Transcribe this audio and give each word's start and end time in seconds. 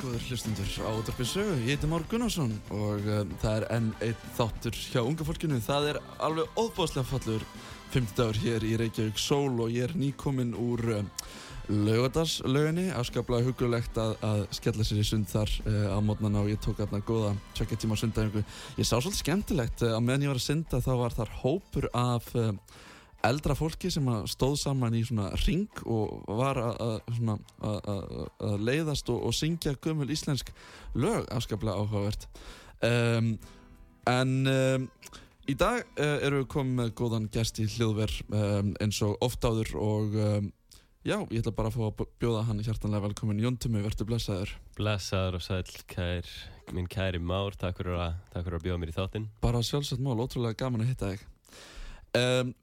Góður 0.00 0.24
hlustundur 0.28 0.70
á 0.80 0.90
sögu. 1.26 1.54
Ég 1.62 1.74
heiti 1.74 1.88
Már 1.90 2.04
Gunnarsson 2.08 2.52
og 2.72 3.04
um, 3.04 3.30
það 3.42 3.56
er 3.56 3.64
enn 3.76 3.88
eitt 4.04 4.26
þáttur 4.38 4.76
hjá 4.76 5.00
unga 5.02 5.26
fólkinu. 5.28 5.58
Það 5.62 5.88
er 5.90 5.98
alveg 6.22 6.58
óbáslega 6.58 7.04
fallur 7.08 7.44
50 7.92 8.16
dagur 8.16 8.40
hér 8.42 8.64
í 8.64 8.76
Reykjavík 8.80 9.20
Sól 9.20 9.60
og 9.60 9.72
ég 9.74 9.90
er 9.90 9.96
nýkominn 9.98 10.54
úr 10.56 10.84
um, 10.98 11.10
laugardarslauginni. 11.68 12.86
Afskaplega 12.96 13.48
hugulegt 13.50 13.98
að, 14.00 14.14
að 14.24 14.44
skella 14.56 14.86
sér 14.86 15.02
í 15.02 15.08
sund 15.10 15.28
þar 15.32 15.52
uh, 15.66 15.90
á 15.94 15.98
mótnana 16.04 16.44
og 16.44 16.52
ég 16.52 16.62
tók 16.64 16.80
aðna 16.84 17.02
góða 17.04 17.34
tjökja 17.58 17.82
tíma 17.82 17.98
á 17.98 18.02
sundaðingu. 18.02 18.46
Ég 18.78 18.88
sá 18.88 18.96
svolítið 18.96 19.20
skemmtilegt 19.20 19.84
uh, 19.84 19.96
að 19.98 20.06
meðan 20.06 20.28
ég 20.28 20.32
var 20.32 20.40
að 20.40 20.48
synda 20.48 20.82
þá 20.84 20.92
var 21.02 21.18
þar 21.20 21.36
hópur 21.42 21.90
af 21.92 22.32
uh, 22.38 22.54
eldra 23.24 23.54
fólki 23.58 23.90
sem 23.92 24.06
stóð 24.30 24.56
saman 24.60 24.94
í 24.98 25.02
svona 25.06 25.30
ring 25.46 25.68
og 25.86 26.24
var 26.40 26.58
að- 26.58 27.02
leiðast 28.66 29.10
og, 29.12 29.22
og 29.28 29.34
syngja 29.36 29.74
gömul 29.82 30.10
íslensk 30.10 30.50
lög 30.98 31.26
afskaplega 31.30 31.76
áhugavert. 31.78 32.26
Um, 32.82 33.36
en 34.10 34.32
um, 34.50 34.88
í 35.46 35.54
dag 35.58 35.84
uh, 35.98 36.16
erum 36.26 36.42
við 36.42 36.48
komið 36.56 36.74
með 36.80 36.90
góðan 36.98 37.28
gest 37.34 37.60
í 37.62 37.68
hljóðver 37.76 38.16
um, 38.34 38.74
eins 38.82 38.98
og 39.06 39.14
oft 39.22 39.44
áður 39.46 39.70
og 39.78 40.16
já, 41.06 41.16
ég 41.30 41.38
ætla 41.40 41.54
bara 41.54 41.70
að 41.70 41.76
fá 41.78 41.86
að 41.88 42.02
bjóða 42.22 42.42
hann 42.48 42.62
hjartanlega 42.62 43.06
velkomin 43.08 43.40
Jón 43.42 43.56
Tumi, 43.62 43.80
verður 43.82 44.06
blessaður. 44.10 44.52
Blessaður 44.78 45.38
og 45.38 45.42
sæl, 45.46 45.64
kær, 45.90 46.28
minn 46.74 46.86
kæri 46.90 47.18
Már, 47.22 47.54
takk 47.58 47.78
fyrir 47.80 47.98
að, 47.98 48.18
takk 48.34 48.46
fyrir 48.46 48.58
að 48.60 48.66
bjóða 48.68 48.82
mér 48.82 48.92
í 48.92 48.98
þáttinn. 48.98 49.26
bara 49.42 49.62
sjálfsagt 49.66 50.02
mál, 50.02 50.18
ótrúlega 50.22 50.58
gaman 50.62 50.84
að 50.84 50.92
hitta 50.92 51.10
þig. 51.14 51.24
Um, 52.18 52.54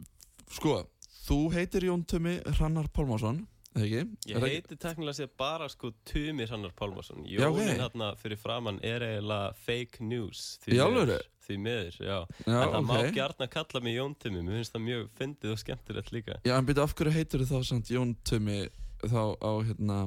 sko, 0.49 0.81
þú 1.27 1.39
heitir 1.53 1.87
Jón 1.89 2.03
Tumi 2.09 2.39
Hrannar 2.57 2.89
Pálmásson 2.93 3.45
eða 3.77 3.85
ekki? 3.85 4.31
Ég 4.31 4.45
heiti 4.45 4.77
teknilega 4.79 5.17
sér 5.19 5.29
bara 5.37 5.67
sko 5.69 5.91
Tumi 6.07 6.47
Hrannar 6.47 6.73
Pálmarsson. 6.77 7.25
Jónin 7.29 7.75
hérna 7.77 8.13
fyrir 8.19 8.39
framann 8.41 8.79
er 8.85 9.05
eiginlega 9.05 9.53
fake 9.65 10.03
news. 10.05 10.57
því 10.65 10.79
miður? 10.79 11.27
Því 11.45 11.57
miður, 11.65 11.99
já. 11.99 12.17
Já, 12.45 12.57
en 12.59 12.73
það 12.73 12.87
má 12.87 12.95
ok. 12.97 13.11
gjarna 13.17 13.49
kalla 13.49 13.83
mig 13.85 13.95
Jón 13.97 14.15
Tumi, 14.21 14.41
mér 14.45 14.59
finnst 14.59 14.75
það 14.75 14.85
mjög 14.87 15.05
fyndið 15.19 15.53
og 15.53 15.61
skemmtilegt 15.63 16.11
líka. 16.13 16.39
Já, 16.45 16.55
en 16.57 16.67
byrju, 16.69 16.83
af 16.85 16.95
hverju 16.97 17.16
heitir 17.16 17.45
þú 17.45 17.49
þá 17.51 17.69
samt 17.71 17.93
Jón 17.93 18.16
Tumi 18.25 18.59
þá 19.05 19.21
á 19.37 19.51
hérna 19.69 19.99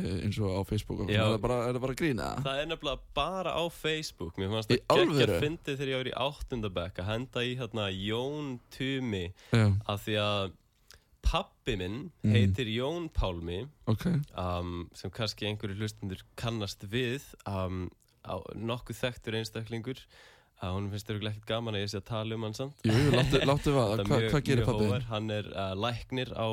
eins 0.00 0.38
og 0.42 0.50
á 0.58 0.60
Facebook 0.66 1.04
Já. 1.08 1.20
er 1.22 1.34
það 1.36 1.40
bara, 1.44 1.58
er 1.68 1.76
það 1.76 1.84
bara 1.86 1.94
grína? 2.00 2.28
Það 2.42 2.60
er 2.62 2.66
nefnilega 2.72 3.00
bara 3.14 3.52
á 3.54 3.62
Facebook, 3.70 4.36
mér 4.40 4.50
fannst 4.54 4.70
Í 4.74 4.78
það 4.80 4.98
geggja 4.98 5.06
alvöru? 5.12 5.38
fyndið 5.44 5.78
þegar 5.78 5.92
ég 5.92 6.00
var 6.02 6.10
í 6.10 6.18
áttundabæk 6.26 6.98
að 7.04 7.08
henda 7.12 7.44
í 7.46 7.54
hérna 7.60 7.86
Jón 7.94 8.52
Tumi 8.74 9.24
Já, 9.54 9.64
af 9.86 10.04
því 10.06 10.16
að 10.24 10.52
pappi 11.24 11.76
minn 11.80 12.10
Mhm. 12.24 12.32
heitir 12.34 12.68
Jón 12.68 13.08
Pálmi 13.08 13.66
ok 13.88 14.04
um, 14.36 14.90
sem 14.92 15.10
kannski 15.10 15.46
einhverju 15.48 15.78
hlustundur 15.78 16.20
kannast 16.36 16.84
við 16.84 17.22
um, 17.48 17.88
á, 18.26 18.36
nokkuð 18.54 18.98
þekktur 19.00 19.38
einstaklingur 19.40 20.02
að 20.62 20.74
hún 20.76 20.90
finnst 20.92 21.08
þér 21.08 21.22
ekkert 21.30 21.46
gaman 21.48 21.74
að 21.74 21.82
ég 21.86 21.90
sé 21.94 21.98
að 22.02 22.04
tala 22.10 22.34
um 22.36 22.42
hann 22.46 22.54
samt 22.54 22.76
Jú, 22.84 22.92
jú, 22.92 23.10
láttu, 23.16 23.40
láttu 23.46 23.72
vaða, 23.78 23.96
Það 23.96 24.00
er 24.00 24.04
Hva, 24.10 24.18
mjög- 24.20 24.30
hvað 24.34 24.44
gerir 24.44 24.60
mjög 24.62 24.68
pabbi? 24.68 24.84
hógvær. 24.84 25.06
Hann 25.10 25.30
er 25.30 25.48
uh, 25.54 25.72
læknir 25.74 26.30
á 26.36 26.48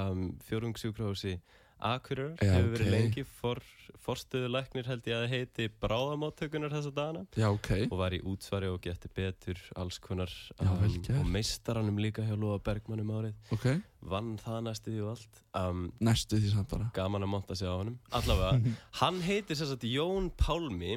um, 0.00 0.26
fjórungsjúkrahúsi 0.48 1.36
Akureyrar, 1.76 2.38
Já, 2.40 2.54
hefur 2.56 2.70
verið 2.72 2.86
lengi 2.94 3.22
for, 3.28 3.58
forstöðu 4.00 4.48
læknir 4.48 4.86
held 4.88 5.08
ég 5.10 5.18
að 5.18 5.26
heiti 5.28 5.66
bráðamáttökunar 5.82 6.72
þessa 6.72 6.92
dagana. 6.96 7.24
Já, 7.36 7.50
ok. 7.52 7.68
Og 7.90 7.98
var 8.00 8.14
í 8.16 8.20
útsvari 8.24 8.70
og 8.72 8.78
geti 8.84 9.10
betur 9.12 9.60
alls 9.76 9.98
konar 10.00 10.32
gert. 10.56 11.10
og 11.18 11.26
meistaranum 11.34 12.00
líka 12.00 12.24
hjá 12.24 12.32
Lóa 12.32 12.56
Bergmannum 12.64 13.12
árið. 13.18 13.34
Ok, 13.52 13.66
vann 14.00 14.38
það 14.40 14.62
næstu 14.70 14.94
því 14.94 15.02
og 15.04 15.10
allt. 15.12 15.42
Um, 15.52 15.82
næstu 16.00 16.40
því 16.40 16.54
samt 16.54 16.72
bara. 16.72 16.88
gaman 16.96 17.28
að 17.28 17.32
monta 17.34 17.58
sig 17.58 17.68
á 17.68 17.76
honum. 17.76 17.98
Allavega, 18.10 18.72
hann 19.02 19.20
heitir 19.26 19.60
sér 19.60 19.70
sagt 19.74 19.84
Jón 19.84 20.32
Pálmi 20.40 20.96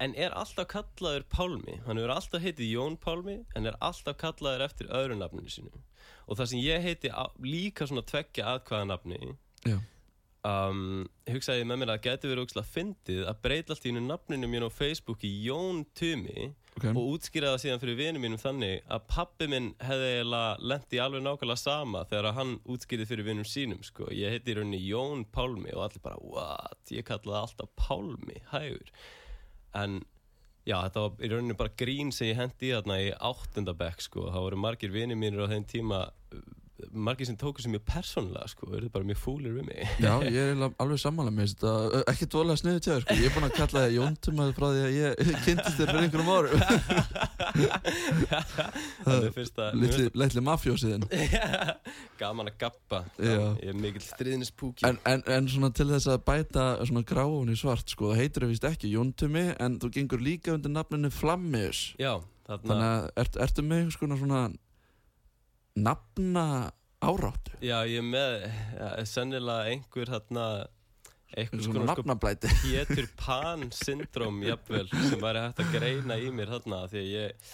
en 0.00 0.16
er 0.16 0.32
alltaf 0.32 0.70
kallaður 0.72 1.28
Pálmi. 1.28 1.76
Hann 1.84 2.00
hefur 2.00 2.14
alltaf 2.16 2.40
heitið 2.40 2.72
Jón 2.72 2.96
Pálmi 2.96 3.36
en 3.52 3.68
er 3.68 3.76
alltaf 3.84 4.16
kallaður 4.16 4.64
eftir 4.64 4.88
öðru 4.88 5.20
nafninu 5.20 5.52
sínu. 5.52 5.84
Og 6.24 6.40
það 6.40 6.52
sem 6.54 6.64
ég 6.64 6.82
heiti 6.88 7.12
líka 7.44 7.84
svona 7.84 8.06
tveggja 8.08 8.48
aðkvæða 8.54 8.88
nafni 8.88 9.20
Já, 9.20 9.36
um, 10.46 11.04
hugsaði 11.28 11.62
ég 11.62 11.68
með 11.68 11.82
mér 11.82 11.92
að 11.94 12.02
geti 12.06 12.30
verið 12.30 12.46
ógslag 12.46 12.68
fyndið 12.70 13.22
að 13.28 13.42
breyta 13.44 13.74
allt 13.74 13.86
í 13.86 13.92
einu 13.92 14.02
nafninu 14.06 14.50
mín 14.50 14.66
á 14.66 14.70
Facebook 14.72 15.24
í 15.26 15.32
Jón 15.44 15.84
Tumi 15.96 16.50
ok 16.78 16.86
og 16.92 17.00
útskýra 17.16 17.52
það 17.52 17.62
síðan 17.64 17.82
fyrir 17.82 17.98
vinum 17.98 18.24
mínum 18.24 18.40
þannig 18.40 18.84
að 18.86 19.06
pappi 19.10 19.48
minn 19.50 19.72
hefði 19.82 20.12
í 20.96 21.02
alveg 21.02 21.24
nákvæmlega 21.26 21.60
sama 21.60 22.04
þegar 22.08 22.38
hann 22.38 22.54
útskýrði 22.64 23.08
fyrir 23.10 23.26
vinum 23.26 23.48
sínum 23.48 23.82
sko. 23.84 24.08
ég 24.14 24.36
heiti 24.36 24.54
í 24.54 24.60
rauninni 24.60 24.80
Jón 24.86 25.26
Pálmi 25.34 25.74
og 25.74 25.88
allir 25.88 26.04
bara 26.04 26.22
what, 26.22 26.80
ég 26.94 27.04
kallaði 27.08 27.42
alltaf 27.42 27.74
Pálmi, 27.80 28.40
hægur 28.54 28.94
en 29.76 30.00
Já, 30.68 30.76
þetta 30.84 31.02
var 31.02 31.22
í 31.24 31.28
rauninni 31.32 31.54
bara 31.56 31.72
grín 31.80 32.10
sem 32.12 32.28
ég 32.28 32.38
hendi 32.38 32.68
í 32.68 32.74
þarna 32.74 32.98
í 33.00 33.06
áttundabekk 33.16 34.02
sko. 34.04 34.26
Það 34.28 34.44
voru 34.44 34.58
margir 34.60 34.92
vinir 34.92 35.16
mínir 35.18 35.48
á 35.48 35.50
þeim 35.50 35.64
tíma 35.66 36.00
margir 36.92 37.28
sem 37.28 37.36
tóku 37.38 37.62
sem 37.62 37.72
mjög 37.74 37.84
persónulega 37.88 38.48
sko, 38.50 38.68
verður 38.70 38.92
bara 38.94 39.08
mjög 39.08 39.20
fúlir 39.20 39.54
við 39.56 39.66
mig. 39.68 39.80
Já, 40.02 40.12
ég 40.36 40.52
er 40.54 40.64
alveg 40.68 41.00
sammála 41.02 41.32
með 41.34 41.54
þetta 41.54 42.02
ekki 42.12 42.28
dvolega 42.32 42.60
sniðu 42.60 42.82
tjáður, 42.86 43.04
sko. 43.04 43.16
ég 43.20 43.26
er 43.28 43.34
búin 43.36 43.48
að 43.48 43.56
kalla 43.58 43.84
það 43.84 43.96
Jóntumaður 43.96 44.56
frá 44.58 44.66
því 44.70 44.82
að 44.86 44.96
ég 44.96 45.08
kynntist 45.46 45.76
þér 45.80 45.88
fyrir 45.90 46.04
einhverjum 46.06 46.32
árum. 46.34 46.60
Það 49.00 49.24
er 49.26 49.32
fyrsta 49.34 49.64
litli 49.74 50.42
mafjósiðin 50.44 51.06
Gaman 52.20 52.50
að 52.50 52.56
gappa 52.60 53.00
Já. 53.18 53.40
Ég 53.60 53.72
er 53.72 53.78
mikill 53.78 54.04
stríðnispúki. 54.04 54.84
En, 54.86 54.98
en, 55.08 55.22
en 55.26 55.48
svona 55.50 55.70
til 55.74 55.88
þess 55.90 56.10
að 56.12 56.22
bæta 56.28 56.66
svona 56.84 57.02
gráun 57.06 57.52
í 57.52 57.56
svart, 57.58 57.90
sko, 57.90 58.12
það 58.12 58.22
heitir 58.22 58.46
það 58.46 58.52
vist 58.54 58.68
ekki 58.70 58.92
Jóntumi, 58.94 59.46
en 59.60 59.78
þú 59.82 59.92
gengur 59.96 60.24
líka 60.24 60.54
undir 60.54 60.72
nafninu 60.74 61.10
Flammius. 61.14 61.82
Já, 62.00 62.18
þarna 62.48 62.70
þannig 62.70 62.88
að 62.90 63.08
ert, 63.24 63.40
ertu 63.46 63.66
með 63.66 63.94
svona 63.96 64.42
nafna 65.76 66.72
áráttu? 67.00 67.56
Já, 67.64 67.80
ég 67.88 68.00
er 68.02 68.06
með 68.06 68.36
ja, 68.76 68.90
sennilega 69.08 69.72
einhver 69.72 70.12
hérna 70.12 70.46
einhver 71.36 71.62
svona 71.62 71.84
sko 71.94 72.04
nafnablæti. 72.04 72.52
Pétur 72.64 73.08
Pan 73.20 73.68
syndrom 73.74 74.40
jafnvel 74.44 74.88
sem 74.90 75.20
væri 75.22 75.44
hægt 75.46 75.62
að 75.64 75.74
greina 75.76 76.18
í 76.20 76.30
mér 76.34 76.54
þarna 76.56 76.82
því 76.90 77.02
að 77.02 77.10
ég 77.14 77.52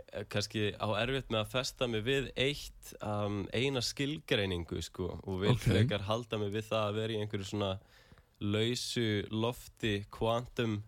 eh, 0.00 0.24
kannski 0.32 0.66
á 0.80 0.88
erfitt 1.02 1.30
með 1.32 1.42
að 1.44 1.52
festa 1.52 1.88
mig 1.90 2.04
við 2.06 2.30
eitt 2.40 2.94
um, 3.04 3.42
eina 3.52 3.82
skilgreiningu 3.84 4.82
sko 4.86 5.12
og 5.20 5.42
vil 5.44 5.54
Ok. 5.54 5.66
frekar 5.68 6.06
halda 6.08 6.40
mig 6.40 6.54
við 6.56 6.70
það 6.70 6.86
að 6.88 7.00
vera 7.02 7.16
í 7.16 7.20
einhverju 7.24 7.50
svona 7.52 7.72
lausu 8.40 9.08
lofti 9.30 9.98
quantum 10.10 10.80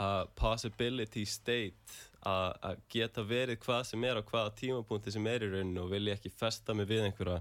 uh, 0.00 0.24
possibility 0.34 1.22
state 1.24 2.07
að 2.26 2.82
geta 2.90 3.22
verið 3.22 3.60
hvað 3.62 3.84
sem 3.92 4.04
er 4.04 4.18
á 4.18 4.22
hvaða 4.26 4.54
tímapunkti 4.58 5.14
sem 5.14 5.26
er 5.30 5.46
í 5.46 5.52
rauninu 5.52 5.84
og 5.84 5.92
vil 5.92 6.08
ég 6.10 6.18
ekki 6.18 6.34
festa 6.34 6.74
mig 6.74 6.88
við 6.90 7.06
einhverja 7.06 7.40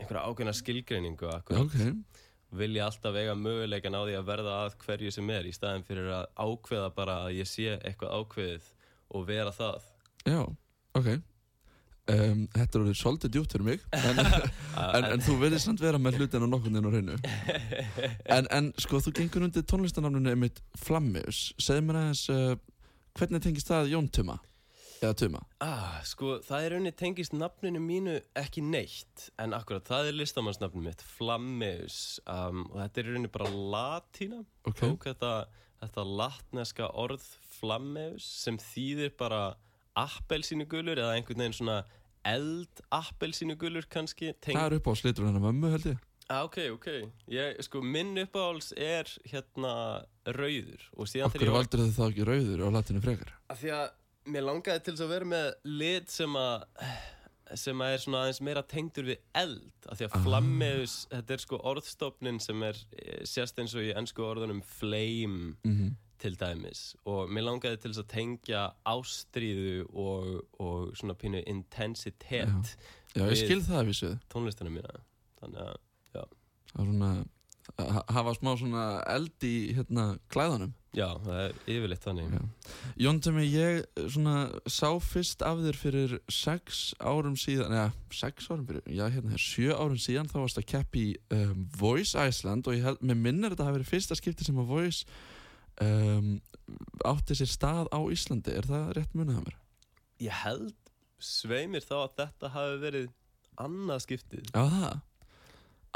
einhverja 0.00 0.24
ákveðna 0.24 0.54
skilgreiningu 0.56 1.28
akkurat 1.34 1.66
ok, 1.66 2.20
vil 2.56 2.74
ég 2.76 2.84
alltaf 2.84 3.14
eiga 3.14 3.36
möguleikan 3.38 3.94
á 3.94 4.02
því 4.02 4.18
að 4.18 4.28
verða 4.30 4.54
að 4.64 4.76
hverju 4.84 5.14
sem 5.14 5.32
er 5.36 5.46
í 5.46 5.54
staðin 5.54 5.86
fyrir 5.86 6.10
að 6.14 6.30
ákveða 6.34 6.92
bara 6.96 7.18
að 7.26 7.36
ég 7.38 7.50
sé 7.50 7.76
eitthvað 7.76 8.14
ákveðið 8.16 8.70
og 9.10 9.26
vera 9.26 9.52
það. 9.54 9.90
Já, 10.26 10.40
ok. 10.98 11.10
Um, 12.10 12.46
þetta 12.56 12.78
orðið 12.80 12.96
svolítið 12.98 13.32
djúpt 13.36 13.52
fyrir 13.54 13.66
mig 13.68 13.82
en, 13.94 14.20
en, 14.96 15.04
en 15.12 15.20
þú 15.22 15.36
verður 15.38 15.60
samt 15.62 15.82
vera 15.84 16.00
með 16.00 16.16
hlutin 16.18 16.42
á 16.42 16.48
nokkurnin 16.48 16.88
á 16.88 16.90
hreinu. 16.90 17.18
En, 18.34 18.46
en 18.50 18.72
sko 18.78 18.98
þú 19.02 19.12
gengur 19.18 19.44
undir 19.46 19.64
tónlistanafninu 19.66 20.32
einmitt 20.32 20.58
Flammius. 20.78 21.50
Segð 21.60 21.86
mér 21.86 22.00
aðeins 22.00 22.24
uh, 22.32 22.52
hvernig 23.18 23.42
tengist 23.44 23.70
það 23.70 23.92
Jón 23.94 24.08
Tuma? 24.12 24.38
Eða 25.00 25.16
Tuma? 25.16 25.40
Ah, 25.64 26.00
sko 26.04 26.38
það 26.44 26.66
er 26.66 26.76
unni 26.76 26.92
tengist 26.92 27.32
nafninu 27.32 27.80
mínu 27.80 28.18
ekki 28.36 28.62
neitt 28.64 29.30
en 29.40 29.56
akkurat 29.56 29.86
það 29.88 30.10
er 30.10 30.18
listamannsnafninu 30.18 30.90
mitt 30.90 31.04
Flammeus. 31.16 32.20
Um, 32.28 32.66
og 32.68 32.82
þetta 32.82 33.02
er 33.02 33.16
unni 33.16 33.32
bara 33.32 33.48
latína. 33.48 34.42
Ok. 34.68 34.82
tók 34.82 35.08
þetta, 35.08 35.32
þetta 35.80 36.06
latneska 36.20 36.90
orð 37.00 37.24
Flammeus 37.56 38.28
sem 38.44 38.60
þýðir 38.60 39.16
bara 39.20 39.42
appelsínugulur 39.98 41.00
eða 41.00 41.16
einhvern 41.16 41.42
veginn 41.44 41.56
svona 41.56 41.80
eld 42.28 42.82
appelsínugulur 42.92 43.88
kannski 43.90 44.34
það 44.44 44.62
er 44.66 44.76
upp 44.76 44.90
á 44.90 44.94
slitur 45.00 45.26
hennar 45.26 45.44
mömmu 45.44 45.72
held 45.72 45.86
ég 45.94 46.06
Ah, 46.30 46.44
ok, 46.46 46.58
ok. 46.76 46.88
Ég, 47.34 47.56
sko, 47.66 47.80
minn 47.82 48.14
uppáhalds 48.22 48.70
er 48.78 49.08
hérna 49.32 49.72
rauður. 50.30 50.84
Og 50.94 51.08
síðan 51.10 51.32
okkur 51.32 51.50
valdur 51.56 51.82
þið 51.82 51.96
þá 51.96 52.04
ekki 52.06 52.26
rauður 52.28 52.62
á 52.62 52.68
latinu 52.76 53.00
frekar? 53.02 53.32
Af 53.50 53.58
því 53.64 53.72
að 53.74 53.88
mér 54.30 54.44
langaði 54.46 54.84
til 54.86 54.94
þess 54.94 55.06
að 55.08 55.14
vera 55.16 55.30
með 55.32 55.48
lit 55.80 56.12
sem 56.14 56.36
að 56.38 56.68
sem 57.58 57.80
að 57.82 57.92
er 57.96 58.02
svona 58.04 58.18
aðeins 58.22 58.38
meira 58.46 58.62
tengdur 58.62 59.08
við 59.08 59.18
eld. 59.34 59.72
Af 59.90 59.98
því 59.98 60.06
að 60.06 60.12
Ah. 60.14 60.22
flammeus, 60.28 60.94
þetta 61.10 61.34
er 61.34 61.42
sko 61.42 61.58
orðstofnin 61.72 62.38
sem 62.40 62.62
er 62.62 62.76
eh, 63.02 63.24
sérst 63.26 63.58
eins 63.58 63.74
og 63.74 63.82
í 63.82 63.90
ennsku 63.98 64.22
orðunum 64.22 64.62
flame 64.62 65.56
mm 65.66 65.96
til 66.20 66.34
dæmis. 66.36 66.94
Og 67.08 67.30
mér 67.32 67.46
langaði 67.46 67.78
til 67.80 67.90
þess 67.94 68.02
að 68.02 68.08
tengja 68.12 68.62
ástríðu 68.84 69.86
og, 69.96 70.26
og 70.60 70.90
svona 70.94 71.14
pínu 71.16 71.40
intensitet 71.48 72.74
já, 73.16 73.22
ég 73.24 73.38
skil 73.40 73.62
það 73.64 73.78
að 73.80 73.88
vísu. 73.88 74.10
tónlistina 74.28 74.68
mína. 74.74 75.00
Þannig 75.40 75.62
að, 75.64 75.78
að 76.76 76.90
svona 76.90 77.12
að 77.78 77.98
hafa 78.10 78.34
smá 78.36 78.50
svona 78.58 78.84
eld 79.10 79.46
í 79.46 79.54
hérna 79.76 80.04
klæðanum 80.32 80.72
já, 80.96 81.06
það 81.22 81.40
er 81.40 81.56
yfirleitt 81.70 82.04
þannig. 82.04 82.36
Jón 83.00 83.20
Tumi, 83.22 83.44
ég 83.46 83.84
svona 84.10 84.36
sá 84.70 84.88
fyrst 85.02 85.44
af 85.46 85.60
þér 85.62 85.78
fyrir 85.78 86.14
sex 86.32 86.80
árum 86.98 87.36
síðan, 87.38 87.74
eða 87.76 88.14
sex 88.14 88.50
árum 88.50 88.66
fyrir, 88.68 88.82
já 88.90 89.04
hérna 89.06 89.34
hér, 89.34 89.44
sjö 89.44 89.76
árum 89.76 90.00
síðan 90.00 90.30
þá 90.30 90.38
varst 90.40 90.60
að 90.60 90.68
keppi 90.72 91.04
í 91.12 91.16
um, 91.36 91.66
Voice 91.78 92.18
Iceland 92.18 92.66
og 92.66 92.78
ég 92.78 92.88
held, 92.88 93.04
með 93.04 93.22
minnir 93.26 93.54
þetta 93.54 93.68
hafi 93.68 93.78
verið 93.78 93.92
fyrsta 93.92 94.18
skipti 94.18 94.46
sem 94.48 94.58
að 94.60 94.72
Voice 94.72 95.20
um, 95.84 96.32
átti 97.06 97.38
sér 97.38 97.52
stað 97.54 97.92
á 97.94 98.00
Íslandi, 98.10 98.56
er 98.56 98.68
það 98.70 98.94
rétt 98.98 99.14
munið 99.14 99.38
að 99.38 99.46
mér? 99.46 99.60
Ég 100.26 100.42
held 100.42 100.74
sveimir 101.20 101.84
þá 101.86 101.96
að 102.00 102.18
þetta 102.18 102.52
hafi 102.56 102.82
verið 102.82 103.08
annað 103.60 104.04
skiptið. 104.08 104.50
Já 104.50 104.64
það 104.64 104.98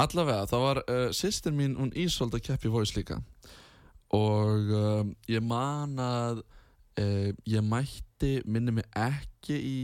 Allavega, 0.00 0.48
það 0.50 0.64
var 0.64 0.82
uh, 0.84 1.08
sýstir 1.14 1.54
mín, 1.54 1.76
hún 1.78 1.92
Ísold 1.94 2.34
að 2.34 2.48
keppi 2.48 2.72
Voice 2.72 2.96
líka. 2.96 3.20
Og 4.14 4.70
um, 4.74 5.12
ég 5.30 5.42
man 5.44 5.94
að 6.02 6.42
uh, 7.00 7.30
ég 7.46 7.62
mætti, 7.66 8.40
minni 8.46 8.74
mig 8.74 8.88
ekki 8.98 9.58
í 9.58 9.78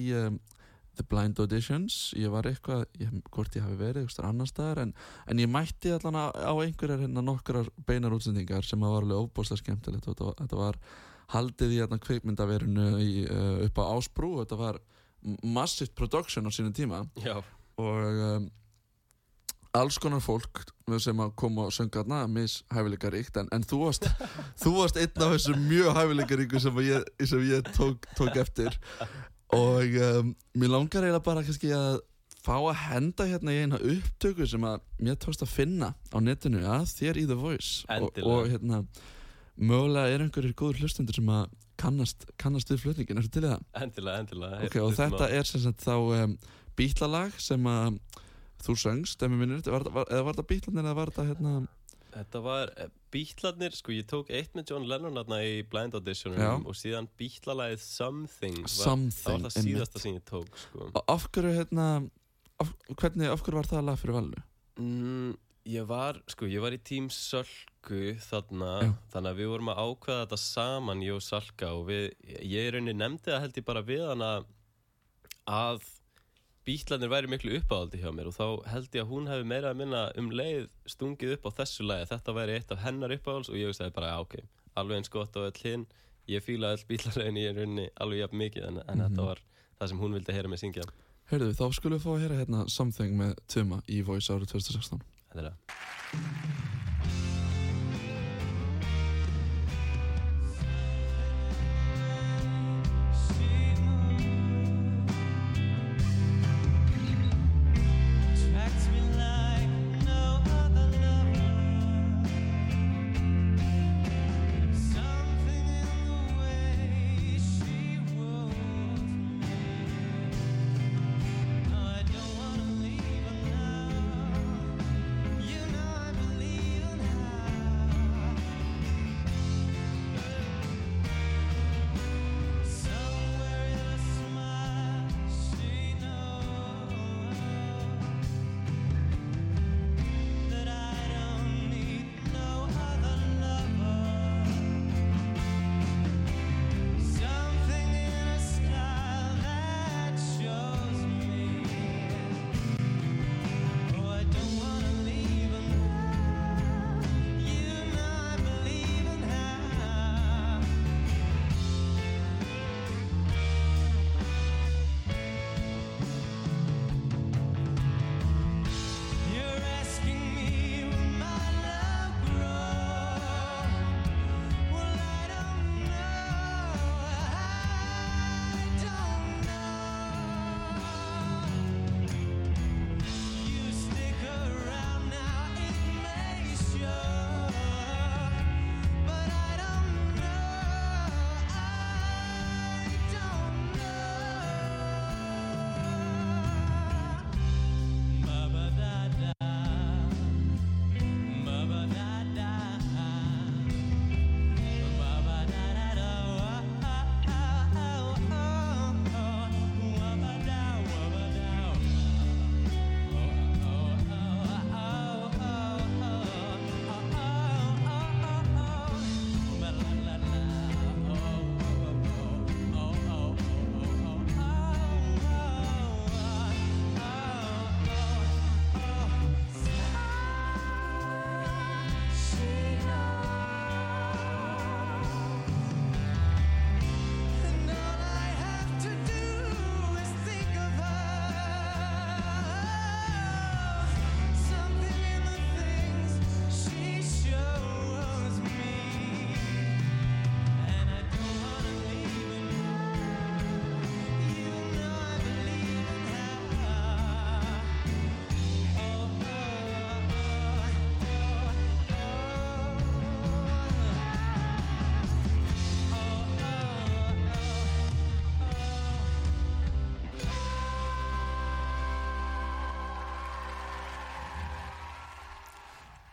The 1.00 1.06
Blind 1.08 1.38
Auditions. 1.40 2.10
Ég 2.18 2.32
var 2.32 2.48
eitthvað, 2.50 2.84
ég, 3.00 3.12
hvort 3.32 3.56
ég 3.56 3.64
hafi 3.64 3.78
verið 3.78 4.04
eitthvað 4.04 4.28
annar 4.28 4.50
staðar, 4.50 4.82
en, 4.84 4.94
en 5.30 5.40
ég 5.40 5.50
mætti 5.50 5.94
allan 5.94 6.18
á, 6.18 6.26
á 6.34 6.52
einhverjar 6.58 7.04
hérna 7.04 7.24
nokkrar 7.24 7.70
beinar 7.88 8.14
útsendingar 8.16 8.66
sem 8.66 8.82
var 8.82 9.00
alveg 9.00 9.24
óbúslega 9.24 9.62
skemmtilegt. 9.62 10.08
Og 10.10 10.18
þetta, 10.18 10.34
þetta 10.42 10.60
var 10.60 10.80
haldið 11.36 11.76
í 11.76 11.80
hérna 11.80 12.00
uh, 13.30 13.66
upp 13.68 13.78
á 13.80 13.84
Ásbrú. 13.94 14.34
Og 14.34 14.42
þetta 14.44 14.60
var 14.60 14.80
massive 15.46 15.94
production 15.94 16.48
á 16.48 16.50
sínum 16.50 16.74
tíma. 16.76 17.04
Já. 17.22 17.38
og 17.80 18.50
alls 19.76 19.98
konar 20.02 20.22
fólk 20.22 20.64
sem 20.98 21.20
að 21.22 21.32
koma 21.38 21.68
og 21.68 21.74
sönga 21.74 22.00
þarna 22.00 22.24
mishæfileika 22.32 23.10
ríkt 23.14 23.36
en, 23.38 23.48
en 23.54 23.62
þú, 23.62 23.84
varst, 23.84 24.08
þú 24.62 24.74
varst 24.80 24.98
einn 24.98 25.22
af 25.22 25.34
þessum 25.36 25.66
mjög 25.70 25.98
hæfileika 25.98 26.38
ríku 26.40 26.62
sem 26.62 26.80
ég, 26.86 27.10
sem 27.22 27.44
ég 27.46 27.70
tók, 27.76 28.08
tók 28.18 28.38
eftir 28.42 28.78
og 29.54 29.98
um, 30.02 30.32
mér 30.58 30.74
langar 30.74 31.06
eiginlega 31.06 31.26
bara 31.26 31.44
kannski 31.46 31.70
að 31.76 32.00
fá 32.40 32.56
að 32.56 32.82
henda 32.88 33.26
hérna 33.28 33.54
í 33.54 33.62
eina 33.62 33.78
upptöku 33.78 34.46
sem 34.48 34.66
að 34.66 34.82
mér 34.98 35.18
tókst 35.20 35.44
að 35.44 35.54
finna 35.54 35.92
á 36.10 36.18
netinu 36.24 36.62
að 36.64 36.86
þér 36.96 37.20
í 37.22 37.24
The 37.28 37.38
Voice 37.38 37.72
og, 37.86 38.10
Endilega. 38.10 38.30
og 38.34 38.52
hérna 38.54 38.82
mögulega 39.60 40.14
er 40.14 40.24
einhverjir 40.24 40.56
góður 40.56 40.80
hlustundur 40.84 41.18
sem 41.20 41.30
að 41.34 41.50
kannast, 41.80 42.26
kannast 42.40 42.72
við 42.72 42.82
flutningin, 42.84 43.20
er 43.20 43.28
til 43.28 43.44
í 43.44 43.46
það? 43.46 43.62
Endilega, 43.84 44.24
endilega. 44.24 44.58
Ok, 44.66 44.76
og 44.82 44.96
þetta 44.98 45.28
er 45.36 45.48
sem 45.48 45.62
sagt 45.64 45.84
þá 45.84 45.94
um, 45.96 46.34
bítlalag 46.76 47.36
sem 47.40 47.70
að 47.70 48.00
þú 48.66 48.74
söngst, 48.84 49.22
ef 49.22 49.30
mér 49.32 49.40
minnir, 49.44 49.62
var, 49.70 49.86
eða 50.06 50.24
var 50.26 50.34
þetta 50.36 50.48
bítlanir 50.54 50.84
eða 50.88 50.96
var 51.00 51.12
þetta 51.14 51.28
hérna 51.32 51.54
Þetta 52.10 52.40
var 52.42 52.70
eh, 52.82 52.88
Bítlarnir, 53.14 53.74
sko 53.78 53.92
ég 53.94 54.06
tók 54.10 54.30
eitt 54.34 54.56
með 54.58 54.72
John 54.72 54.86
Lennon 54.90 55.14
hérna 55.14 55.36
í 55.46 55.60
Blind 55.70 55.94
Auditionum 55.94 56.40
Já. 56.42 56.48
og 56.58 56.74
síðan 56.74 57.06
Bítlalagið 57.20 57.84
Something 57.84 58.56
var, 58.64 58.72
Something, 58.72 59.20
Það 59.22 59.36
var 59.36 59.44
það 59.54 59.68
síðasta 59.68 60.02
sem 60.02 60.16
ég 60.16 60.24
tók, 60.26 60.58
sko 60.64 60.88
Og 60.90 61.04
af 61.14 61.28
hverju 61.30 61.52
hérna 61.60 61.86
af, 62.64 62.72
hvernig, 62.98 63.30
af 63.30 63.44
hverju 63.46 63.60
var 63.60 63.70
það 63.70 63.86
lag 63.86 64.00
fyrir 64.02 64.18
valinu? 64.18 64.42
mm, 64.82 65.30
Ég 65.70 65.86
var, 65.86 66.18
sko, 66.34 66.48
ég 66.50 66.64
var 66.64 66.74
í 66.74 66.80
tím 66.82 67.06
Sölku 67.14 68.02
þarna 68.26 68.72
Já. 68.82 68.90
Þannig 69.14 69.30
að 69.30 69.40
við 69.44 69.50
vorum 69.52 69.70
að 69.70 69.82
ákveða 69.86 70.24
þetta 70.24 70.40
saman, 70.48 71.02
ég 71.06 71.14
og 71.20 71.22
Salka 71.22 71.70
og 71.78 71.86
við, 71.92 72.08
ég 72.42 72.66
í 72.66 72.74
rauninni 72.74 72.96
nefndi 72.98 73.30
það 73.30 73.44
held 73.46 73.60
ég 73.62 73.68
bara 73.70 73.86
við 73.86 74.02
hana 74.10 74.32
að 75.46 75.84
bítlarnir 76.66 77.10
væri 77.10 77.30
miklu 77.30 77.54
uppáhaldi 77.58 78.00
hjá 78.02 78.10
mér 78.14 78.30
og 78.30 78.36
þá 78.36 78.46
held 78.70 78.96
ég 78.96 79.04
að 79.04 79.10
hún 79.10 79.28
hefði 79.30 79.48
meira 79.52 79.72
að 79.72 79.80
minna 79.80 80.02
um 80.20 80.30
leið 80.34 80.68
stungið 80.92 81.36
upp 81.36 81.48
á 81.48 81.50
þessu 81.62 81.86
lagi. 81.88 82.08
Þetta 82.12 82.36
væri 82.36 82.56
eitt 82.58 82.74
af 82.74 82.82
hennar 82.84 83.14
uppáhalds 83.16 83.52
og 83.52 83.58
ég 83.60 83.76
sagði 83.76 83.96
bara, 83.96 84.12
já 84.12 84.24
ok, 84.26 84.36
alveg 84.80 85.00
eins 85.00 85.12
gott 85.12 85.38
og 85.40 85.48
öll 85.48 85.62
hinn 85.64 85.86
ég 86.30 86.44
fíla 86.44 86.74
all 86.74 86.84
bítlarlegin 86.88 87.40
í 87.40 87.46
rauninni 87.50 87.86
alveg 88.00 88.24
jafn 88.24 88.42
mikið 88.42 88.68
en, 88.68 88.82
en 88.86 89.04
þetta 89.06 89.30
var 89.30 89.44
það 89.80 89.92
sem 89.92 90.02
hún 90.04 90.18
vildi 90.18 90.36
heyra 90.36 90.52
mig 90.52 90.62
syngja. 90.62 90.86
Heyrðu, 91.30 91.54
þá 91.54 91.66
skulum 91.78 91.98
við 91.98 92.04
fá 92.04 92.12
að 92.12 92.22
heyra 92.24 92.40
hérna 92.42 92.64
Something 92.68 93.16
með 93.18 93.36
Tuma 93.50 93.80
í 93.86 94.00
Voice 94.06 94.34
árið 94.34 94.50
2016 94.56 95.04
Þetta 95.30 95.42
er 95.44 95.46
það 95.46 95.69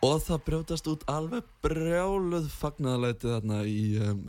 Og 0.07 0.19
það 0.23 0.43
brjótast 0.47 0.89
út 0.91 1.05
alveg 1.11 1.47
brjáluð 1.65 2.49
fagnaðalæti 2.57 3.31
þarna 3.33 3.61
í 3.67 3.79
um, 4.01 4.21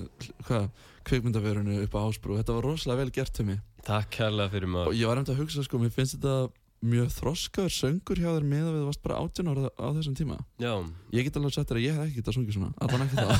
hvað, 0.49 0.71
kvikmyndaverunu 1.09 1.81
upp 1.85 1.99
á 1.99 2.01
Ásbrú. 2.05 2.39
Þetta 2.41 2.57
var 2.57 2.67
rosalega 2.67 3.05
vel 3.05 3.15
gert 3.21 3.35
til 3.37 3.49
mig 3.53 3.61
Takk 3.87 4.11
kærlega 4.19 4.53
fyrir 4.53 4.69
Og 4.69 4.73
maður 4.75 4.97
ég 4.99 5.09
var 5.09 5.21
hefndi 5.21 5.37
að 5.37 5.45
hugsa 5.45 5.63
sko, 5.65 5.79
mér 5.81 5.95
finnst 5.95 6.19
þetta 6.19 6.49
mjög 6.79 7.09
þroskaður 7.11 7.73
söngur 7.75 8.21
hjá 8.21 8.29
þér 8.29 8.45
með 8.47 8.67
að 8.69 8.75
við 8.77 8.85
varst 8.87 9.01
bara 9.03 9.17
18 9.25 9.49
ára 9.51 9.71
á 9.75 9.87
þessum 9.97 10.15
tíma. 10.19 10.37
Já. 10.63 10.73
Ég 11.15 11.27
get 11.27 11.39
alveg 11.41 11.55
sagt 11.57 11.73
þér 11.73 11.81
að 11.81 11.87
ég 11.87 11.97
hef 11.97 12.05
ekki 12.05 12.21
getað 12.21 12.37
sungið 12.37 12.59
svona 12.59 12.71
Allan 12.85 13.05
ekki 13.07 13.17
það 13.19 13.33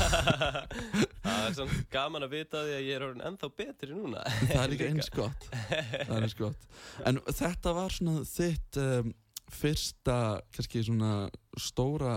Það 1.29 1.45
er 1.45 1.55
svona 1.59 1.79
gaman 1.93 2.27
að 2.27 2.35
vita 2.35 2.65
því 2.65 2.75
að 2.75 2.83
ég 2.89 2.97
er 2.97 3.07
orðin 3.07 3.27
ennþá 3.29 3.51
betri 3.61 3.95
núna. 3.95 4.25
Það 4.41 4.63
er 4.65 4.73
líka 4.73 4.89
eins 4.91 5.13
gott. 5.21 5.47
Það 5.53 6.15
er 6.17 6.27
eins 6.27 6.37
gott. 6.41 6.69
En 7.07 7.23
þetta 7.29 7.75
var 7.79 7.95
svona 7.95 8.27
þitt 8.27 8.81
um, 8.83 9.15
fyrsta, 9.53 10.41
kannski 10.55 10.83
svona 10.87 11.29
stóra 11.61 12.17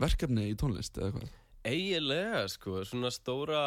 verkefni 0.00 0.50
í 0.52 0.56
tónlist 0.58 0.98
eða 1.00 1.16
hvað 1.16 1.34
Eiginlega 1.66 2.44
sko, 2.46 2.78
svona 2.86 3.10
stóra 3.10 3.62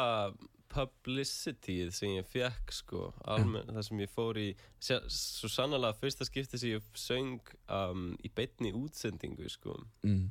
publicityð 0.70 1.90
sem 1.96 2.16
ég 2.20 2.28
fekk 2.30 2.74
sko 2.74 3.10
almenn, 3.28 3.72
það 3.74 3.86
sem 3.88 4.04
ég 4.04 4.12
fór 4.14 4.38
í 4.40 4.50
svo 4.80 5.50
sannlega 5.50 5.98
fyrsta 5.98 6.28
skipti 6.28 6.60
sem 6.62 6.76
ég 6.76 6.90
söng 6.98 7.54
um, 7.66 8.12
í 8.22 8.32
beinni 8.36 8.72
útsendingu 8.78 9.50
sko 9.50 9.76
mm. 10.06 10.28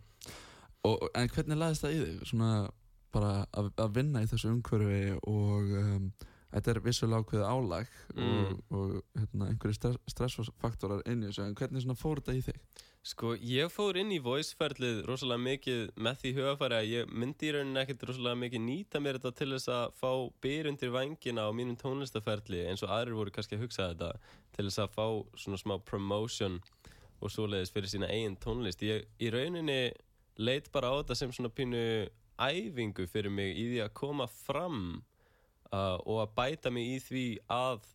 og, 0.86 1.08
En 1.18 1.32
hvernig 1.34 1.58
laðist 1.58 1.84
það 1.84 1.96
í 1.96 2.02
þig? 2.04 2.28
Svona 2.30 2.52
bara 3.14 3.32
að, 3.56 3.72
að 3.80 3.94
vinna 3.98 4.22
í 4.22 4.30
þessu 4.30 4.52
umhverfi 4.52 5.02
og 5.18 5.74
um, 5.82 6.10
þetta 6.52 6.72
er 6.72 6.82
vissulega 6.84 7.22
ákveðið 7.24 7.48
álag 7.48 7.96
Mm. 8.18 8.28
og, 8.34 8.60
og 8.74 8.92
hérna, 9.14 9.48
einhverju 9.52 9.76
stress, 9.76 9.98
stressfaktorar 10.10 11.02
inn 11.06 11.22
í 11.22 11.28
þessu 11.28 11.44
en 11.44 11.56
hvernig 11.58 11.98
fór 11.98 12.22
þetta 12.22 12.36
í 12.38 12.44
þig? 12.46 12.60
Sko, 13.08 13.30
ég 13.40 13.70
fór 13.72 13.96
inn 14.00 14.10
í 14.12 14.18
voiceferlið 14.20 15.04
rosalega 15.06 15.40
mikið 15.44 15.82
með 15.96 16.16
því 16.22 16.32
hugafæri 16.38 16.76
að 16.78 16.88
ég 16.90 17.12
myndi 17.14 17.48
í 17.48 17.52
rauninni 17.54 17.80
ekkert 17.80 18.02
rosalega 18.10 18.40
mikið 18.42 18.64
nýta 18.64 19.00
mér 19.00 19.18
þetta 19.20 19.32
til 19.38 19.48
þess 19.54 19.70
að 19.72 19.94
fá 20.00 20.10
byr 20.44 20.68
undir 20.72 20.92
vængina 20.92 21.46
á 21.46 21.50
mínum 21.54 21.78
tónlistaferli 21.78 22.64
eins 22.68 22.82
og 22.84 22.92
aðrir 22.92 23.16
voru 23.20 23.32
kannski 23.32 23.56
að 23.56 23.64
hugsa 23.64 23.90
þetta 23.92 24.10
til 24.56 24.66
þess 24.66 24.82
að 24.82 24.92
fá 24.98 25.06
svona 25.44 25.60
smá 25.62 25.76
promotion 25.88 26.58
og 27.22 27.32
svoleiðis 27.32 27.72
fyrir 27.74 27.92
sína 27.94 28.10
eigin 28.12 28.36
tónlist. 28.42 28.82
Ég 28.82 29.06
í 29.22 29.30
rauninni 29.32 29.80
leit 30.38 30.68
bara 30.74 30.90
á 30.92 30.98
þetta 31.00 31.16
sem 31.22 31.32
svona 31.32 31.54
pínu 31.54 31.80
æfingu 32.38 33.06
fyrir 33.10 33.32
mig 33.32 33.56
í 33.56 33.70
því 33.72 33.80
að 33.86 33.94
koma 33.98 34.26
fram 34.30 35.00
uh, 35.72 35.96
og 36.04 36.22
að 36.24 36.34
bæta 36.38 36.72
mig 36.74 36.94
í 36.94 36.98
því 37.02 37.24
að 37.52 37.86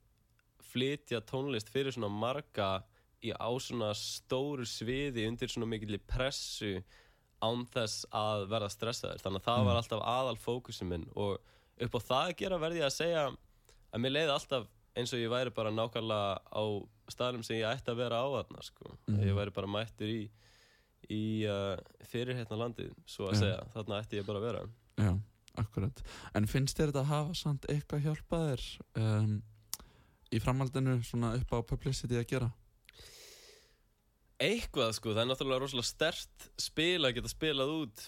flytja 0.74 1.22
tónlist 1.30 1.70
fyrir 1.72 1.94
svona 1.94 2.10
marga 2.12 2.84
í 3.24 3.32
á 3.32 3.50
svona 3.62 3.94
stóru 3.96 4.66
sviði 4.68 5.28
undir 5.30 5.52
svona 5.52 5.70
mikilli 5.70 6.00
pressu 6.02 6.82
án 7.44 7.66
þess 7.72 8.08
að 8.16 8.46
verða 8.52 8.70
stressaður. 8.72 9.22
Þannig 9.24 9.42
að 9.42 9.48
það 9.50 9.66
var 9.68 9.80
alltaf 9.80 10.06
aðal 10.14 10.38
fókusin 10.40 10.90
minn. 10.90 11.10
Og 11.20 11.36
upp 11.84 11.98
á 12.00 12.02
það 12.08 12.30
að 12.30 12.38
gera 12.40 12.62
verði 12.62 12.82
ég 12.82 12.88
að 12.88 12.96
segja 12.98 13.26
að 13.28 14.04
mér 14.04 14.16
leiði 14.16 14.34
alltaf 14.34 14.70
eins 14.94 15.14
og 15.16 15.22
ég 15.24 15.32
væri 15.34 15.54
bara 15.56 15.74
nákvæmlega 15.74 16.40
á 16.54 16.64
staðnum 17.12 17.44
sem 17.46 17.60
ég 17.60 17.68
ætti 17.68 17.92
að 17.92 18.00
vera 18.04 18.22
á 18.22 18.28
þarna 18.38 18.64
sko. 18.64 18.96
ég 19.26 19.36
væri 19.38 19.56
bara 19.56 19.72
mættur 19.72 20.12
í 20.12 20.22
í 21.12 21.44
uh, 21.50 21.76
fyrirheitna 22.08 22.56
landið 22.60 22.94
svo 23.10 23.28
að 23.28 23.42
segja, 23.42 23.64
þarna 23.74 24.00
ætti 24.00 24.20
ég 24.20 24.28
bara 24.28 24.40
að 24.40 24.46
vera. 24.48 24.62
Já, 25.02 25.10
akkurat 25.62 26.02
En 26.36 26.48
finnst 26.50 26.78
þér 26.80 26.92
þetta 26.92 27.04
að 27.04 27.12
hafa 27.14 27.34
samt 27.38 27.66
eitthvað 27.70 28.06
hjálpað 28.08 28.46
þér 28.50 28.66
um, 29.04 29.34
í 30.34 30.40
framhaldinu 30.42 30.98
svona 31.06 31.36
upp 31.38 31.54
á 31.54 31.60
publicity 31.70 32.18
að 32.18 32.28
gera? 32.32 32.50
Eitthvað 34.44 34.92
sko, 34.98 35.14
það 35.14 35.22
er 35.24 35.30
náttúrulega 35.30 35.62
rosalega 35.64 35.88
stert 35.88 36.48
spil 36.60 37.06
að 37.06 37.14
geta 37.20 37.32
spilað 37.32 37.70
út 37.78 38.02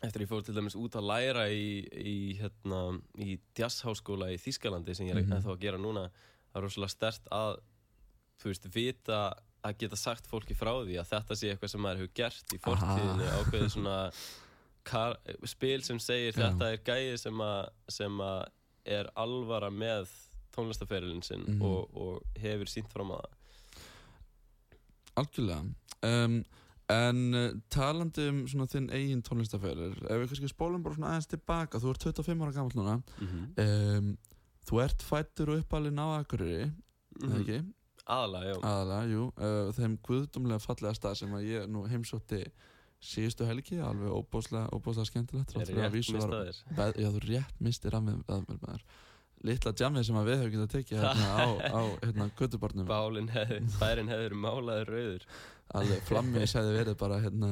eftir 0.00 0.24
ég 0.24 0.30
fór 0.30 0.42
til 0.46 0.54
dæmis 0.56 0.76
út 0.80 0.96
að 0.96 1.04
læra 1.10 1.42
í, 1.52 1.84
í, 1.84 2.14
hérna, 2.40 2.78
í 3.20 3.34
jazzháskóla 3.58 4.30
í 4.32 4.38
Þýskalandi 4.40 4.94
sem 4.96 5.06
ég 5.10 5.12
er 5.14 5.20
Mhm. 5.20 5.34
ennþá 5.36 5.52
að 5.52 5.60
gera 5.60 5.78
núna 5.78 6.06
það 6.08 6.56
er 6.56 6.64
rosalega 6.64 6.94
stert 6.96 7.28
að 7.30 7.58
þú 8.40 8.48
veist, 8.48 8.68
vita 8.72 9.18
að 9.62 9.76
geta 9.82 9.96
sagt 10.00 10.24
fólki 10.26 10.56
frá 10.56 10.72
því 10.80 10.96
að 10.96 11.10
þetta 11.12 11.36
sé 11.36 11.50
eitthvað 11.52 11.70
sem 11.74 11.80
maður 11.84 11.98
hefur 12.00 12.14
gert 12.16 12.54
í 12.56 12.58
fortíðinni 12.64 13.28
ákveðið 13.36 13.70
svona 13.76 13.96
spil 15.46 15.82
sem 15.82 15.98
segir 15.98 16.32
Já. 16.34 16.50
þetta 16.50 16.72
er 16.72 16.78
gæði 16.86 17.18
sem 17.18 17.40
að, 17.44 17.68
sem 17.88 18.20
að 18.20 18.46
er 18.86 19.10
alvara 19.16 19.68
með 19.70 20.08
tónlistaferilin 20.56 21.22
sinn 21.22 21.44
Mhm. 21.46 21.62
og, 21.62 21.90
og 21.96 22.22
hefur 22.40 22.66
sínt 22.68 22.90
fram 22.92 23.10
að 23.14 23.20
það 23.20 23.36
Algjörlega 25.20 25.64
um, 26.06 26.40
En 26.90 27.34
uh, 27.38 27.52
talandi 27.70 28.24
um 28.32 28.40
svona 28.50 28.66
þinn 28.70 28.88
eigin 28.90 29.20
tónlistaferir 29.26 29.92
Ef 30.10 30.22
við 30.24 30.28
kannski 30.32 30.50
spólum 30.50 30.82
bara 30.82 30.96
svona 30.96 31.12
aðeins 31.12 31.28
tilbaka 31.30 31.78
Þú 31.82 31.92
ert 31.92 32.06
25 32.08 32.44
ára 32.46 32.54
gammal 32.56 32.78
núna 32.78 32.96
um, 33.62 34.08
Þú 34.66 34.80
ert 34.84 35.02
fættur 35.06 35.52
og 35.54 35.62
uppalinn 35.64 36.00
á 36.02 36.06
Akureyri 36.22 36.66
mm 36.70 36.74
Mhm. 37.20 37.40
ekki? 37.42 37.60
Aðalega, 38.10 38.54
já 38.54 38.60
Aðalega, 38.64 39.08
jú 39.12 39.22
uh, 39.36 39.70
Þeim 39.76 39.96
guðdumlega 40.06 40.62
fallega 40.64 40.94
stað 40.98 41.16
sem 41.20 41.32
að 41.36 41.46
ég 41.50 41.66
nú 41.70 41.82
heimsótti 41.90 42.42
síðustu 43.00 43.46
helgi 43.48 43.78
alveg 43.80 44.10
óbúslega, 44.12 44.66
skemmtilegt 45.08 45.54
Er 45.56 45.62
að 45.62 45.70
rétt 45.70 46.10
var- 46.20 46.34
mistaðir 46.34 46.58
Veð, 46.80 46.98
já, 47.00 47.08
þú 47.14 47.22
rétt 47.28 47.62
mistir 47.64 47.96
að 47.96 48.04
með, 48.10 48.18
að 48.28 48.82
Litla 49.48 49.72
djamið 49.72 50.04
sem 50.04 50.16
að 50.20 50.26
við 50.28 50.36
hefum 50.42 50.52
getað 50.52 50.72
tekið 50.74 50.98
hérna 51.00 51.28
á, 51.32 51.48
á 51.80 51.82
hérna, 52.04 52.26
göttubarnum 52.36 52.88
Bálinn 52.90 53.30
hefði, 53.32 53.60
bærin 53.80 54.10
verið 54.26 54.36
málaður 54.42 54.90
rauður. 54.92 55.24
Alveg 55.80 56.02
flammi 56.04 56.42
hefði 56.44 56.72
verið 56.76 56.96
bara 57.00 57.20
hérna. 57.24 57.50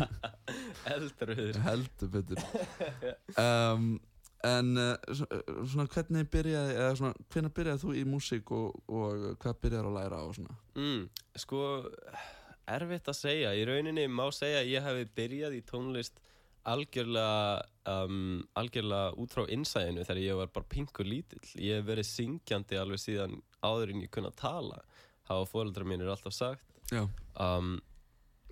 Eldrauður. 0.94 1.58
Heldur 1.66 2.10
betur. 2.14 2.46
Um, 3.40 4.00
En 4.40 4.70
svo- 5.12 5.26
svona 5.68 5.84
hvernig 5.92 6.24
byrjaði 6.32 6.72
eða 6.80 6.92
svona 6.96 7.26
hvernig 7.28 7.52
byrjaði 7.58 7.80
þú 7.82 7.90
í 8.00 8.04
músík 8.08 8.50
og, 8.56 8.78
og 8.88 9.26
hvað 9.42 9.58
byrjaði 9.66 9.90
að 9.90 9.96
læra 9.98 10.20
á 10.24 10.26
svona? 10.32 10.54
Mm, 10.80 11.02
Sko, 11.42 11.60
erfitt 12.68 13.08
að 13.10 13.18
segja. 13.18 13.54
Í 13.56 13.64
rauninni 13.68 14.06
má 14.10 14.26
segja 14.34 14.60
að 14.62 14.72
ég 14.72 14.84
hefði 14.84 15.06
byrjað 15.16 15.56
í 15.56 15.62
tónlist 15.68 16.20
algjörlega 16.68 17.62
um, 17.88 18.42
algjörlega 18.58 19.14
út 19.20 19.32
frá 19.32 19.46
innsæðinu 19.48 20.04
þegar 20.04 20.22
ég 20.22 20.40
var 20.40 20.50
bara 20.54 20.70
pinkur 20.74 21.08
lítill. 21.08 21.42
Ég 21.56 21.80
hef 21.80 21.86
verið 21.88 22.08
syngjandi 22.10 22.80
alveg 22.80 23.00
síðan 23.00 23.38
áður 23.64 23.94
en 23.94 24.04
ég 24.04 24.12
kunna 24.12 24.32
tala 24.36 24.82
hafa 25.30 25.46
fóreldrar 25.48 25.88
mínir 25.88 26.10
alltaf 26.10 26.34
sagt. 26.34 26.66
Um, 27.40 27.78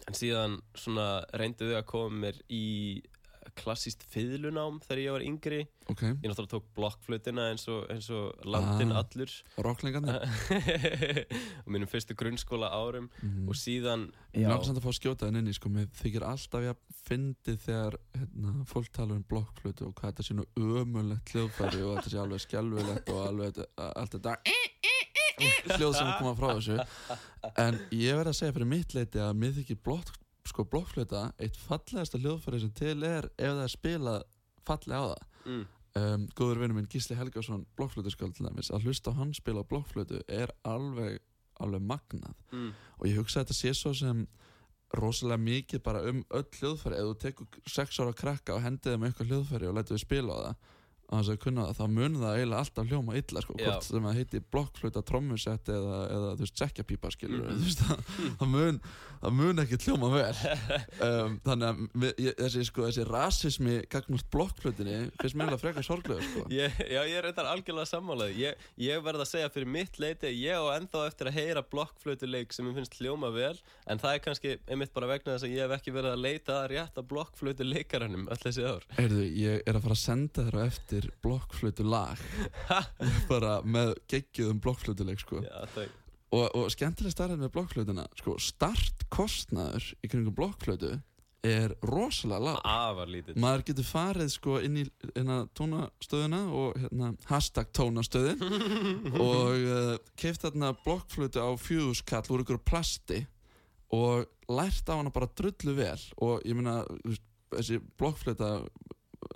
en 0.07 0.17
síðan 0.17 0.59
þau 0.79 1.79
að 1.81 1.87
koma 1.91 2.23
mér 2.25 2.39
í 2.49 3.03
klassíst 3.59 4.05
fiðlunám 4.13 4.79
þegar 4.85 5.01
ég 5.03 5.15
var 5.17 5.25
yngri. 5.27 5.61
Ok, 5.89 6.03
ég 6.05 6.25
náttúrulega 6.29 6.53
tók 6.53 6.67
blokkflutina 6.77 7.47
eins 7.53 7.65
og, 7.73 7.87
eins 7.93 8.09
og 8.13 8.43
landin 8.45 8.93
Ah. 8.93 9.01
allur. 9.03 9.33
Rocklingarnir? 9.65 10.19
Og 11.65 11.71
mínum 11.73 11.89
fyrstu 11.91 12.15
grunnskóla 12.19 12.69
árum. 12.73 13.09
Mm. 13.23 13.49
og 13.49 13.57
síðan 13.57 14.09
samt 14.35 14.79
að 14.79 14.85
fá 14.85 14.93
skjótaðin 14.99 15.41
inn 15.41 15.49
í 15.51 15.55
sko, 15.57 15.71
mér 15.73 15.89
þykir 15.99 16.25
alltaf 16.29 16.65
ég 16.67 16.83
fyndið 17.09 17.59
þegar 17.65 17.97
hérna, 18.15 18.55
fólk 18.69 18.91
tala 18.93 19.17
um 19.17 19.25
blokkflötu 19.29 19.89
og 19.89 19.95
hvað 19.99 20.13
þetta 20.13 20.27
sé 20.29 20.37
nú 20.37 20.45
ömulegt 20.59 21.33
hljóðfæri 21.35 21.83
og 21.87 21.97
þetta 21.99 22.13
sé 22.13 22.21
alveg 22.23 22.45
skjálfilegt 22.45 23.13
og 23.15 23.23
alveg 23.27 23.63
allt 23.89 24.17
þetta 24.19 24.37
hljóð 25.79 25.95
sem 25.97 26.09
koma 26.19 26.35
frá 26.39 26.49
þessu. 26.59 26.79
En 27.63 27.79
ég 27.95 28.17
verð 28.19 28.33
að 28.33 28.39
segja 28.41 28.55
fyrir 28.57 28.71
mitt 28.73 28.95
leiti 28.97 29.21
að 29.23 29.37
mér 29.39 29.53
þykir 29.61 29.79
blokk, 29.87 30.17
sko, 30.51 30.65
blokkflöta 30.69 31.29
eitt 31.39 31.57
fallegasta 31.61 32.21
hljóðfæri 32.21 32.63
sem 32.63 32.73
til 32.77 33.03
er 33.07 33.29
ef 33.37 33.55
það 33.55 33.65
er 33.65 33.73
spilað 33.73 34.23
fallega 34.69 35.01
á 35.01 35.07
það. 35.13 35.25
Mm, 35.49 35.65
um, 36.01 36.27
góður 36.39 36.63
vinur 36.63 36.79
minn 36.79 36.91
Gísli 36.93 37.17
Helgason 37.19 37.65
blokkflötuskald 37.79 38.37
til 38.37 38.49
dæmis 38.49 38.73
að 38.75 38.89
hlusta 38.89 39.15
á 39.15 39.19
hann 39.19 39.35
spila 39.37 39.65
blokkflötu 39.69 40.23
er 40.29 40.53
alveg, 40.69 41.21
alveg 41.63 41.85
magnað. 41.85 42.37
Mm, 42.53 42.73
og 42.99 43.09
ég 43.09 43.21
hugsa 43.21 43.41
að 43.43 43.49
þetta 43.49 43.59
sé 43.61 43.75
svo 43.77 43.95
sem 43.97 44.27
rosalega 44.97 45.45
mikið 45.45 45.85
bara 45.85 46.03
um 46.09 46.25
öll 46.33 46.49
hljóðfæri. 46.59 46.97
Ef 46.97 47.09
þú 47.11 47.17
tekur 47.25 47.63
sex 47.69 48.01
ára 48.01 48.17
krakka 48.17 48.57
og 48.57 48.65
hendið 48.65 48.95
þeim 48.95 49.09
eitthvað 49.09 49.33
hljóðfæri 49.33 49.69
og 49.69 49.77
lætur 49.77 49.99
við 49.99 50.05
spila 50.07 50.37
á 50.37 50.41
það 50.47 50.77
að 51.09 51.39
kunna 51.41 51.63
þá 51.73 51.85
mun 51.89 52.17
það 52.21 52.35
eiginlega 52.37 52.59
alltaf 52.63 52.89
hljóma 52.91 53.15
illa 53.17 53.41
sko, 53.41 53.55
hvort 53.57 53.85
sem 53.87 54.05
það 54.09 54.19
heiti 54.19 54.41
blokkflöta 54.53 55.03
trommusett 55.09 55.71
eða, 55.73 55.99
eða 56.13 56.33
þú 56.37 56.45
veist, 56.45 56.59
sekkjapípa 56.61 57.11
skilur 57.15 57.45
Mhm. 57.49 57.55
þú 57.57 57.65
veist, 57.65 57.81
það, 57.81 58.03
það 58.43 58.49
mun 58.53 58.81
það 59.23 59.33
mun 59.39 59.63
ekki 59.65 59.79
hljóma 59.87 60.11
vel 60.13 60.37
um, 61.09 61.39
þannig 61.47 61.69
að 61.69 61.81
við, 62.05 62.13
ég, 62.27 62.35
þessi, 62.39 62.65
sko, 62.69 62.85
þessi 62.91 63.07
rasismi 63.09 63.77
gagnast 63.91 64.29
blokkflötinni 64.31 64.99
finnst 65.23 65.39
mér 65.41 65.49
alveg 65.49 65.63
frekar 65.65 65.87
sorglega 65.89 66.23
sko. 66.29 66.45
ég, 66.61 66.77
já, 66.85 67.01
ég 67.09 67.17
er 67.19 67.27
reyndar 67.31 67.49
algjörlega 67.55 67.89
sammálaði 67.89 68.37
ég, 68.45 68.69
ég 68.85 69.03
verð 69.09 69.25
að 69.25 69.31
segja 69.33 69.49
fyrir 69.55 69.73
mitt 69.79 69.99
leiti 69.99 70.29
að 70.29 70.39
ég 70.45 70.61
á 70.61 70.65
ennþá 70.77 71.07
eftir 71.09 71.33
að 71.33 71.39
heyra 71.41 71.65
blokkflötuleik 71.73 72.53
sem 72.55 72.69
ég 72.69 72.77
finnst 72.79 72.99
hljóma 73.01 73.33
vel 73.35 73.57
en 73.89 73.99
það 74.05 74.13
er 74.19 74.23
kannski 74.29 74.55
einmitt 74.69 74.93
bara 74.95 75.09
vegna 75.11 75.35
þess 75.39 75.49
að 75.49 75.57
ég 75.57 75.65
hef 75.67 75.77
ekki 75.81 75.97
verið 75.97 76.13
að 76.15 76.23
leita 76.29 76.61
að 76.63 76.69
rétta 76.77 77.07
blokkflötuleikarannum 77.11 78.29
öll 80.99 81.15
þessi 81.23 81.39
ár 81.39 81.49
Heyrðu, 81.49 82.49
ég 82.49 82.49
er 82.49 82.59
að 82.59 82.59
fara 82.59 82.59
að 82.59 82.59
senda 82.59 82.59
þér 82.59 82.59
á 82.59 82.69
eftir 82.69 82.69
blokkflötu 82.69 83.03
lag 83.15 83.29
bara 83.31 83.55
með 83.65 83.95
geggjuðum 84.11 84.63
blokkflötuleik 84.65 85.23
sko. 85.23 85.43
og, 86.31 86.47
og 86.55 86.73
skemmtileg 86.75 87.15
starrið 87.15 87.43
með 87.43 87.53
blokkflötuna 87.57 88.09
sko, 88.19 88.39
startkostnaður 88.43 89.93
í 90.03 90.11
kringum 90.11 90.37
blokkflötu 90.37 90.99
er 91.47 91.73
rosalega 91.87 92.59
lítið 93.07 93.39
maður 93.39 93.65
getur 93.71 93.87
farið 93.87 94.31
sko 94.35 94.59
inn 94.59 94.81
í 94.83 94.85
hérna, 95.15 95.45
tónastöðuna 95.55 96.41
og 96.51 96.79
hérna, 96.83 97.13
hashtag 97.31 97.71
tónastöðin 97.71 98.43
og 99.29 99.55
uh, 99.55 99.95
keift 100.19 100.43
þarna 100.43 100.75
blokkflötu 100.83 101.39
á 101.39 101.55
fjúðuskall 101.63 102.27
úr 102.35 102.43
ykkur 102.43 102.59
plasti 102.67 103.23
og 103.95 104.27
lært 104.49 104.89
á 104.89 104.99
hana 104.99 105.13
bara 105.13 105.29
drullu 105.33 105.75
vel. 105.77 106.01
Og 106.21 106.45
ég 106.45 106.59
veist, 106.59 107.25
þessi 107.55 107.81
blokkflöta 108.01 108.51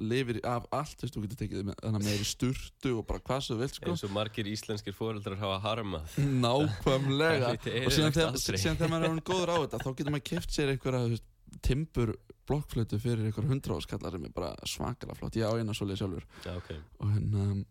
lifir 0.03 0.39
af 0.47 0.67
allt, 0.75 0.95
þú 0.99 1.07
veist, 1.07 1.17
þú 1.17 1.23
getur 1.25 1.41
tekið 1.41 1.65
með, 1.69 1.79
hana 1.83 2.01
með 2.03 2.23
í 2.23 2.27
sturtu 2.29 2.95
og 3.01 3.07
bara 3.09 3.23
hvað 3.27 3.45
svo 3.47 3.57
vilt 3.59 3.79
sko. 3.79 3.91
Eins 3.93 4.05
og 4.07 4.15
margir 4.15 4.51
íslenskir 4.51 4.97
foreldrar 4.97 5.41
hafa 5.41 5.59
harmað. 5.65 6.17
Nákvæmlega. 6.19 7.53
Og 7.87 7.95
síðan 7.95 8.17
þegar, 8.17 8.93
maður 8.93 9.09
er 9.09 9.21
góður 9.27 9.53
á 9.53 9.57
þetta 9.65 9.83
þá 9.83 9.91
getur 9.91 10.15
maður 10.15 10.27
keift 10.31 10.55
sér 10.55 10.73
einhverja 10.75 11.21
timbur 11.63 12.15
blokkflötu 12.49 12.99
fyrir 13.03 13.29
einhver 13.29 13.47
hundra 13.51 13.77
áskallar 13.77 14.15
sem 14.15 14.25
er 14.27 14.35
bara 14.35 14.55
svakalega 14.69 15.19
flott. 15.19 15.37
Ég 15.39 15.47
á 15.51 15.53
eina 15.59 15.77
svolítið 15.77 16.03
sjálfur. 16.03 16.29
Já, 16.47 16.55
ok. 16.57 16.71
Og 17.03 17.13
hérna 17.13 17.47
uh, 17.51 17.63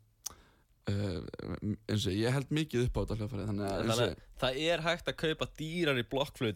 eins 0.89 2.08
og 2.10 2.15
ég 2.15 2.34
held 2.34 2.50
mikið 2.54 2.88
upp 2.88 2.98
á 2.98 3.02
þetta 3.02 3.17
hljóðfærið 3.20 3.50
þannig 3.52 3.67
að 3.67 3.82
Þannig 3.82 4.02
að 4.06 4.24
það 4.41 4.58
er 4.72 4.84
hægt 4.88 5.12
að 5.12 5.17
kaupa 5.22 5.48
dýrar 5.60 6.02
í 6.02 6.06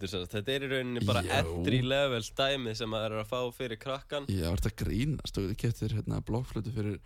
sagt. 0.10 0.32
Þetta 0.34 0.56
er 0.56 0.66
í 0.66 0.72
rauninni 0.72 1.06
bara 1.06 1.22
entry 1.40 1.82
level 1.86 2.24
dæmi 2.40 2.74
sem 2.76 2.90
maður 2.90 3.20
er 3.20 3.22
að 3.22 3.30
fá 3.30 3.40
fyrir 3.54 3.82
krakkan 3.82 4.26
ég 4.32 4.50
var 4.50 4.62
þetta 4.62 4.74
að 4.74 4.82
grínast 4.82 5.38
og 5.38 5.48
þið 5.50 5.62
keftir 5.62 5.96
hérna 6.00 6.22
blokkflötu 6.26 6.74
fyrir 6.74 7.00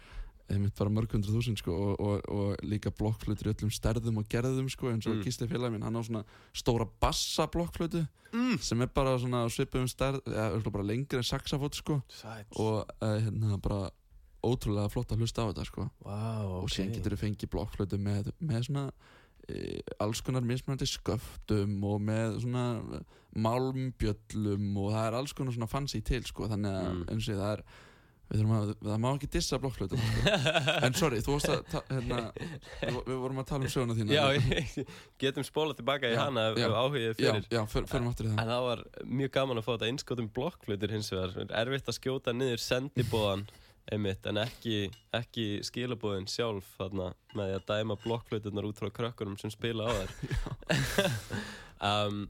einmitt 0.50 0.76
bara 0.78 0.92
mörg 0.94 1.12
hundru 1.14 1.36
þúsund 1.36 1.60
sko 1.62 1.74
og, 1.76 2.00
og, 2.02 2.24
og 2.34 2.64
líka 2.66 2.92
blokkflötur 2.96 3.50
í 3.50 3.54
öllum 3.54 3.74
stærðum 3.74 4.22
og 4.22 4.30
gerðum 4.32 4.70
sko 4.72 4.94
eins 4.94 5.06
og 5.06 5.20
Mm. 5.20 5.26
Gísli 5.26 5.48
félag 5.50 5.74
minn 5.74 5.84
hann 5.84 6.00
á 6.00 6.02
svona 6.06 6.24
stóra 6.56 6.88
bassa 7.02 7.46
blokkflötu 7.52 8.06
mm. 8.32 8.58
sem 8.64 8.82
er 8.82 8.90
bara 8.94 9.18
svona 9.20 9.44
svipum 9.52 9.88
stærð 9.90 10.22
ja, 10.26 10.50
bara 10.72 10.86
lengri 10.86 11.20
en 11.20 11.28
saxafót 11.28 11.76
sko 11.76 12.00
og 12.56 12.88
uh, 13.02 13.18
hérna 13.20 13.60
bara 13.62 13.90
ótrúlega 14.45 14.89
flott 14.93 15.12
að 15.12 15.23
hlusta 15.23 15.43
á 15.43 15.49
þetta 15.52 15.65
sko. 15.67 15.88
Vá, 16.06 16.19
og 16.62 16.69
síðan 16.71 16.93
getur 16.97 17.15
þú 17.17 17.21
fengið 17.25 17.52
blokkflötu 17.56 17.99
með, 17.99 18.30
með 18.39 18.67
svona 18.69 18.86
e, 19.49 19.82
alls 19.99 20.21
konar 20.23 20.45
mismunandi 20.47 20.88
sköftum 20.88 21.78
og 21.89 21.99
með 22.08 22.39
svona 22.45 22.65
málmbjöllum 23.60 24.71
og 24.80 24.89
það 24.95 25.06
er 25.10 25.19
alls 25.19 25.36
konar 25.38 25.56
svona 25.56 25.69
fancy 25.69 26.02
til 26.06 26.23
sko. 26.28 26.47
Þannig 26.52 26.73
að 26.80 26.89
Mm. 26.89 27.06
eins 27.13 27.30
og 27.30 27.39
það 27.39 27.54
er 27.58 27.63
við 28.30 28.38
þurfum 28.43 28.54
að, 28.60 28.71
það 28.86 28.99
má 29.02 29.08
ekki 29.17 29.28
dissa 29.34 29.58
blokkflötum 29.58 30.02
sko. 30.06 30.34
en 30.86 30.93
sorry, 30.93 31.19
þú 31.25 31.34
varst 31.34 31.49
að 31.49 31.63
ta- 31.71 31.84
hérna, 31.89 32.19
við, 32.84 33.15
vorum 33.23 33.39
að 33.41 33.47
tala 33.49 33.65
um 33.65 33.71
söguna 33.73 33.95
þína. 33.97 34.13
Já, 34.13 34.86
getum 35.23 35.47
spólað 35.47 35.80
tilbaka 35.82 36.12
í 36.12 36.13
Já, 36.13 36.19
hana 36.28 36.43
já, 36.54 36.67
áhugið 36.69 37.08
já, 37.25 37.65
fyrir. 37.65 37.88
það. 37.89 38.28
En 38.38 38.52
það 38.54 38.62
var 38.67 38.84
mjög 39.06 39.32
gaman 39.34 39.58
að 39.58 39.65
fá 39.65 39.71
þetta 39.73 39.89
innskotum 39.95 40.30
blokkflutur 40.38 40.93
hins 40.93 41.10
vegar. 41.12 41.49
Erfitt 41.63 41.89
að 41.89 41.97
skjóta 41.97 42.36
niður 42.38 42.62
sendibóðan 42.62 43.47
einmitt 43.93 44.25
en 44.30 44.41
ekki, 44.41 44.89
ekki 45.15 45.47
skilabóðin 45.67 46.28
sjálf 46.30 46.67
þarna 46.78 47.12
með 47.36 47.52
því 47.52 47.56
að 47.60 47.67
dæma 47.71 47.97
blokkfluturnar 48.04 48.67
út 48.69 48.82
frá 48.82 48.91
krökkunum 48.99 49.39
sem 49.41 49.54
spila 49.54 49.89
á 49.89 49.91
þær. 49.97 50.12
Um, 51.80 52.25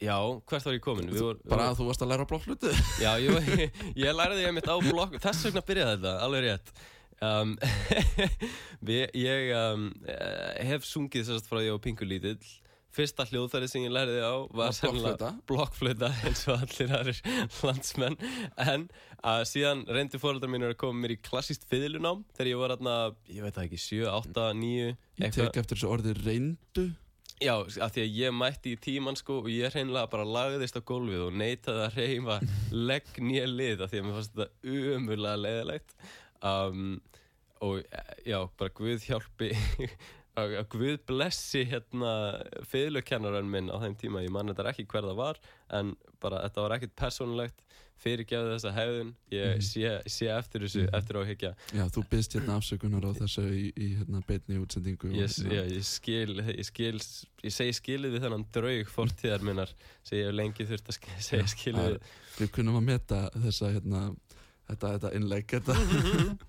Já, 0.00 0.16
hvert 0.48 0.64
var 0.64 0.74
ég 0.74 0.82
komin? 0.82 1.10
Við 1.12 1.22
vor, 1.22 1.36
bara 1.48 1.68
að 1.70 1.78
þú 1.78 1.86
varst 1.90 2.02
að 2.04 2.10
læra 2.10 2.26
blokkflötu 2.28 2.70
Já, 3.02 3.10
ég, 3.20 3.62
ég 4.00 4.22
ég 4.40 4.54
mitt 4.56 4.68
á 4.68 4.76
blokk 4.80 5.18
Þess 5.22 5.44
vegna 5.46 5.62
byrjaði 5.64 5.94
þetta, 5.94 6.14
alveg 6.24 6.44
rétt. 6.46 6.72
Um, 7.24 7.54
Ég 9.14 9.52
um, 9.54 9.86
eh, 10.08 10.64
hef 10.66 10.88
sungið 10.88 11.28
sérst 11.28 11.48
frá 11.48 11.60
því 11.60 11.70
á 11.72 11.78
Pingu 11.84 12.08
lítill 12.08 12.40
Fyrsta 12.94 13.26
hljóðfæri 13.26 13.68
sem 13.70 13.84
ég 13.86 13.92
lærði 13.94 14.20
á 14.22 14.34
var 14.54 14.74
blokkflauta? 14.78 15.30
blokkflöta 15.50 16.10
eins 16.28 16.44
og 16.50 16.62
allir 16.62 16.92
aðrir 16.94 17.22
landsmenn. 17.66 18.18
En 18.62 18.88
að 19.24 19.46
síðan 19.50 19.84
reyndi 19.90 20.20
fóreldrar 20.22 20.52
mínir 20.52 20.74
að 20.74 20.80
koma 20.84 21.02
mér 21.02 21.16
í 21.16 21.20
klassíst 21.24 21.66
fiðlunám 21.70 22.22
þegar 22.36 22.50
ég 22.52 22.60
var 22.60 22.74
aðna, 22.76 22.98
ég 23.30 23.46
veit 23.46 23.62
ekki, 23.64 23.80
7, 23.82 24.04
8, 24.12 24.50
9 24.60 24.92
ég 25.24 25.34
tek 25.34 25.58
eftir 25.62 25.74
þessu 25.74 25.90
orði 25.90 26.14
reyndu. 26.20 26.90
Já, 27.42 27.56
af 27.58 27.90
því 27.92 28.02
að 28.04 28.18
ég 28.20 28.34
mætti 28.38 28.74
í 28.76 28.80
tíman 28.80 29.18
sko 29.18 29.40
og 29.42 29.48
ég 29.50 29.74
hreinlega 29.74 30.10
bara 30.12 30.26
lagðist 30.28 30.78
á 30.78 30.82
gólfið 30.86 31.24
og 31.26 31.34
neitaði 31.40 31.88
að 31.88 31.96
reyfa 31.98 32.36
legg 32.90 33.18
nýja 33.18 33.48
lið 33.50 33.82
af 33.84 33.90
því 33.90 34.00
að 34.00 34.06
mér 34.06 34.18
fannst 34.20 34.36
þetta 34.38 34.76
umurlega 34.94 35.42
leiðilegt. 35.42 35.96
Um, 36.44 37.00
og 37.64 37.80
já, 38.28 38.38
bara 38.58 38.74
Guð 38.76 39.08
hjálpi 39.08 39.50
að 40.40 40.56
Guð 40.72 40.98
blessi 41.08 41.64
hérna 41.70 42.12
fiðlukennaran 42.70 43.50
minn 43.50 43.70
á 43.70 43.78
þeim 43.82 43.94
tíma. 44.00 44.24
Ég 44.24 44.34
man 44.34 44.50
þetta 44.50 44.70
ekki 44.72 44.86
hver 44.90 45.06
það 45.06 45.20
var 45.20 45.40
en 45.78 45.94
bara 46.22 46.42
þetta 46.46 46.64
var 46.64 46.76
ekkert 46.78 46.96
persónulegt 46.98 47.62
fyrirgefði 48.02 48.50
þessa 48.56 48.72
hefðun 48.74 49.10
ég 49.32 49.60
sé, 49.64 49.90
sé 50.10 50.26
eftir 50.34 50.64
þessu, 50.66 50.82
eftir 50.98 51.18
áhyggja. 51.20 51.52
Já, 51.76 51.84
þú 51.94 52.02
byggst 52.10 52.36
hérna 52.36 52.56
afsökunar 52.58 53.06
á 53.06 53.12
þessu 53.20 53.44
í, 53.46 53.64
í 53.70 53.88
hérna 54.00 54.22
beinni 54.26 54.58
útsendingu 54.60 55.12
og 55.12 55.16
Ég, 55.16 55.30
hérna- 55.30 55.54
já, 55.54 55.62
ég 55.70 55.86
skil, 55.88 56.36
ég 56.42 56.68
skil 56.68 56.98
ég 56.98 57.54
segi 57.54 57.76
skilið 57.78 58.16
við 58.16 58.26
þennan 58.26 58.46
draug 58.54 58.90
fortíðar 58.92 59.46
minnar 59.46 59.72
sem 60.02 60.18
ég 60.18 60.28
hef 60.28 60.36
lengi 60.36 60.66
þurft 60.68 60.90
að 60.90 61.00
segja 61.28 61.50
skilið 61.54 61.90
við. 61.92 62.14
við 62.40 62.54
kunnum 62.58 62.80
að 62.80 62.88
meta 62.90 63.20
þessa 63.46 63.72
hérna, 63.76 64.04
þetta, 64.72 64.94
þetta 64.96 65.12
þetta. 65.54 65.78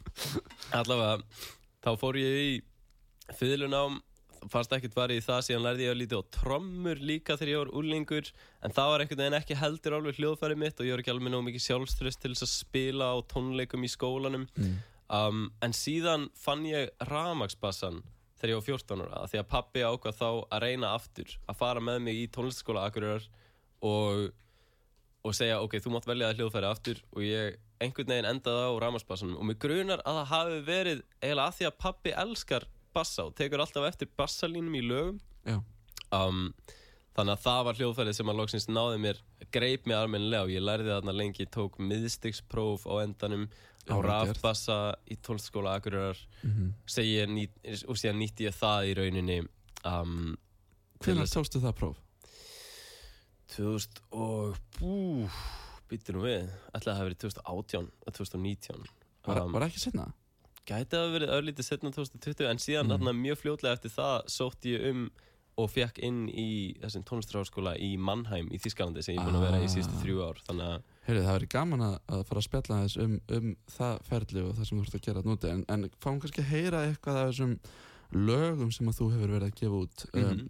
Allavega, 0.82 1.46
þá 1.86 1.92
fór 2.02 2.20
ég 2.26 2.42
í 2.42 2.50
fiðlunám 3.34 4.02
fannst 4.52 4.74
ekkert 4.76 4.96
farið 4.96 5.20
í 5.20 5.24
það, 5.26 5.44
síðan 5.48 5.64
lærði 5.66 5.86
ég 5.86 5.94
að 5.94 6.00
lítið 6.02 6.22
á 6.22 6.32
trommur 6.36 7.00
líka 7.02 7.38
þegar 7.40 7.52
ég 7.52 7.62
var 7.62 7.72
úlingur 7.80 8.32
en 8.62 8.76
það 8.76 8.90
var 8.92 9.04
einhvern 9.04 9.22
veginn 9.24 9.38
ekki 9.40 9.58
heldur 9.60 9.96
alveg 9.98 10.20
hljóðfæri 10.20 10.58
mitt 10.62 10.80
og 10.80 10.88
ég 10.88 10.96
var 10.96 11.04
ekki 11.04 11.14
alveg 11.16 11.34
nóg 11.34 11.46
mikið 11.48 11.66
sjálfströst 11.66 12.22
til 12.22 12.34
þess 12.34 12.46
að 12.46 12.52
spila 12.54 13.10
á 13.10 13.18
tónleikum 13.32 13.86
í 13.86 13.90
skólanum 13.92 14.46
mm. 14.54 14.76
um, 15.18 15.48
en 15.66 15.76
síðan 15.76 16.28
fann 16.38 16.66
ég 16.70 16.94
ramagsbassan 17.10 18.04
þegar 18.36 18.54
ég 18.54 18.62
var 18.62 18.68
14 18.70 19.06
ára 19.06 19.28
því 19.32 19.42
að 19.42 19.52
pappi 19.56 19.86
ákvað 19.86 20.20
þá 20.22 20.30
að 20.30 20.66
reyna 20.68 20.94
aftur 20.94 21.38
að 21.50 21.62
fara 21.62 21.84
með 21.84 22.02
mig 22.08 22.22
í 22.22 22.32
tónlistaskóla 22.36 22.86
Akureyrar 22.90 23.30
og, 23.86 24.28
og 25.26 25.38
segja 25.38 25.62
ok, 25.64 25.80
þú 25.82 25.96
mátt 25.96 26.10
velja 26.10 26.30
að 26.30 26.42
hljóðfæri 26.42 26.70
aftur 26.70 27.02
og 27.16 27.26
ég 27.26 27.62
einhvern 27.82 28.12
veginn 28.12 28.30
endaði 28.30 28.70
á 28.72 28.82
ramagsbassanum 28.86 29.40
og 29.40 29.50
mig 29.50 29.60
grunar 29.60 30.04
að 30.06 30.22
það 30.22 30.32
hafi 30.32 30.60
verið 30.70 31.04
eiginlega 31.22 31.48
að 31.50 31.58
því 31.58 31.68
að 31.70 31.80
pappi 31.82 32.14
elskar 32.24 32.68
bassa 32.96 33.28
og 33.28 33.36
tekur 33.38 33.62
alltaf 33.64 33.86
eftir 33.90 34.10
bassalínum 34.18 34.76
í 34.80 34.84
lögum. 34.86 35.20
Um, 36.16 36.50
þannig 37.16 37.36
að 37.36 37.44
það 37.46 37.62
var 37.68 37.80
hljóðfærið 37.80 38.18
sem 38.18 38.32
að 38.32 38.40
loksins 38.42 38.68
náði 38.72 39.00
mér 39.04 39.22
greip 39.56 39.86
mig 39.88 39.98
almennilega 39.98 40.48
og 40.48 40.54
ég 40.54 40.64
lærði 40.64 40.92
þarna 40.94 41.16
lengi 41.16 41.48
tók 41.52 41.78
miðstigspróf 41.80 42.88
á 42.88 42.94
endanum 43.04 43.48
á 43.86 43.96
rafbassa 44.02 44.78
í 45.12 45.18
tónlistaskóla 45.22 45.76
Akureyrar. 45.78 46.18
Mm 46.44 46.74
ég 47.06 47.30
nýt, 47.30 47.54
og 47.88 47.98
síðan 47.98 48.20
nýtti 48.20 48.48
ég 48.48 48.56
það 48.56 48.90
í 48.90 48.96
rauninni 48.98 49.40
um, 49.86 50.36
hvernig 51.00 51.30
tókstu 51.32 51.62
það 51.62 51.78
próf? 51.80 52.02
2000 53.56 54.02
og 54.12 54.58
bú, 54.80 55.30
býttu 55.90 56.16
nú 56.16 56.26
við. 56.26 56.50
Ætlaði 56.74 56.82
að 56.82 56.86
það 56.86 56.98
hafi 56.98 57.10
verið 57.10 57.24
2018 57.26 57.92
og 58.06 58.14
2019 58.14 58.86
Var, 59.26 59.42
Um, 59.42 59.54
var 59.54 59.66
ekki 59.66 59.82
setna? 59.82 60.12
Gæti 60.66 60.98
að 60.98 61.12
verið 61.14 61.34
örlítið 61.38 61.68
setna 61.68 61.92
2020 61.94 62.48
en 62.50 62.58
síðan 62.58 62.88
Mm. 62.88 62.92
þarna 62.96 63.14
mjög 63.22 63.38
fljótlega 63.44 63.74
eftir 63.78 63.92
það 63.94 64.16
sótti 64.34 64.74
ég 64.76 64.90
um 64.92 65.06
og 65.58 65.70
fekk 65.72 66.00
inn 66.04 66.26
í 66.28 66.76
þessum 66.82 67.04
tónlistarháskóla 67.08 67.78
í 67.80 67.94
Mannheim 67.98 68.50
í 68.52 68.58
Þískalandi 68.60 69.04
sem 69.06 69.16
ég 69.16 69.22
búin 69.24 69.38
að 69.38 69.46
vera 69.46 69.60
í 69.64 69.70
síðustu 69.72 69.94
Ah. 69.96 70.02
þrjú 70.04 70.18
ár 70.26 70.42
þannig 70.50 70.66
að 70.68 70.82
Heyrðu, 71.06 71.22
það 71.24 71.38
verið 71.38 71.50
gaman 71.54 71.82
að, 71.86 71.96
að 72.10 72.24
fara 72.28 72.42
að 72.42 72.48
spjalla 72.50 72.80
þess 72.84 72.98
um, 73.06 73.14
um 73.38 73.56
það 73.78 74.02
ferli 74.10 74.42
og 74.42 74.52
það 74.58 74.66
sem 74.68 74.78
þú 74.78 74.84
ert 74.84 74.98
að 75.00 75.06
gera 75.08 75.22
núti 75.30 75.52
en, 75.54 75.64
en 75.70 75.90
fáum 76.04 76.20
kannski 76.20 76.42
að 76.44 76.50
heyra 76.52 76.82
eitthvað 76.90 77.22
af 77.22 77.30
þessum 77.30 77.56
lögum 78.12 78.72
sem 78.76 78.88
að 78.92 78.98
þú 79.00 79.08
hefur 79.14 79.34
verið 79.38 79.48
að 79.48 79.58
gefa 79.62 79.80
út 79.86 80.06
um, 80.12 80.22
Mhm. 80.26 80.50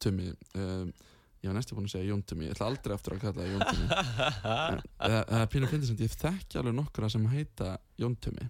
Tumi 0.00 0.28
um, 0.56 0.92
ég 1.44 1.46
var 1.52 1.54
næstu 1.60 1.76
búin 1.76 1.86
að 1.86 1.94
segja 1.94 2.10
Jón 2.10 2.22
Tumi 2.26 2.46
ég 2.48 2.54
ætla 2.56 2.66
aldrei 2.72 2.94
aftur 2.96 3.14
að 3.14 3.20
kalla 3.20 3.44
það 3.44 3.52
Jón 3.52 3.66
Tumi 3.70 3.86
það 4.98 5.30
er 5.44 5.46
pínu 5.52 5.68
fyndið 5.70 5.90
sem 5.92 6.00
ég 6.00 6.16
þekki 6.16 6.58
alveg 6.60 6.74
nokkura 6.80 7.10
sem 7.12 7.26
heita 7.30 7.76
Jón 8.00 8.16
Tumi 8.18 8.48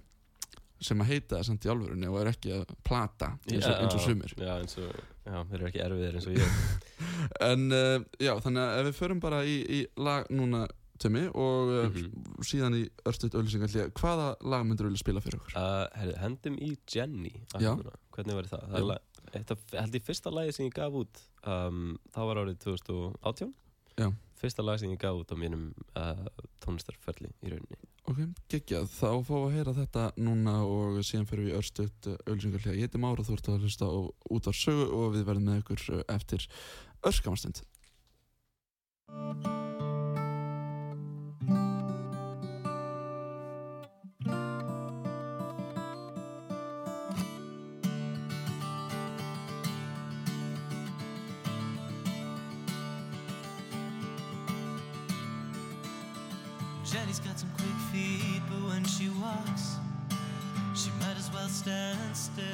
sem 0.81 1.01
að 1.05 1.11
heita 1.13 1.37
það 1.39 1.47
samt 1.51 1.67
í 1.67 1.71
alvörunni 1.73 2.09
og 2.11 2.19
er 2.23 2.31
ekki 2.33 2.53
að 2.57 2.75
plata 2.87 3.33
eins 3.51 3.67
og, 3.69 3.75
eins 3.85 3.95
og 3.99 4.05
sumir 4.07 4.35
Já, 4.41 4.53
eins 4.63 4.77
og, 4.81 4.91
já, 5.27 5.35
þeir 5.51 5.57
eru 5.61 5.69
ekki 5.71 5.83
erfiðir 5.87 6.19
eins 6.21 6.29
og 6.31 6.37
ég 6.39 6.55
En 7.51 7.67
uh, 7.73 7.97
já, 8.21 8.33
þannig 8.41 8.63
að 8.65 8.79
ef 8.81 8.87
við 8.91 8.99
förum 9.03 9.21
bara 9.23 9.43
í, 9.45 9.57
í 9.69 9.81
lag 10.01 10.31
núna 10.33 10.67
Tumi 11.01 11.23
og 11.33 11.71
uh, 11.73 11.85
Mhm. 11.91 12.41
síðan 12.45 12.75
í 12.77 12.83
örstuðt 13.09 13.37
auðlýsingar 13.39 13.93
hvaða 13.97 14.27
lag 14.45 14.65
myndur 14.69 14.85
þú 14.89 14.91
vilja 14.93 15.01
spila 15.05 15.23
fyrir 15.25 15.39
okkur? 15.41 15.55
uh, 15.57 15.87
herri, 15.97 16.17
Hendum 16.21 16.59
í 16.61 16.75
Jenny. 16.93 17.31
Hvernig 17.57 18.37
var 18.37 18.49
það? 18.51 18.67
það 18.75 18.91
er 18.91 19.53
af, 19.55 19.63
held 19.79 19.95
ég 19.97 20.05
fyrsta 20.05 20.33
lagi 20.35 20.53
sem 20.57 20.67
ég 20.67 20.75
gaf 20.77 20.97
út 21.01 21.21
um, 21.47 21.95
Það 22.13 22.29
var 22.33 22.41
árið 22.43 22.59
2018 22.67 23.53
Já. 24.01 24.09
Fyrsta 24.41 24.65
lag 24.65 24.81
sem 24.81 24.93
ég 24.93 25.01
gaf 25.01 25.21
út 25.21 25.33
á 25.33 25.37
mínum 25.37 25.71
uh, 26.01 26.27
tónlistarferli 26.65 27.29
í 27.45 27.53
rauninni. 27.53 27.81
Ok, 28.09 28.23
geggjað, 28.51 28.89
þá 28.91 29.09
fáum 29.29 29.43
við 29.45 29.47
að 29.47 29.57
heyra 29.59 29.75
þetta 29.77 30.05
núna 30.19 30.55
og 30.65 31.01
síðan 31.07 31.29
fyrir 31.29 31.51
við 31.51 31.59
örstuðt 31.61 32.09
auðlýsingar 32.25 32.71
Ég 32.73 32.89
heiti 32.89 33.03
Mára, 33.03 33.27
ert 33.29 33.51
að 33.53 33.67
hlusta 33.67 33.91
út 33.91 34.49
á 34.49 34.53
sögu 34.57 34.89
og 34.89 35.13
við 35.19 35.27
verðum 35.29 35.51
með 35.51 35.63
ykkur 35.63 35.89
uh, 36.01 36.05
eftir 36.17 36.49
örskamastund 37.07 37.63
when 58.81 58.89
she 58.89 59.11
walks, 59.21 59.77
she 60.75 60.91
might 61.01 61.17
as 61.19 61.31
well 61.35 61.49
stand 61.49 62.17
still. 62.17 62.45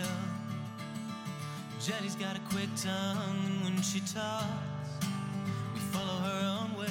Jenny's 1.81 2.17
got 2.17 2.37
a 2.37 2.41
quick 2.51 2.69
tongue, 2.75 3.39
and 3.47 3.63
when 3.63 3.81
she 3.81 4.01
talks, 4.01 4.45
we 5.73 5.81
follow 5.93 6.19
her 6.27 6.59
own 6.59 6.77
will. 6.77 6.89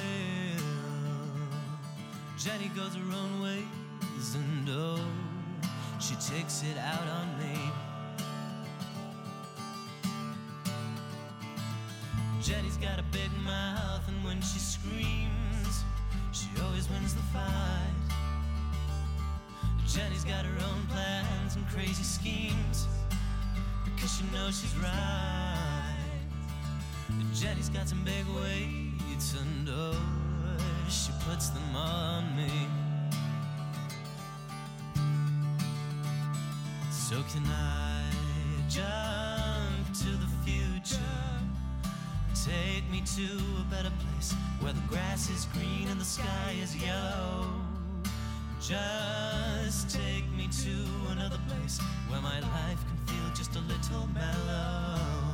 Jenny 2.38 2.72
goes 2.78 2.96
her 2.96 3.14
own 3.14 3.42
ways, 3.42 4.36
and 4.36 4.70
oh, 4.70 5.02
she 6.00 6.16
takes 6.16 6.64
it 6.64 6.78
out 6.78 7.08
on 7.20 7.38
me. 7.38 7.60
Jenny's 12.42 12.78
got 12.78 13.00
a 13.00 13.04
big 13.12 13.32
mouth, 13.44 14.08
and 14.08 14.24
when 14.24 14.40
she 14.42 14.60
screams, 14.60 15.84
she 16.32 16.48
always 16.64 16.90
wins 16.90 17.14
the 17.14 17.24
fight. 17.34 18.05
Jenny's 19.96 20.26
got 20.26 20.44
her 20.44 20.66
own 20.68 20.86
plans 20.88 21.56
and 21.56 21.66
crazy 21.70 22.04
schemes 22.04 22.86
because 23.86 24.14
she 24.18 24.26
knows 24.34 24.60
she's 24.60 24.76
right. 24.76 25.96
Jenny's 27.34 27.70
got 27.70 27.88
some 27.88 28.04
big 28.04 28.26
weights, 28.36 29.36
and 29.40 29.70
oh, 29.70 29.96
she 30.90 31.14
puts 31.26 31.48
them 31.48 31.76
on 31.78 32.36
me. 32.36 32.68
So 36.92 37.16
can 37.32 37.46
I 37.46 38.04
jump 38.68 39.98
to 40.00 40.10
the 40.10 40.28
future? 40.44 41.00
Take 42.44 42.84
me 42.92 43.02
to 43.16 43.62
a 43.62 43.66
better 43.72 43.94
place 44.04 44.34
where 44.60 44.74
the 44.74 44.84
grass 44.90 45.30
is 45.30 45.46
green 45.54 45.88
and 45.90 46.02
the 46.02 46.06
sky 46.06 46.54
is 46.62 46.76
yellow. 46.76 47.65
Just 48.68 49.92
take 49.92 50.28
me 50.32 50.48
to 50.48 51.12
another 51.12 51.38
place 51.48 51.80
where 52.10 52.20
my 52.20 52.40
life 52.40 52.80
can 52.88 52.98
feel 53.06 53.30
just 53.36 53.56
a 53.56 53.60
little 53.60 54.08
mellow. 54.08 55.25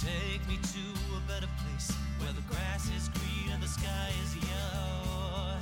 Take 0.00 0.48
me 0.48 0.56
to 0.56 1.14
a 1.14 1.20
better 1.28 1.48
place 1.60 1.92
where 2.20 2.32
the 2.32 2.40
grass 2.48 2.88
is 2.96 3.10
green 3.10 3.52
and 3.52 3.62
the 3.62 3.68
sky 3.68 4.08
is 4.24 4.34
yellow. 4.34 5.58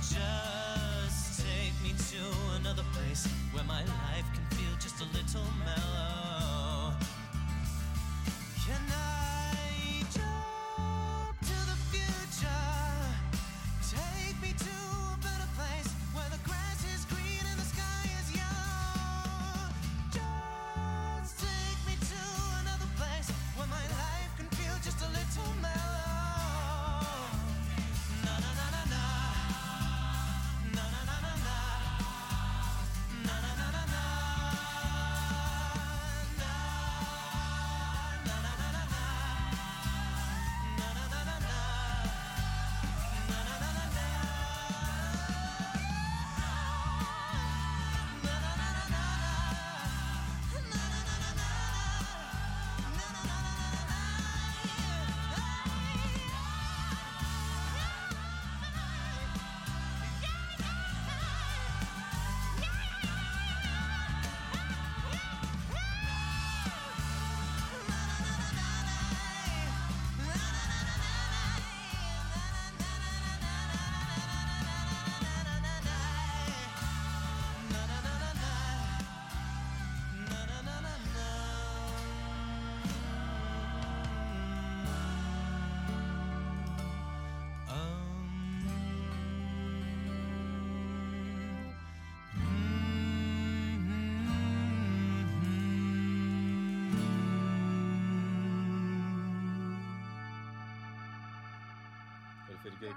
Just 0.00 1.44
take 1.44 1.74
me 1.82 1.92
to 1.92 2.56
another 2.58 2.84
place 2.94 3.26
where 3.52 3.64
my 3.64 3.82
life 3.82 4.24
can 4.32 4.56
feel 4.56 4.74
just 4.80 5.02
a 5.02 5.06
little 5.12 5.44
mellow. 5.60 6.53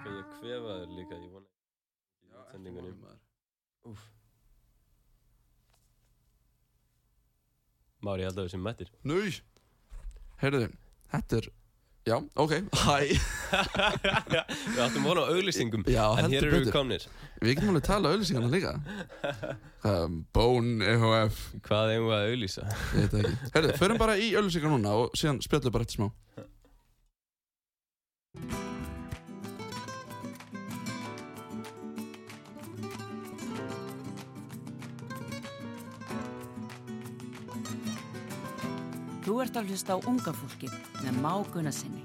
Það 0.08 0.16
eitthvað 0.16 0.22
ég 0.22 0.28
kvefaður 0.40 0.92
líka, 0.96 1.18
ég 1.20 1.32
vona 1.34 1.48
ekki 1.48 1.58
í 2.24 2.38
útsendingunum. 2.40 3.00
Úf. 3.92 4.06
Mári, 8.08 8.24
ég 8.24 8.30
held 8.30 8.40
að 8.40 8.46
við 8.48 8.54
sem 8.54 8.64
mættir. 8.64 8.92
Núi 9.08 9.32
Heyrðu, 10.38 10.68
þetta 11.12 11.40
er 11.42 11.48
Já, 12.08 12.16
ok, 12.40 12.54
hæ 12.72 13.00
Við 14.72 14.80
áttum 14.80 15.08
vona 15.10 15.26
á 15.28 15.32
auglýsingum, 15.34 15.84
Já, 15.92 16.06
en 16.22 16.32
hér 16.32 16.46
eru 16.46 16.62
við 16.62 16.70
komnir. 16.72 17.04
Við 17.42 17.58
getum 17.58 17.74
alveg 17.74 17.88
tala 17.90 18.14
auðlýsingarna 18.14 18.52
líka 18.54 18.72
um, 19.84 20.22
Bone 20.32 20.88
EHF 20.94 21.42
Hvað 21.66 21.92
eigum 21.98 22.08
við 22.08 22.16
að 22.16 22.30
auglýsa? 22.30 22.70
Það 22.94 23.28
Heyrðu, 23.58 23.74
förum 23.82 24.00
bara 24.00 24.16
í 24.16 24.30
auðlýsingar 24.38 24.72
núna 24.72 24.96
og 25.02 25.20
síðan 25.20 25.42
spjallum 25.44 25.76
bara 25.76 25.88
eftir 25.90 26.00
smá 26.00 26.08
ert 39.48 39.60
að 39.62 39.72
hlusta 39.72 39.96
á 39.96 40.00
unga 40.10 40.36
fólkið 40.36 40.74
með 41.06 41.20
máguna 41.24 41.72
sinni. 41.72 42.04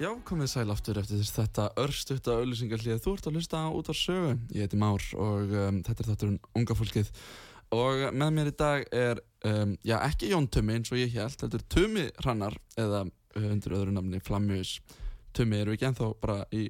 Já, 0.00 0.14
komið 0.24 0.48
sæl 0.48 0.70
aftur 0.72 0.96
eftir 0.96 1.20
þetta 1.20 1.66
örstutta 1.76 2.38
auðlýsingarlið 2.40 3.02
Þú 3.04 3.12
ert 3.18 3.26
að 3.28 3.34
hlusta 3.36 3.58
út 3.68 3.90
á 3.92 3.94
sögu. 3.96 4.30
Ég 4.56 4.64
heiti 4.64 4.78
Már 4.80 5.04
og 5.20 5.52
um, 5.52 5.80
þetta 5.84 6.04
er 6.04 6.08
þátturinn 6.08 6.38
unga 6.56 6.76
fólkið 6.78 7.10
og 7.74 8.08
með 8.16 8.34
mér 8.36 8.50
í 8.50 8.56
dag 8.58 8.84
er 8.94 9.22
um, 9.46 9.76
já, 9.86 9.96
ekki 10.06 10.32
Jón 10.32 10.48
Tumi 10.50 10.78
eins 10.78 10.90
og 10.92 11.00
ég 11.00 11.14
held 11.14 11.44
heldur 11.44 11.64
Tumi 11.70 12.08
Hrannar 12.22 12.58
eða 12.80 13.04
uh, 13.06 13.46
undir 13.46 13.76
öðru 13.78 13.94
namni 13.94 14.20
Flammius 14.24 14.78
Tumi. 15.36 15.60
Eru 15.62 15.76
ekki 15.76 15.90
ennþá 15.90 16.12
bara 16.22 16.42
í 16.50 16.68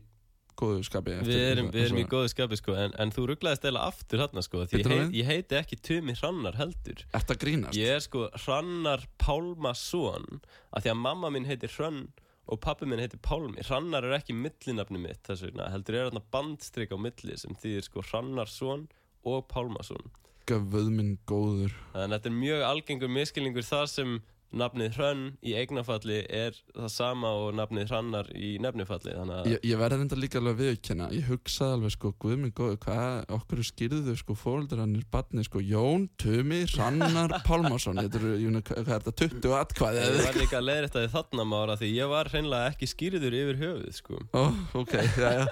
góðu 0.60 0.84
skapi 0.84 1.16
Við 1.24 1.42
erum, 1.42 1.68
við 1.72 1.86
erum 1.86 2.00
í 2.02 2.06
góðu 2.10 2.30
skapi 2.32 2.58
sko 2.60 2.76
en, 2.76 2.94
en 3.00 3.12
þú 3.14 3.30
rugglaðist 3.30 3.66
eða 3.70 3.84
aftur 3.88 4.24
hérna 4.24 4.44
sko 4.44 4.64
Því 4.68 4.82
ég, 4.82 4.90
heit, 4.90 5.14
ég 5.16 5.30
heiti 5.30 5.58
ekki 5.60 5.78
Tumi 5.88 6.16
Hrannar 6.18 6.58
heldur. 6.60 7.04
Að 7.16 7.36
grínast? 7.40 7.78
Ég 7.78 7.96
er 7.96 8.04
sko 8.04 8.26
Hrannar 8.44 9.06
Pálmason 9.22 10.42
af 10.70 10.84
því 10.84 10.92
að 10.92 11.00
mamma 11.06 11.32
mín 11.32 11.48
heitir 11.48 11.72
Hrönn 11.76 12.10
og 12.50 12.58
pappi 12.64 12.88
minn 12.88 13.00
heitir 13.00 13.20
Pálmi. 13.22 13.62
Hrannar 13.62 14.06
er 14.08 14.16
ekki 14.16 14.34
millinafni 14.34 15.00
mitt 15.00 15.22
þess 15.26 15.46
vegna 15.46 15.68
heldur 15.70 15.96
er 15.96 16.08
þarna 16.08 16.24
bandstrik 16.34 16.92
á 16.92 16.98
milli 16.98 17.36
sem 17.38 17.54
þýðir 17.62 17.86
sko 17.86 18.04
Hrannarsson 18.10 18.88
og 19.28 19.46
Pálmason 19.52 20.10
Göfuð 20.50 20.88
minn 20.90 21.14
góður. 21.30 21.74
Þannig 21.92 22.06
að 22.08 22.14
þetta 22.16 22.30
er 22.30 22.38
mjög 22.40 22.62
algengur 22.66 23.12
miskilningur 23.14 23.66
þar 23.66 23.90
sem 23.92 24.16
nafnið 24.52 24.98
Hrönn 24.98 25.24
í 25.46 25.54
eignafalli 25.60 26.20
er 26.26 26.58
það 26.74 26.90
sama 26.92 27.30
og 27.44 27.54
nafnið 27.58 27.90
Hrannar 27.92 28.30
í 28.34 28.56
nefnifalli 28.62 29.14
Þannig 29.16 29.36
að 29.40 29.50
Ég, 29.54 29.64
ég 29.70 29.80
verði 29.80 30.00
reynda 30.02 30.20
líka 30.20 30.40
alveg 30.40 30.56
að 30.56 30.62
viðkjanna 30.66 31.10
Ég 31.14 31.30
hugsaði 31.30 31.76
alveg 31.78 31.94
sko, 31.96 32.12
guð 32.20 32.36
minn 32.42 32.54
góður 32.56 32.78
Hvað, 32.84 33.18
okkur 33.38 33.64
skýrðu 33.70 34.16
sko 34.18 34.36
fóröldur 34.38 34.82
hann 34.82 34.96
er 34.98 35.06
barni 35.12 35.46
sko, 35.46 35.62
Jón, 35.62 36.08
Tumi, 36.20 36.64
Rannar 36.74 37.36
Pálmason 37.48 38.00
Þetta 38.00 38.20
eru, 38.20 38.34
ég 38.40 38.50
meina, 38.50 38.64
hvað 38.66 38.80
hvað 38.90 38.96
er 38.96 39.04
þetta, 39.06 39.28
20 39.40 39.54
atkvæði 39.60 40.00
ég 40.00 40.24
var 40.26 40.38
líka 40.40 40.58
að 40.58 40.66
leiðrætta 40.66 41.02
því 41.02 41.10
þarna 41.14 41.44
mára 41.50 41.76
því 41.80 41.90
ég 41.94 42.10
var 42.10 42.30
hreinlega 42.32 42.70
ekki 42.72 42.88
skýrður 42.90 43.36
yfir 43.40 43.58
höfuð 43.60 43.96
sko. 43.96 44.20
Ó, 44.34 44.42
ok, 44.80 44.94
já, 45.20 45.30
já. 45.40 45.44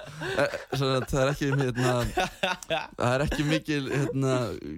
Eh, 0.43 0.57
Svo 0.73 0.89
að 0.95 1.05
það 1.09 1.21
er 1.21 1.31
ekki 1.33 1.49
hérna, 1.59 1.93
Það 2.99 3.13
er 3.13 3.23
ekki 3.25 3.47
mikil 3.47 3.81
hérna, 3.91 4.35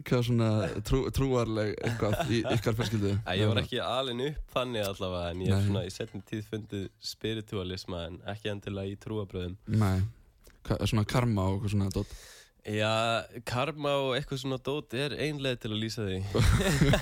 hvað 0.09 0.25
svona 0.27 0.49
trú, 0.87 1.01
trúarleg 1.15 1.73
eitthvað 1.79 2.31
í 2.31 2.41
ykkar 2.55 2.77
alin 4.11 4.25
upp 4.27 4.51
þannig 4.55 4.83
allavega 4.87 5.31
en 5.31 5.41
ég 5.45 5.51
hef 5.53 5.61
Nei. 5.61 5.67
svona 5.69 5.83
í 5.87 5.93
setni 5.95 6.21
tíð 6.27 6.43
fundið 6.51 6.83
spiritualisma 7.11 8.03
en 8.09 8.19
ekki 8.35 8.51
endilega 8.51 8.91
í 8.93 8.99
trúabröðum 9.01 9.55
Nei, 9.81 10.03
hvað, 10.67 10.85
svona 10.91 11.07
karma 11.09 11.47
og 11.49 11.57
eitthvað 11.61 11.75
svona 11.77 11.91
dót 11.95 12.13
Já, 12.61 12.91
karma 13.49 13.91
og 14.03 14.11
eitthvað 14.19 14.43
svona 14.43 14.59
dót 14.61 14.93
er 14.93 15.15
einlega 15.17 15.57
til 15.63 15.71
að 15.73 15.79
lýsa 15.81 16.03
því 16.05 16.19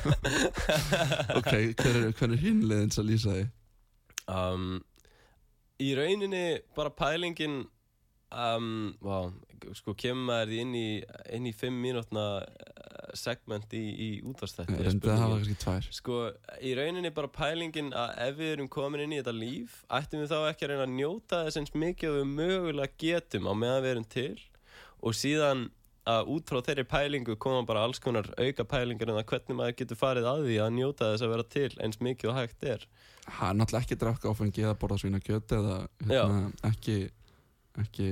Ok, 1.39 1.51
hver 1.81 1.97
er, 1.99 2.05
hver 2.15 2.31
er 2.31 2.39
hinleiðins 2.45 3.01
að 3.01 3.09
lýsa 3.09 3.33
því? 3.35 3.43
um, 4.31 4.69
Í 5.79 5.89
rauninni 5.95 6.43
bara 6.75 6.91
pælingin 6.91 7.61
um, 8.35 8.71
vá, 9.03 9.29
sko 9.79 9.93
kemur 9.99 10.27
maður 10.31 10.57
inn 10.59 10.73
í 10.75 10.87
inn 11.35 11.47
í 11.47 11.53
fimm 11.55 11.77
mínútna 11.83 12.25
segment 13.17 13.73
í, 13.73 13.81
í 13.89 14.09
útvarstætti 14.27 14.77
Reyndi 14.77 15.09
að 15.09 15.21
hafa 15.23 15.39
spurningin. 15.39 15.39
kannski 15.39 15.57
tvær. 15.63 15.89
Sko, 15.95 16.19
í 16.61 16.75
rauninni 16.77 17.11
bara 17.15 17.31
pælingin 17.33 17.91
að 17.95 18.13
ef 18.27 18.37
við 18.39 18.53
erum 18.53 18.69
komin 18.71 19.05
inn 19.05 19.15
í 19.15 19.19
þetta 19.21 19.35
líf 19.37 19.81
ættum 19.99 20.23
við 20.23 20.31
þá 20.33 20.39
ekki 20.51 20.67
að 20.67 20.73
reyna 20.73 20.85
að 20.85 20.95
njóta 20.99 21.41
þess 21.47 21.61
eins 21.61 21.75
mikið 21.85 22.13
og 22.13 22.17
við 22.19 22.31
mögulega 22.37 22.97
getum 23.05 23.49
á 23.49 23.53
meðan 23.57 23.83
við 23.85 23.93
erum 23.95 24.09
til? 24.15 24.39
Og 24.99 25.15
síðan 25.15 25.67
að 26.09 26.31
út 26.33 26.49
frá 26.49 26.59
þeirri 26.65 26.85
pælingu 26.89 27.35
koma 27.41 27.61
bara 27.67 27.83
alls 27.85 28.01
konar 28.01 28.27
auka 28.39 28.65
pælingar 28.65 29.11
en 29.11 29.19
að 29.19 29.27
hvernig 29.29 29.57
maður 29.59 29.77
getur 29.81 29.99
farið 29.99 30.27
að 30.31 30.43
því 30.47 30.57
að 30.63 30.75
njóta 30.77 31.11
þess 31.13 31.25
að 31.25 31.33
vera 31.35 31.47
til 31.55 31.69
eins 31.85 32.01
mikið 32.01 32.31
og 32.31 32.37
hægt 32.39 32.65
er. 32.65 32.85
Það 33.29 33.49
er 33.49 33.57
náttúrulega 33.59 33.85
ekki 33.85 33.99
drakka 34.01 34.33
áfengi 34.33 34.65
eða 34.65 34.77
borða 34.81 34.99
svína 35.03 35.21
kjöt 35.21 35.55
eða 35.59 35.75
hérna, 36.09 36.39
ekki 36.71 36.97
ekki 37.83 38.09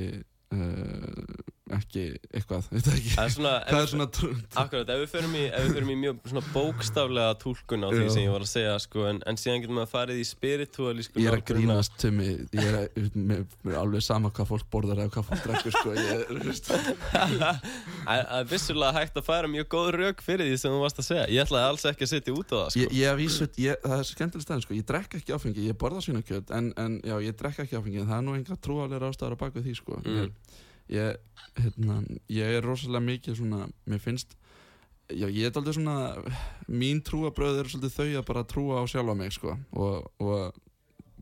uh, 0.53 1.53
ekki 1.75 2.03
eitthvað, 2.32 2.67
það 2.71 2.93
ekki 2.97 3.12
Það 3.13 3.25
er 3.25 3.34
svona, 3.34 3.53
Hvað 3.67 3.82
er 3.82 3.89
svona 3.91 4.08
akkurat, 4.62 4.91
ef 4.93 5.01
við 5.01 5.10
förum 5.12 5.36
í, 5.38 5.43
við 5.51 5.73
förum 5.77 5.91
í 5.91 5.97
mjög 6.03 6.15
bókstaflega 6.53 7.36
túlkun 7.41 7.86
á 7.86 7.89
því 7.91 8.03
Já. 8.03 8.12
sem 8.13 8.23
ég 8.23 8.34
var 8.34 8.45
að 8.45 8.51
segja 8.51 8.75
sko, 8.84 9.06
en, 9.10 9.21
en 9.27 9.39
síðan 9.41 9.63
getur 9.63 9.77
maður 9.77 9.91
farið 9.93 10.21
í 10.21 10.25
spiritualísku 10.27 11.23
Ég 11.23 11.32
er 11.32 11.38
að 11.39 11.45
grínast 11.51 11.97
til 12.01 12.13
mig 12.15 12.32
Ég 12.56 12.63
er, 12.63 12.77
að, 12.80 13.10
mér, 13.15 13.43
mér 13.63 13.73
er 13.75 13.80
alveg 13.82 14.06
sama 14.06 14.32
hvað 14.32 14.51
fólk 14.53 14.67
borðar 14.73 15.03
eða 15.03 15.13
hvað 15.15 15.27
fólk 15.32 15.41
drekkur 15.47 15.73
sko. 15.75 15.89
Það 18.08 18.21
er 18.38 18.49
vissulega 18.51 18.93
hægt 18.97 19.19
að 19.19 19.27
færa 19.27 19.51
mjög 19.51 19.67
góð 19.73 19.89
rauk 19.97 20.23
fyrir 20.25 20.47
því 20.51 20.60
sem 20.62 20.73
þú 20.73 20.84
varst 20.84 21.01
að 21.01 21.10
segja 21.10 21.25
Ég 21.34 21.43
ætlaði 21.47 21.71
alls 21.71 21.88
ekki 21.91 22.06
að 22.08 22.12
setja 22.13 22.36
út 22.36 22.53
á 22.53 22.58
það 22.58 22.69
sko. 22.73 22.84
ég, 22.84 22.95
ég, 23.01 23.17
vísu, 23.19 23.47
ég, 23.63 23.82
Það 23.84 23.97
er 23.97 24.08
skemmtileg 24.12 24.45
stæðin 24.45 24.63
sko. 24.65 24.77
Ég 24.77 24.88
drekk 24.88 25.17
ekki 25.19 25.36
áfengi, 25.36 25.65
ég 25.67 25.80
borða 25.80 26.03
svína 26.03 26.23
kjöt 26.25 26.53
en, 26.56 26.71
en 26.80 26.99
já, 27.03 27.15
ég 27.23 27.36
drekk 27.39 27.63
ekki 27.65 27.80
áfengi 27.80 28.01
en 28.03 28.10
það 28.10 28.19
er 28.19 28.25
nú 28.27 28.38
einhver 28.38 28.62
trúalega 28.63 29.12
ástæður 29.12 29.38
á 29.38 29.41
baku 29.43 29.63
því 29.65 29.75
sko. 29.80 29.99
Mm. 30.03 30.32
Ég, 30.93 31.17
hérna, 31.58 32.02
ég 32.32 32.60
er 32.60 32.65
rosalega 32.65 33.06
mikið 33.08 33.39
svona 33.41 33.65
Mér 33.89 34.04
finnst 34.04 34.38
Já, 35.08 35.28
ég 35.32 35.47
er 35.47 35.56
aldrei 35.56 35.76
svona 35.78 35.97
Mín 36.67 37.04
trúabröð 37.06 37.62
er 37.62 37.71
svolítið 37.71 37.95
þau 37.95 38.08
að 38.21 38.26
bara 38.28 38.47
trúa 38.47 38.82
á 38.82 38.84
sjálfa 38.89 39.15
mig 39.15 39.36
sko. 39.36 39.58
og, 39.71 40.10
og 40.19 40.56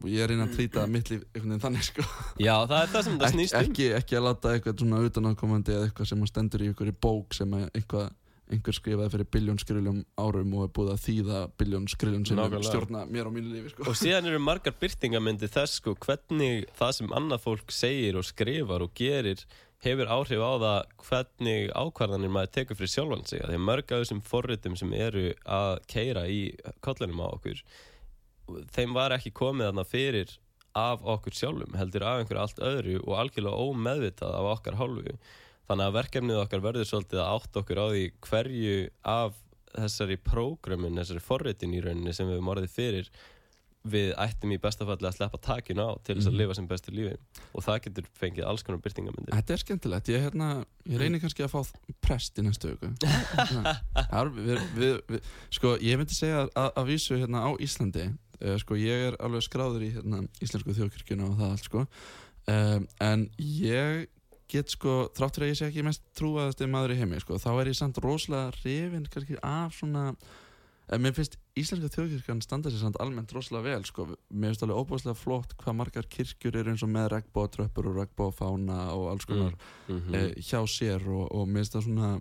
og 0.03 0.11
ég 0.11 0.21
er 0.21 0.31
reyna 0.31 0.45
að 0.49 0.57
trýta 0.57 0.85
mitt 0.95 1.09
líf 1.11 1.23
einhvern 1.31 1.55
veginn 1.55 1.63
þannig 1.63 1.87
sko. 1.87 2.05
Já, 2.41 2.53
það 2.67 2.77
er 2.81 2.91
það 2.93 3.07
sem 3.07 3.17
það 3.21 3.33
snýst 3.35 3.55
um 3.55 3.63
ekki, 3.63 3.87
ekki 3.99 4.19
að 4.19 4.27
láta 4.27 4.53
eitthvað 4.53 4.83
svona 4.83 5.01
utanákomandi 5.07 5.75
eða 5.75 5.89
eitthvað 5.89 6.11
sem 6.11 6.25
að 6.25 6.31
stendur 6.31 6.65
í 6.65 6.69
einhverju 6.71 6.97
bók 7.05 7.37
sem 7.37 7.55
að 7.57 7.65
einhvað, 7.71 8.09
einhver 8.51 8.75
skrifaði 8.77 9.11
fyrir 9.15 9.29
biljón 9.33 9.59
skriljum 9.61 10.01
árum 10.21 10.51
og 10.57 10.67
er 10.67 10.73
búið 10.77 10.91
að 10.93 11.03
þýða 11.05 11.39
biljón 11.57 11.87
skriljum 11.89 12.25
sem 12.29 12.37
Nákvæmlega. 12.37 12.69
stjórna 12.69 13.05
mér 13.09 13.29
á 13.29 13.31
mínu 13.33 13.53
lífi 13.55 13.71
sko. 13.73 13.87
Og 13.89 13.97
síðan 13.97 14.29
eru 14.29 14.41
margar 14.43 14.75
byrtingamyndi 14.79 15.49
þess 15.49 15.79
sko, 15.81 15.95
hvernig 16.05 16.67
það 16.77 16.91
sem 16.99 17.15
annað 17.17 17.45
fólk 17.47 17.73
segir 17.73 18.19
og 18.19 18.27
skrifar 18.27 18.85
og 18.85 18.93
gerir 18.93 19.41
hefur 19.85 20.09
áhrif 20.09 20.41
á 20.41 20.53
það 20.61 20.79
hvernig 21.09 21.73
ákvarðanir 21.73 22.33
maður 22.33 22.53
tekur 22.57 22.79
fyrir 22.79 22.93
sjálfan 22.93 23.25
sig 23.29 23.43
því 23.45 23.59
mörg 23.61 23.91
af 23.91 24.01
þessum 24.03 24.21
forritum 24.25 24.77
sem 24.79 24.93
eru 24.97 25.27
að 25.45 25.73
keira 25.91 26.25
í 26.31 26.39
kollinum 26.85 27.21
á 27.21 27.27
okkur 27.33 27.61
þeim 28.73 28.95
var 28.95 29.15
ekki 29.17 29.33
komið 29.35 29.69
þarna 29.69 29.85
fyrir 29.89 30.37
af 30.75 31.05
okkur 31.15 31.37
sjálfum 31.37 31.77
heldur 31.79 32.05
af 32.05 32.21
einhverju 32.21 32.41
allt 32.41 32.61
öðru 32.69 32.95
og 33.03 33.17
algjörlega 33.23 33.67
ómeðvitað 33.67 34.37
af 34.39 34.49
okkar 34.55 34.79
hálfu 34.79 35.17
þannig 35.69 35.85
að 35.89 35.95
verkefnið 35.99 36.41
okkar 36.43 36.65
verður 36.65 36.89
svolítið 36.89 37.21
að 37.23 37.31
átt 37.35 37.61
okkur 37.61 37.81
á 37.81 37.85
því 37.91 38.03
hverju 38.29 38.75
af 39.15 39.39
þessari 39.75 40.17
prógrömmin, 40.23 40.95
þessari 41.01 41.21
forritin 41.25 41.73
í 41.75 41.81
rauninni 41.83 42.13
sem 42.15 42.27
við 42.29 42.37
höfum 42.37 42.51
orðið 42.55 42.69
fyrir 42.75 43.09
við 43.85 44.15
ættum 44.17 44.49
í 44.49 44.57
bestafalli 44.57 45.05
að 45.05 45.13
sleppa 45.19 45.37
takinu 45.45 45.83
á 45.85 45.93
til 46.01 46.15
þess 46.17 46.25
að 46.25 46.31
Mhm. 46.33 46.39
lifa 46.39 46.55
sem 46.57 46.67
bestu 46.67 46.89
lífi. 46.95 47.17
Og 47.53 47.61
það 47.61 47.81
getur 47.83 48.05
fengið 48.17 48.47
alls 48.49 48.63
konar 48.65 48.79
byrtingamyndir 48.81 49.29
Þetta 49.35 49.53
er 49.53 49.61
skemmtilegt, 49.61 50.07
ég, 50.09 50.21
hérna, 50.25 50.65
ég 50.89 50.97
reynir 50.97 51.19
kannski 51.21 51.43
að 51.45 51.51
fá 51.53 51.73
prest 52.01 52.39
í 52.39 52.41
næstu 52.47 52.71
viku. 52.73 52.89
Hérna, 53.05 53.75
Sko, 55.53 55.75
ég 55.81 55.97
myndi 55.99 56.15
segja 56.17 56.47
að, 56.47 56.71
að 56.79 56.89
vísu 56.89 57.17
hérna 57.19 57.43
á 57.45 57.49
Íslandi 57.61 58.07
uh, 58.09 58.57
Sko, 58.61 58.77
ég 58.79 59.09
er 59.11 59.17
alveg 59.23 59.45
skráður 59.45 59.85
í 59.85 59.91
hérna, 59.95 60.23
íslensku 60.43 60.73
þjóðkirkjuna 60.75 61.29
og 61.29 61.37
það 61.39 61.51
allt 61.53 61.69
sko. 61.69 61.85
Um, 62.47 62.87
En 63.01 63.27
ég 63.37 64.07
get 64.51 64.71
sko, 64.73 65.09
þráttur 65.17 65.45
að 65.45 65.51
ég 65.53 65.59
sé 65.59 65.69
ekki 65.69 65.85
mest 65.85 66.03
trúaðasti 66.17 66.67
maður 66.69 66.95
í 66.95 66.99
heimi 67.01 67.21
sko, 67.23 67.39
þá 67.41 67.51
er 67.53 67.71
ég 67.71 67.77
samt 67.79 68.01
rosalega 68.03 68.51
rifin 68.63 69.07
kannski 69.11 69.39
af 69.41 69.77
svona 69.79 70.11
En 70.93 71.01
mér 71.01 71.15
finnst 71.17 71.39
íslenska 71.57 71.89
þjóðkirkjan 71.95 72.43
standa 72.45 72.69
sér 72.69 72.83
samt 72.83 72.99
almennt 73.01 73.31
rosalega 73.33 73.73
vel 73.73 73.85
sko. 73.89 74.05
Mér 74.29 74.51
finnst 74.51 74.65
alveg 74.65 74.81
óbúslega 74.83 75.17
flott 75.17 75.55
hvað 75.57 75.77
margar 75.79 76.07
kirkjur 76.13 76.59
eru 76.59 76.73
eins 76.73 76.83
og 76.85 76.91
með 76.93 77.07
regnbóðtröppur 77.15 77.89
og 77.89 77.97
regnbóðfána 78.01 78.79
og 78.93 79.07
alls 79.13 79.25
konar 79.25 79.55
mm 79.55 79.95
mm. 79.95 80.17
eh, 80.19 80.27
hjá 80.37 80.61
sér 80.69 81.07
og, 81.09 81.25
og 81.31 81.47
mér 81.49 81.63
finnst 81.63 81.77
það 81.77 81.87
svona 81.87 82.11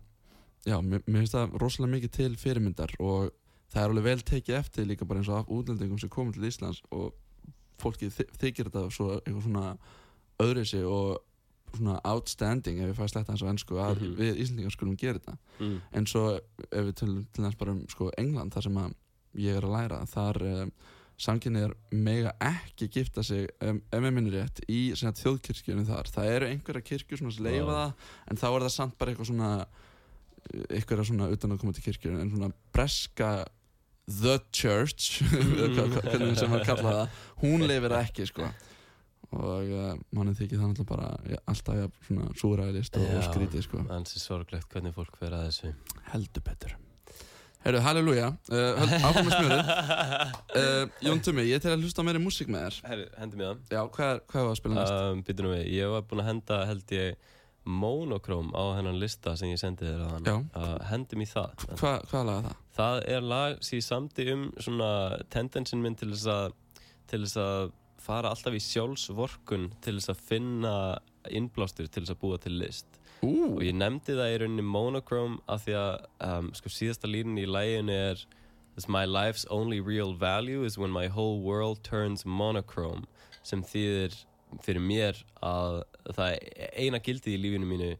já, 0.64 0.76
mér, 0.80 1.02
mér 1.04 1.20
finnst 1.20 1.36
það 1.36 1.58
rosalega 1.60 1.94
mikið 1.96 2.14
til 2.16 2.36
fyrirmyndar 2.40 2.96
og 3.00 3.34
það 3.74 3.82
er 3.82 3.90
alveg 3.90 4.08
vel 4.08 4.24
tekið 4.32 4.56
eftir 4.56 4.88
líka 4.88 5.04
bara 5.04 5.20
eins 5.20 5.28
og 5.28 5.42
af 5.42 5.52
útlendingum 5.52 6.00
sem 6.00 6.08
komið 6.08 6.38
til 6.38 6.48
Íslands 6.48 6.80
og 6.90 7.12
fólki 7.82 8.08
þykir 8.08 8.70
þetta 8.70 8.88
svo 8.88 9.10
eitthvað 9.18 9.44
svona 9.44 9.76
öðrisi 10.40 10.80
og 10.88 11.20
svona 11.78 12.00
outstanding 12.10 12.80
ef 12.82 12.90
ég 12.92 12.98
fæ 12.98 13.08
sletta 13.10 13.32
eins 13.34 13.44
og 13.44 13.52
ennsku 13.52 13.78
að 13.80 14.00
Mhm. 14.00 14.16
við 14.18 14.42
Íslandingar 14.42 14.74
skulum 14.74 14.96
gera 14.96 15.18
þetta 15.18 15.36
mm. 15.60 15.78
en 15.92 16.06
svo 16.06 16.24
ef 16.36 16.84
við 16.88 16.94
til, 17.00 17.14
til 17.32 17.44
næst 17.44 17.58
bara 17.58 17.72
um 17.72 17.86
sko, 17.88 18.10
England 18.18 18.52
þar 18.54 18.62
sem 18.68 18.78
ég 19.34 19.56
er 19.56 19.66
að 19.66 19.74
læra 19.74 20.04
þar 20.06 20.42
um, 20.42 20.72
samkynniðar 21.18 21.74
mega 21.92 22.32
ekki 22.42 22.88
gifta 22.90 23.22
sig 23.22 23.48
um, 23.62 23.80
ef 23.92 24.00
mér 24.02 24.14
minnir 24.14 24.40
rétt 24.40 24.60
í 24.68 24.92
þjóðkirkjunum 24.94 25.86
þar 25.86 26.10
það 26.10 26.30
eru 26.36 26.46
einhverja 26.50 26.82
kirkjur 26.82 27.18
sem 27.18 27.44
leifa 27.44 27.74
það 27.78 27.92
en 28.30 28.40
þá 28.40 28.46
er 28.50 28.64
það 28.66 28.74
samt 28.74 28.98
bara 28.98 29.12
eitthvað 29.14 29.30
svona 29.30 29.50
einhverja 30.70 31.08
svona 31.08 31.30
utan 31.32 31.54
að 31.54 31.60
koma 31.62 31.72
til 31.76 31.84
kirkjur 31.86 32.18
en 32.20 32.32
svona 32.34 32.50
breska 32.74 33.30
the 34.10 34.38
church 34.52 35.22
hvernig 36.04 36.36
sem 36.38 36.50
maður 36.50 36.66
kalla 36.68 36.94
það 36.98 37.20
hún 37.44 37.66
leifir 37.68 37.96
ekki 38.00 38.26
sko 38.28 38.50
og 39.32 39.70
uh, 39.72 39.94
manni 40.14 40.34
þykir 40.38 40.60
það 40.60 40.70
náttúrulega 40.72 40.90
bara 40.92 41.08
ja, 41.32 41.38
alltaf 41.50 41.78
ja, 41.80 41.88
svona 42.06 42.28
súræðilist 42.38 42.96
og, 43.00 43.04
og 43.08 43.20
Já. 43.22 43.26
skrítið 43.30 43.64
sko 43.66 43.84
Ansi 43.96 44.20
sorglegt 44.22 44.68
hvernig 44.72 44.94
fólk 44.96 45.16
fer 45.20 45.32
að 45.36 45.46
þessu 45.50 45.72
heldur 46.12 46.44
betur 46.50 46.74
Herru, 47.64 47.78
halleluja, 47.80 48.26
uh, 48.52 48.82
áfram 49.08 49.24
með 49.24 49.36
smjörið 49.38 49.68
uh, 50.60 50.82
Jón 51.06 51.22
Tumi, 51.24 51.46
ég 51.48 51.62
til 51.64 51.70
að 51.72 51.80
hlusta 51.86 52.04
á 52.04 52.06
meiri 52.06 52.20
músík 52.20 52.50
með 52.52 52.66
þér 52.66 52.90
Herri, 52.90 53.06
hendi 53.22 53.38
mér 53.40 53.54
það 53.54 53.72
Já, 53.78 53.80
hvað, 53.94 54.10
er- 54.18 54.20
hvað 54.34 54.44
var 54.44 54.50
að 54.52 54.58
spila 54.60 54.76
næst? 54.82 54.98
um, 55.14 55.22
Býtum 55.24 55.48
við, 55.54 55.62
ég 55.72 55.94
var 55.94 56.04
búinn 56.10 56.22
að 56.24 56.28
henda 56.28 56.58
held 56.68 56.92
ég 56.98 57.30
Monochrome 57.64 58.52
á 58.52 58.64
hennan 58.76 58.98
lista 59.00 59.32
sem 59.40 59.48
ég 59.48 59.56
sendi 59.62 59.86
þér 59.88 60.02
að 60.04 60.28
Já. 60.28 60.34
hann 60.34 60.44
uh, 60.60 60.74
Hendum 60.90 61.24
í 61.24 61.28
það 61.30 61.64
Hva, 61.80 61.94
hvað 62.10 62.26
laga 62.28 62.42
það? 62.50 62.58
Það 62.76 62.98
er 63.16 63.24
lag 63.32 63.56
sem 63.64 63.78
ég 63.80 63.86
samdi 63.88 64.26
um 64.34 64.42
svona 64.60 64.90
tendensin 65.32 65.80
minn 65.80 65.96
til 65.96 66.10
þess 66.12 66.28
að 66.34 66.52
til 67.08 67.22
þess 67.24 67.40
að 67.40 67.72
fara 68.04 68.30
alltaf 68.32 68.54
í 68.56 68.62
sjálfsvorkun 68.62 69.70
til 69.84 69.96
þess 69.98 70.12
að 70.12 70.22
finna 70.28 70.74
innblástur 71.32 71.88
til 71.88 72.04
þess 72.04 72.14
að 72.14 72.22
búa 72.22 72.38
til 72.42 72.54
list. 72.60 73.00
Ú, 73.24 73.56
og 73.56 73.62
ég 73.64 73.76
nefndi 73.76 74.16
það 74.18 74.32
í 74.32 74.38
rauninni 74.42 74.64
monochrome 74.68 75.40
af 75.48 75.64
því 75.64 75.76
að 75.80 75.92
um, 76.28 76.50
sko 76.58 76.72
síðasta 76.72 77.08
línin 77.08 77.40
í 77.40 77.46
læginu 77.48 77.94
er 78.10 78.24
my 78.88 79.04
life's 79.06 79.46
only 79.50 79.80
real 79.80 80.12
value 80.14 80.64
is 80.64 80.76
when 80.76 80.90
my 80.90 81.06
whole 81.08 81.40
world 81.40 81.82
turns 81.82 82.24
monochrome 82.26 83.06
sem 83.42 83.62
þýðir 83.62 84.16
fyrir 84.64 84.82
mér 84.82 85.20
að 85.42 85.82
það 86.16 86.36
eina 86.76 87.00
gildið 87.02 87.36
í 87.36 87.40
lífinu 87.40 87.70
mínu 87.70 87.90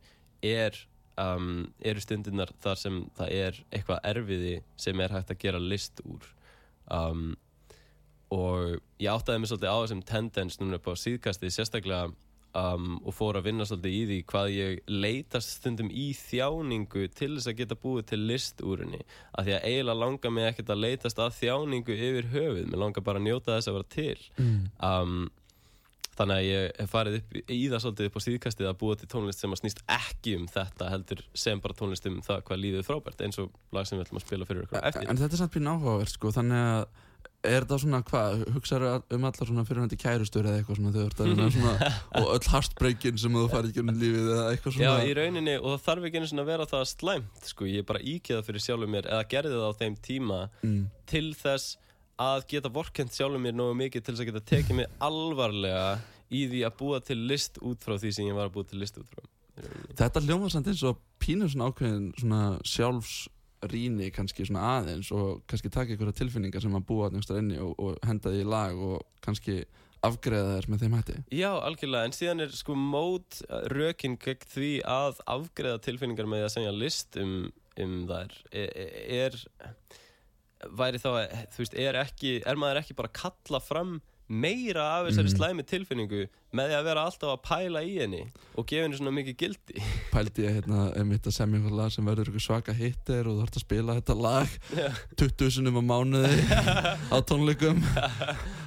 er 0.45 0.77
um, 1.21 1.71
eru 1.81 2.03
stundirnar 2.03 2.53
þar 2.63 2.81
sem 2.81 3.01
það 3.17 3.35
er 3.39 3.61
eitthvað 3.71 4.05
erfiði 4.11 4.55
sem 4.77 5.01
er 5.01 5.15
hægt 5.15 5.33
að 5.33 5.41
gera 5.47 5.63
list 5.63 6.03
úr. 6.05 6.27
Um, 6.93 7.35
og 8.35 8.77
ég 9.03 9.11
áttaði 9.13 9.43
mig 9.43 9.51
svolítið 9.51 9.73
á 9.73 9.79
þessum 9.79 10.05
tendens 10.09 10.61
núna 10.61 10.81
upp 10.81 10.91
á 10.91 10.95
síðkastið 10.99 11.55
sérstaklega 11.55 12.09
um, 12.55 12.97
og 13.05 13.15
fór 13.15 13.39
að 13.39 13.49
vinna 13.49 13.67
svolítið 13.69 13.95
í 13.95 14.03
því 14.09 14.19
hvað 14.31 14.51
ég 14.55 14.91
leitast 14.91 15.57
stundum 15.59 15.91
í 15.91 16.09
þjáningu 16.19 17.07
til 17.19 17.33
þess 17.37 17.51
að 17.51 17.61
geta 17.61 17.79
búið 17.85 18.11
til 18.13 18.21
list 18.31 18.61
úr 18.65 18.85
henni. 18.85 19.01
Af 19.33 19.47
því 19.47 19.57
að 19.59 19.71
eiginlega 19.71 20.03
langar 20.03 20.35
mig 20.35 20.51
ekkert 20.51 20.75
að 20.75 20.85
leitast 20.85 21.23
að 21.23 21.39
þjáningu 21.41 21.97
yfir 22.11 22.29
höfuð, 22.35 22.69
mér 22.69 22.85
langar 22.85 23.07
bara 23.07 23.23
að 23.23 23.29
njóta 23.29 23.57
þess 23.57 23.71
að 23.73 23.79
vera 23.79 23.91
til. 23.95 24.29
Um, 24.91 25.25
þannig 26.15 26.37
að 26.37 26.45
ég 26.47 26.69
hef 26.79 26.93
farið 26.95 27.17
upp 27.19 27.33
í 27.51 27.63
það 27.71 27.81
svolítið 27.83 28.09
upp 28.09 28.19
á 28.19 28.27
síðkastið 28.27 28.69
að 28.71 28.77
búa 28.85 28.99
til 28.99 29.09
tónlist 29.11 29.41
sem 29.43 29.55
að 29.55 29.61
snýst 29.65 29.81
ekki 29.91 30.37
um 30.39 30.45
þetta 30.47 30.91
heldur 30.93 31.25
sem 31.35 31.63
bara 31.65 31.75
tónlist 31.75 32.07
um 32.07 32.21
það 32.23 32.45
hvað 32.47 32.63
lífið 32.63 32.83
er 32.83 32.87
frábært 32.87 33.25
eins 33.27 33.41
og 33.43 33.51
lag 33.75 33.89
sem 33.89 33.99
við 33.99 34.07
ætlum 34.07 34.21
að 34.21 34.27
spila 34.29 34.47
fyrir 34.47 34.69
ykkur 34.69 34.79
á 34.79 34.87
eftir. 34.93 35.09
En 35.11 35.19
þetta 35.19 35.35
er 35.35 35.43
samt 35.43 35.55
pín 35.57 35.73
áhugavert 35.73 36.15
sko, 36.15 36.31
þannig 36.37 36.63
að 36.69 36.87
er 37.45 37.65
þetta 37.65 37.79
svona 37.83 38.01
hvað, 38.09 38.43
hugsaðu 38.55 38.91
um 39.17 39.27
allar 39.29 39.49
svona 39.51 39.65
fyrirhandi 39.69 39.99
kærustur 40.01 40.49
eða 40.49 40.61
eitthvað 40.61 40.79
svona 40.81 40.93
þegar 40.95 41.05
þú 41.05 41.13
ert 41.13 41.23
að 41.23 41.31
reyna 41.31 41.49
svona 41.55 41.91
og 42.21 42.31
öll 42.35 42.51
heartbreakin 42.55 43.21
sem 43.21 43.39
þú 43.39 43.45
farið 43.53 43.71
ekki 43.73 43.85
um 43.85 43.93
lífið 43.93 44.31
eða 44.33 44.47
eitthvað 44.51 44.79
Já, 44.79 44.89
svona? 44.89 45.05
í 45.05 45.15
rauninni, 45.19 45.57
og 45.61 45.69
það 45.75 45.85
þarf 45.89 46.09
ekki 46.09 46.21
einu 46.21 46.31
svona 46.31 46.45
að 46.45 46.51
vera 46.53 46.69
það 46.73 46.85
slæmt, 46.93 47.51
sko, 47.53 47.69
ég 47.71 47.87
bara 47.91 48.03
íkjaða 48.15 48.47
fyrir 48.49 48.65
sjálfur 48.65 48.93
mér, 48.97 49.11
eða 49.13 49.29
gerði 49.35 49.59
það 49.59 49.69
á 49.69 49.79
þeim 49.83 49.99
tíma 50.09 50.41
mm, 50.65 50.81
til 51.13 51.27
þess 51.43 51.79
að 52.25 52.49
geta 52.55 52.73
vorkend 52.75 53.15
sjálfur 53.15 53.43
mér 53.43 53.57
nógu 53.59 53.77
mikið 53.79 54.07
til 54.07 54.15
þess 54.15 54.25
að 54.25 54.31
geta 54.31 54.45
tekið 54.55 54.81
mig 54.81 54.99
alvarlega 55.03 55.87
í 56.35 56.45
því 56.51 56.65
að 56.67 56.77
búa 56.81 57.01
til 57.05 57.21
list 57.29 57.59
út 57.63 57.83
frá 57.85 57.97
því 57.99 58.13
sem 58.15 58.29
ég 58.29 58.37
var 58.37 58.51
að 58.51 58.57
búa 58.57 58.69
til 58.71 58.81
list 58.83 58.99
út 59.01 59.11
frá. 59.11 59.25
Þetta 59.95 60.23
hljómar 60.25 60.51
samt 60.51 60.71
eins 60.71 60.83
og 60.87 60.99
pínu 61.23 61.47
svona 61.51 61.69
ákveðin 61.71 62.09
svona 62.19 62.41
sjálfsrýni 63.65 64.11
kannski 64.15 64.47
svona 64.47 64.79
aðeins 64.79 65.11
og 65.13 65.43
kannski 65.49 65.71
taka 65.71 65.93
einhverja 65.93 66.19
tilfinningar 66.21 66.63
sem 66.63 66.75
að 66.75 66.87
búa 66.87 67.09
einhverja 67.11 67.41
inni 67.41 67.59
og, 67.59 67.75
og 67.79 67.99
henda 68.05 68.31
því 68.31 68.43
í 68.43 68.49
lag 68.49 68.77
og 68.77 69.03
kannski 69.25 69.65
afgreða 70.05 70.59
þær 70.59 70.69
með 70.69 70.83
þeim 70.83 70.97
hætti. 70.99 71.19
Já, 71.33 71.51
algjörlega, 71.65 72.05
en 72.05 72.15
síðan 72.15 72.45
er 72.45 72.53
sko 72.53 72.75
mót 72.77 73.41
rökin 73.73 74.19
gegn 74.21 74.49
því 74.53 74.73
að 74.85 75.21
afgreða 75.27 75.81
tilfinningar 75.81 76.29
með 76.29 76.45
að 76.45 76.55
segja 76.59 76.75
list 76.77 77.17
um, 77.21 77.53
um 77.81 77.95
þær 78.11 78.35
er, 78.53 78.75
er 79.09 79.39
væri 80.77 81.01
þá, 81.01 81.09
að, 81.15 81.39
þú 81.55 81.63
veist, 81.63 81.79
er 81.81 82.01
ekki 82.05 82.35
er 82.45 82.61
maður 82.61 82.83
ekki 82.83 82.99
bara 82.99 83.11
að 83.13 83.23
kalla 83.23 83.63
fram 83.65 83.97
meira 84.29 84.85
af 85.01 85.07
þessari 85.09 85.29
Mhm. 85.31 85.37
slæmi 85.37 85.63
tilfinningu 85.69 86.23
með 86.55 86.69
því 86.71 86.77
að 86.79 86.85
vera 86.85 87.05
alltaf 87.05 87.31
að 87.35 87.43
pæla 87.45 87.81
í 87.85 87.99
henni 88.01 88.23
og 88.57 88.67
gefa 88.67 88.83
henni 88.87 88.97
svona 88.97 89.13
mikið 89.13 89.37
gildi. 89.37 89.83
Pældi 90.13 90.45
ég 90.47 90.55
hérna 90.63 90.97
einmitt 90.97 91.27
að 91.27 91.35
semja 91.37 91.59
einhver 91.61 91.77
lag 91.77 91.93
sem 91.93 92.05
verður 92.07 92.41
svaka 92.41 92.73
hittir 92.73 93.27
og 93.29 93.37
þú 93.37 93.43
ert 93.43 93.57
að 93.59 93.65
spila 93.67 93.97
þetta 94.01 94.17
lag 94.23 94.49
20 95.17 95.51
sinum 95.51 95.77
á 95.77 95.83
mánuði 95.85 96.41
á 97.13 97.19
tónleikum. 97.29 97.83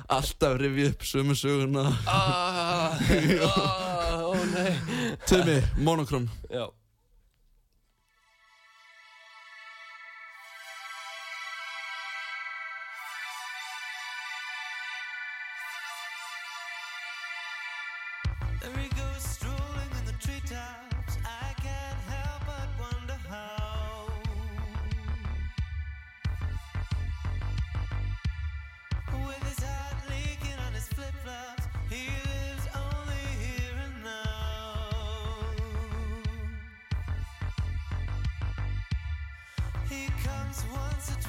Alltaf 0.10 0.58
rifið 0.62 0.90
upp 0.94 1.02
sömu 1.04 1.36
söguna. 1.36 1.88
Ah, 2.08 2.94
ah, 3.58 4.22
Ó 4.24 4.36
nei. 4.54 5.18
Tumi, 5.28 5.62
Monochrome 5.84 6.28
Já 6.52 6.70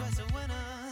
was 0.00 0.20
a 0.20 0.24
winner. 0.34 0.87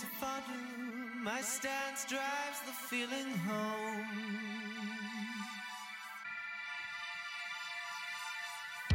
To. 0.00 0.06
My 1.22 1.40
stance 1.40 2.04
drives 2.04 2.60
the 2.66 2.72
feeling 2.72 3.36
home. 3.38 4.06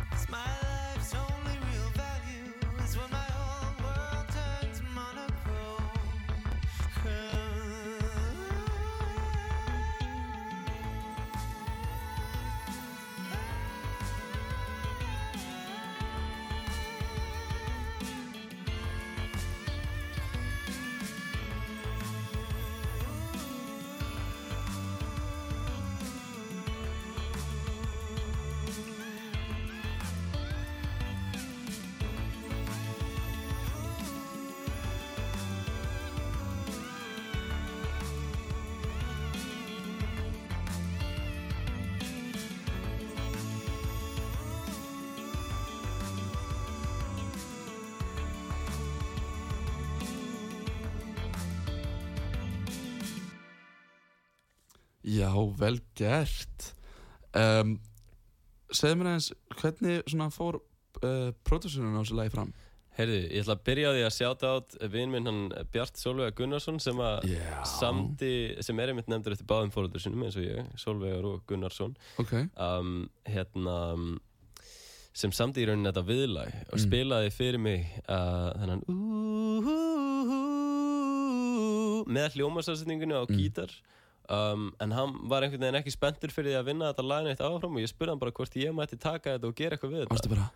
'Cause 0.10 0.30
Já, 55.04 55.32
vel 55.58 55.80
gert 55.98 56.74
um, 57.36 57.80
Segðu 58.72 58.96
mér 59.02 59.08
aðeins 59.12 59.32
hvernig 59.60 60.04
svona 60.08 60.30
fór 60.32 60.60
uh, 61.04 61.32
pródúsunum 61.48 61.98
á 61.98 62.02
þessu 62.04 62.16
lagi 62.20 62.32
fram 62.36 62.52
Heyrðu, 62.98 63.20
ég 63.32 63.40
ætla 63.46 63.56
að 63.56 63.62
byrja 63.70 63.88
á 63.88 63.92
því 63.96 64.02
að 64.04 64.14
sjáta 64.18 64.50
át 64.58 64.74
vinn 64.92 65.12
minn 65.14 65.26
hann 65.30 65.44
Bjart 65.72 65.96
Solveig 65.98 66.36
Gunnarsson 66.36 66.76
sem 66.84 66.98
að 67.00 67.24
Já. 67.32 67.62
samdi, 67.80 68.32
sem 68.62 68.80
er 68.84 68.92
einmitt 68.92 69.08
nefndur 69.08 69.32
eftir 69.38 69.48
báðum 69.48 69.72
fóröldur 69.72 70.04
sinum 70.04 70.26
eins 70.28 70.36
og 70.36 70.44
ég, 70.44 70.68
Solveigar 70.78 71.24
og 71.30 71.40
Gunnarsson 71.48 71.96
Ok, 72.20 72.34
um, 72.60 73.08
hérna 73.32 73.78
sem 75.16 75.32
samdi 75.36 75.64
í 75.64 75.68
rauninni 75.68 75.88
þetta 75.90 76.04
viðlag 76.08 76.52
og 76.68 76.76
Mm. 76.78 76.84
spilaði 76.86 77.32
fyrir 77.36 77.60
mig 77.64 77.88
uh, 78.08 78.52
þennan 78.60 78.84
uh, 81.02 82.04
með 82.12 82.36
hljómasásetningunni 82.38 83.16
á 83.16 83.24
Mm. 83.28 83.38
gítar 83.40 83.72
um, 84.30 84.70
en 84.80 84.92
hann 84.98 85.16
var 85.32 85.44
einhvern 85.46 85.64
veginn 85.66 85.80
ekki 85.82 85.94
spenntur 85.96 86.32
fyrir 86.34 86.54
því 86.54 86.60
að 86.62 86.70
vinna 86.72 86.92
þetta 86.92 87.08
lag 87.08 87.24
neitt 87.26 87.42
áfram 87.46 87.78
og 87.78 87.82
ég 87.84 87.92
spurði 87.92 88.14
hann 88.16 88.22
bara 88.22 88.32
hvort 88.38 88.58
ég 88.62 88.76
mætti 88.76 89.00
taka 89.02 89.38
þetta 89.38 89.48
og 89.50 89.56
gera 89.56 89.78
eitthvað 89.78 89.96
við 89.96 90.04
þetta. 90.06 90.30
bara 90.36 90.50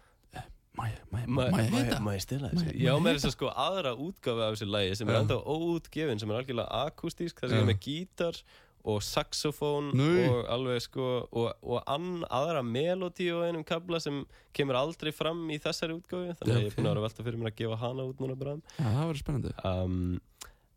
ég, 0.91 0.99
má 1.09 1.22
Má 1.26 1.43
ég 1.63 1.72
heita? 1.72 1.99
ég 2.13 2.22
stila 2.26 2.49
þessu? 2.51 2.68
Já, 2.76 2.91
ég 2.91 3.01
með 3.01 3.16
þess 3.16 3.30
að 3.30 3.36
sko 3.38 3.49
aðra 3.63 3.95
útgáfi 3.95 4.43
af 4.43 4.53
þessu 4.57 4.68
lagi 4.70 4.95
sem 4.99 5.09
er 5.09 5.20
enda 5.22 5.38
óútgefin, 5.39 6.20
sem 6.20 6.32
er 6.34 6.39
algjörlega 6.41 6.82
akústísk, 6.86 7.39
það 7.39 7.53
sem 7.53 7.61
er 7.61 7.70
með 7.70 7.80
gítar 7.86 8.39
og 8.86 8.99
saxofón 9.01 9.88
og 10.30 10.49
alveg 10.53 10.84
sko, 10.84 11.05
og, 11.32 11.47
og 11.63 11.80
ann, 11.89 12.26
aðra 12.30 12.61
melodí 12.61 13.32
og 13.34 13.47
einum 13.47 13.63
kabla 13.66 13.97
sem 14.03 14.20
kemur 14.53 14.78
aldrei 14.78 15.09
fram 15.16 15.39
í 15.49 15.57
þessari 15.63 15.95
útgáfi, 15.95 16.36
þannig 16.38 16.53
að 16.59 16.61
ég 16.61 16.70
er 16.70 16.76
búin 16.78 16.86
að 16.86 16.93
vera 16.93 17.05
velta 17.07 17.26
fyrir 17.26 17.39
mér 17.41 17.49
að 17.53 17.57
gefa 17.63 17.80
hana 17.82 18.05
út 18.11 18.22
núna 18.22 18.36
bara. 18.38 18.53
Já, 18.78 18.86
það 18.86 19.07
verður 19.09 19.24
spennandi. 19.24 19.55
Um, 19.66 20.22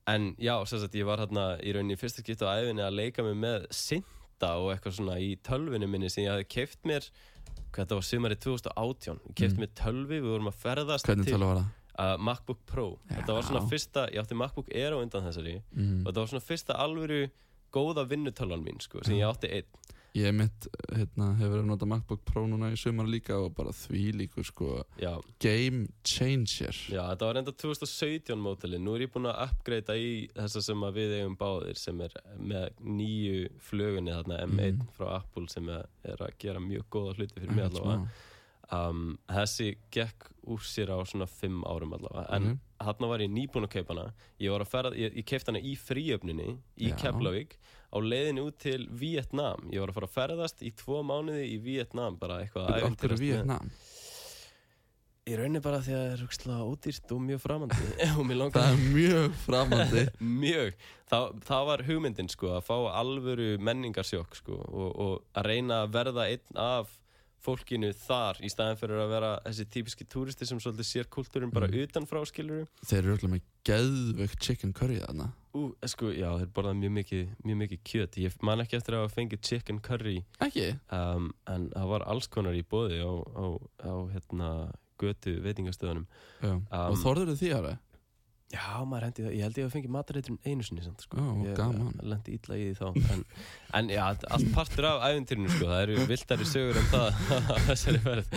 en 0.09 0.31
já, 0.41 0.55
sagt, 0.67 0.95
ég 0.97 1.05
var 1.09 1.21
hérna 1.23 1.47
í 1.61 1.73
rauninni 1.77 1.97
fyrsta 2.01 2.23
skipt 2.25 2.41
á 2.45 2.49
æfinni 2.57 2.85
að 2.85 2.97
leika 2.99 3.25
mig 3.27 3.37
með 3.39 3.67
synda 3.75 4.53
og 4.63 4.71
eitthvað 4.73 4.97
svona 5.01 5.19
í 5.21 5.35
tölvinu 5.45 5.89
minni 5.91 6.09
sem 6.11 6.25
ég 6.25 6.33
hafði 6.33 6.47
keift 6.55 6.81
mér 6.89 7.09
hvað 7.73 7.83
þetta 7.83 7.99
var 7.99 8.07
sumarið 8.09 8.41
2018 8.47 9.19
ég 9.29 9.35
keift 9.37 9.57
Mm. 9.59 9.61
mér 9.65 9.73
tölvi, 9.83 10.21
við 10.23 10.31
vorum 10.33 10.49
að 10.53 10.61
ferðast 10.63 11.07
Hvernig 11.11 11.27
til 11.29 11.43
uh, 11.99 12.17
MacBook 12.19 12.61
Pro 12.67 12.87
Já. 13.11 13.17
þetta 13.19 13.35
var 13.37 13.43
svona 13.49 13.65
fyrsta, 13.69 14.07
ég 14.15 14.23
átti 14.23 14.39
MacBook 14.39 14.69
Air 14.75 14.95
á 14.95 14.99
undan 15.03 15.27
þessari 15.29 15.57
Mm. 15.75 16.01
og 16.07 16.13
þetta 16.13 16.21
var 16.25 16.33
svona 16.33 16.47
fyrsta 16.49 16.79
alvöru 16.79 17.21
góða 17.73 18.07
vinnutölvan 18.09 18.63
mín 18.65 18.81
sko, 18.81 19.03
sem 19.05 19.17
ég 19.19 19.27
átti 19.29 19.51
einn 19.53 19.67
Ég 20.19 20.33
mitt, 20.35 20.67
hérna, 20.97 21.29
hefur 21.39 21.53
verið 21.53 21.63
að 21.63 21.69
nota 21.69 21.87
MacBook 21.87 22.23
Pro 22.27 22.43
núna 22.49 22.71
í 22.75 22.79
sumar 22.81 23.07
líka 23.11 23.37
og 23.39 23.53
bara 23.55 23.71
því 23.77 24.01
líkur 24.19 24.47
sko 24.49 24.69
já, 24.99 25.13
Game 25.45 25.85
changer. 26.03 26.75
Já, 26.91 27.03
þetta 27.13 27.29
var 27.29 27.39
enda 27.43 27.53
2017 27.55 28.41
mótali, 28.43 28.81
nú 28.83 28.97
er 28.97 29.05
ég 29.07 29.13
búinn 29.15 29.29
að 29.31 29.45
uppgreita 29.47 29.95
í 30.01 30.09
þessa 30.35 30.63
sem 30.65 30.87
við 30.97 31.15
eigum 31.21 31.37
báðir 31.39 31.79
sem 31.79 32.01
er 32.09 32.17
með 32.41 32.67
nýju 32.99 33.45
flögunni 33.69 34.17
þarna 34.17 34.41
M1 34.49 34.79
Mhm. 34.81 34.89
frá 34.97 35.13
Apple 35.21 35.47
sem 35.53 35.69
er, 35.69 35.87
að 36.19 36.35
gera 36.39 36.59
mjög 36.61 36.89
góða 36.91 37.15
hluti 37.19 37.39
fyrir 37.39 37.55
mig 37.55 37.65
allavega. 37.71 38.09
um, 38.73 39.19
þessi 39.29 39.77
gekk 39.91 40.27
úr 40.49 40.59
sér 40.61 40.91
á 40.93 40.99
svona 41.07 41.27
5 41.29 41.63
árum 41.65 41.93
allavega. 41.97 42.27
En 42.35 42.43
Mhm. 42.43 42.59
þarna 42.81 43.09
var 43.09 43.19
ég 43.21 43.31
nýbúinn 43.31 43.65
að 43.69 43.71
kaupa 43.77 43.95
hana. 43.95 44.13
Ég 44.41 44.51
ég, 44.97 45.15
ég 45.17 45.25
keipti 45.25 45.47
hana 45.53 45.61
í 45.61 45.77
fríöfninni 45.77 46.59
í. 46.77 46.93
Keflavík 46.97 47.57
á 47.89 47.97
leiðinni 48.05 48.43
út 48.45 48.59
til 48.61 48.87
Vietnam 49.01 49.69
ég 49.73 49.81
var 49.81 49.93
að 49.93 49.97
fara 50.01 50.09
að 50.11 50.17
ferðast 50.19 50.63
í 50.63 50.73
tvo 50.77 51.03
mánuði 51.09 51.47
í 51.55 51.59
Vietnam 51.65 52.19
bara 52.21 52.43
eitthvað 52.45 52.69
að 52.75 52.89
með- 52.91 53.23
Vietnam? 53.23 53.71
Í 55.29 55.35
rauninni 55.37 55.61
bara 55.61 55.79
því 55.85 55.93
að 55.93 55.99
það 56.03 56.13
er 56.15 56.21
rúkslega 56.23 56.67
ódýrt 56.73 57.11
og 57.13 57.19
mjög 57.21 57.41
framandi. 57.43 57.89
Og 58.17 58.23
mér 58.25 58.39
Það 58.55 58.69
er 58.71 58.79
mjög 58.95 59.35
framandi. 59.43 60.05
Mjög. 60.45 60.79
Það, 61.11 61.27
það 61.51 61.67
var 61.69 61.83
hugmyndin 61.85 62.31
sko 62.33 62.53
að 62.57 62.63
fá 62.65 62.77
alvöru 62.97 63.49
menningarsjokk 63.61 64.39
sko 64.41 64.57
og, 64.57 64.89
og 65.05 65.13
að 65.37 65.49
reyna 65.51 65.83
að 65.85 65.93
verða 65.99 66.25
einn 66.33 66.57
af 66.65 66.95
fólkinu 67.45 67.93
þar 67.95 68.41
í 68.41 68.49
staðin 68.51 68.81
fyrir 68.81 69.03
að 69.05 69.13
vera 69.13 69.35
þessi 69.45 69.69
típiski 69.77 70.07
túristi 70.11 70.49
sem 70.49 70.59
svolítið 70.65 70.89
sér 70.95 71.11
kultúrin 71.13 71.53
bara 71.55 71.69
Mm. 71.69 71.85
utanfrá 71.85 72.25
skilur 72.27 72.65
Þeir 72.89 72.99
eru 73.05 73.13
öll 73.19 73.29
með 73.37 73.45
geðvögt 73.69 74.41
chicken 74.43 74.73
curry 74.73 74.97
þarna 75.05 75.29
Ú, 75.57 75.63
sko, 75.89 76.11
já, 76.13 76.29
þeir 76.43 76.51
borðað 76.57 76.77
mjög 76.83 76.93
mikið, 76.99 77.25
mjög 77.47 77.59
mikið 77.63 77.81
kjöt 77.89 78.19
ég 78.21 78.35
man 78.45 78.61
ekki 78.65 78.77
eftir 78.77 78.99
að 78.99 79.07
hafa 79.07 79.15
fengið 79.17 79.41
chicken 79.49 79.79
curry 79.81 80.19
Ekki? 80.45 80.69
um, 80.93 81.31
en 81.49 81.71
það 81.73 81.91
var 81.95 82.05
alls 82.13 82.29
konar 82.29 82.59
í 82.59 82.65
bóði 82.69 83.01
á, 83.01 83.13
á, 83.17 83.45
á 83.89 83.95
hérna, 84.13 84.49
götu 85.01 85.39
veitingastöðunum 85.45 86.09
Já 86.43 86.57
Og 86.89 86.99
þorður 87.01 87.37
því 87.41 87.53
ára? 87.57 87.77
Já, 88.49 88.81
maður 88.89 89.05
hendi 89.05 89.25
það, 89.27 89.33
ég 89.37 89.45
held 89.45 89.59
ég 89.61 89.67
að 89.69 89.73
fengi 89.75 89.89
matareitrun 89.93 90.39
einu 90.49 90.65
sinni 90.65 90.81
samt, 90.81 91.03
sko. 91.05 91.21
Ó, 91.21 91.33
ég 91.45 91.57
gaman. 91.59 91.91
lendi 92.01 92.33
illa 92.39 92.57
í 92.57 92.71
því 92.71 92.79
þá 92.79 93.11
en, 93.13 93.25
en 93.77 93.91
já, 93.93 94.05
allt 94.09 94.49
partur 94.55 94.87
af 94.89 95.03
æventýrinu 95.05 95.51
sko, 95.53 95.67
það 95.69 95.83
eru 95.83 96.07
viltari 96.09 96.47
sögur 96.49 96.81
um 96.81 96.87
það 96.89 97.19
á 97.53 97.57
þessari 97.67 98.01
ferð 98.07 98.33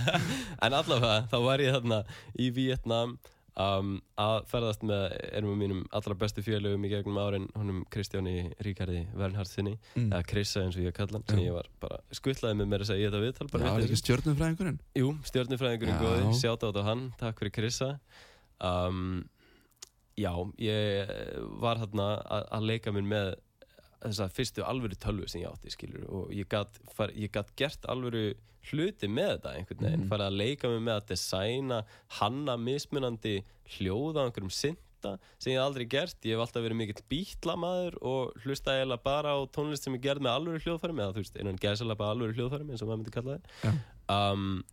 en 0.66 0.74
allavega, 0.80 1.20
þá 1.30 1.36
var 1.46 1.62
ég 1.62 1.76
þarna 1.76 2.00
í 2.34 2.50
Vietnam 2.56 3.14
um, 3.60 3.90
að 4.18 4.36
ferðast 4.50 4.82
með 4.86 5.04
erum 5.38 5.58
mínum 5.60 5.82
allra 5.94 6.14
bestu 6.18 6.42
félögum 6.42 6.84
í 6.86 6.90
gegnum 6.90 7.18
árin 7.22 7.44
honum 7.54 7.84
Kristjáni 7.94 8.48
Ríkardi 8.66 9.04
Vernhardsinni 9.14 9.76
Mm. 9.94 10.08
eða 10.10 10.24
Krissa 10.26 10.64
eins 10.64 10.74
og 10.78 10.82
ég 10.88 10.94
kalla 10.96 11.20
hann 11.20 11.26
sem 11.30 11.38
ég 11.44 11.54
var 11.54 11.68
bara 11.80 12.00
skvillaði 12.10 12.58
með 12.58 12.70
mér 12.72 12.82
að 12.84 12.90
segja 12.90 13.10
þetta 13.12 13.22
viðtal 13.22 13.48
Já, 13.62 13.74
er 13.76 13.84
ekki 13.86 14.00
stjörnumfræðingurinn? 14.02 14.80
Jú, 14.98 15.12
stjórnufræðingurinn 15.30 16.02
góði, 16.02 16.34
sjáta 16.40 16.70
á 16.70 16.82
hann, 16.88 17.04
takk 17.20 17.38
fyrir 17.38 17.54
Krissa 17.60 17.90
um, 18.60 19.24
Já, 20.18 20.30
ég 20.62 21.08
var 21.62 21.78
að, 22.26 22.44
að 22.54 22.66
leika 22.70 22.92
mér 22.94 23.06
með 23.10 23.32
þessa 24.04 24.28
fyrstu 24.30 24.64
alvöru 24.66 24.96
tölvu 25.00 25.28
sem 25.28 25.40
ég 25.42 25.48
átti 25.50 25.72
skilur 25.74 26.04
og 26.08 26.32
ég 26.34 26.48
gat 27.32 27.50
gert 27.56 27.86
alvöru 27.88 28.34
hluti 28.70 29.08
með 29.12 29.34
þetta 29.34 29.50
einhvern 29.58 29.82
veginn, 29.84 30.00
Mhm. 30.00 30.08
farið 30.08 30.26
að 30.30 30.36
leika 30.40 30.68
mér 30.72 30.80
með 30.86 30.96
að 31.00 31.08
designa 31.12 31.82
hanna 32.20 32.56
mismunandi 32.56 33.34
hljóða 33.76 34.24
á 34.24 34.26
einhverjum 34.30 34.50
synda 34.52 35.18
sem 35.38 35.52
ég 35.52 35.60
aldrei 35.60 35.84
gert, 35.84 36.16
ég 36.24 36.32
hef 36.32 36.40
alltaf 36.46 36.64
verið 36.64 36.78
mikill 36.80 37.02
bítlamæður 37.12 37.98
og 38.00 38.32
hlusta 38.44 38.72
eiginlega 38.72 39.02
bara 39.04 39.34
á 39.36 39.38
tónlist 39.52 39.84
sem 39.84 39.92
ég 39.98 40.00
gerð 40.00 40.22
með 40.24 40.32
alvöru 40.38 40.62
hljóðfærum 40.64 41.00
eða 41.04 41.12
þú 41.12 41.20
veist, 41.24 41.36
innan 41.40 41.58
gæsalega 41.60 41.98
bara 42.00 42.14
alvöru 42.16 42.32
hljóðfærum 42.38 42.70
eins 42.72 42.80
og 42.82 42.88
maður 42.88 43.02
myndi 43.02 43.12
kalla 43.12 43.38
það 44.08 44.32
um, 44.32 44.64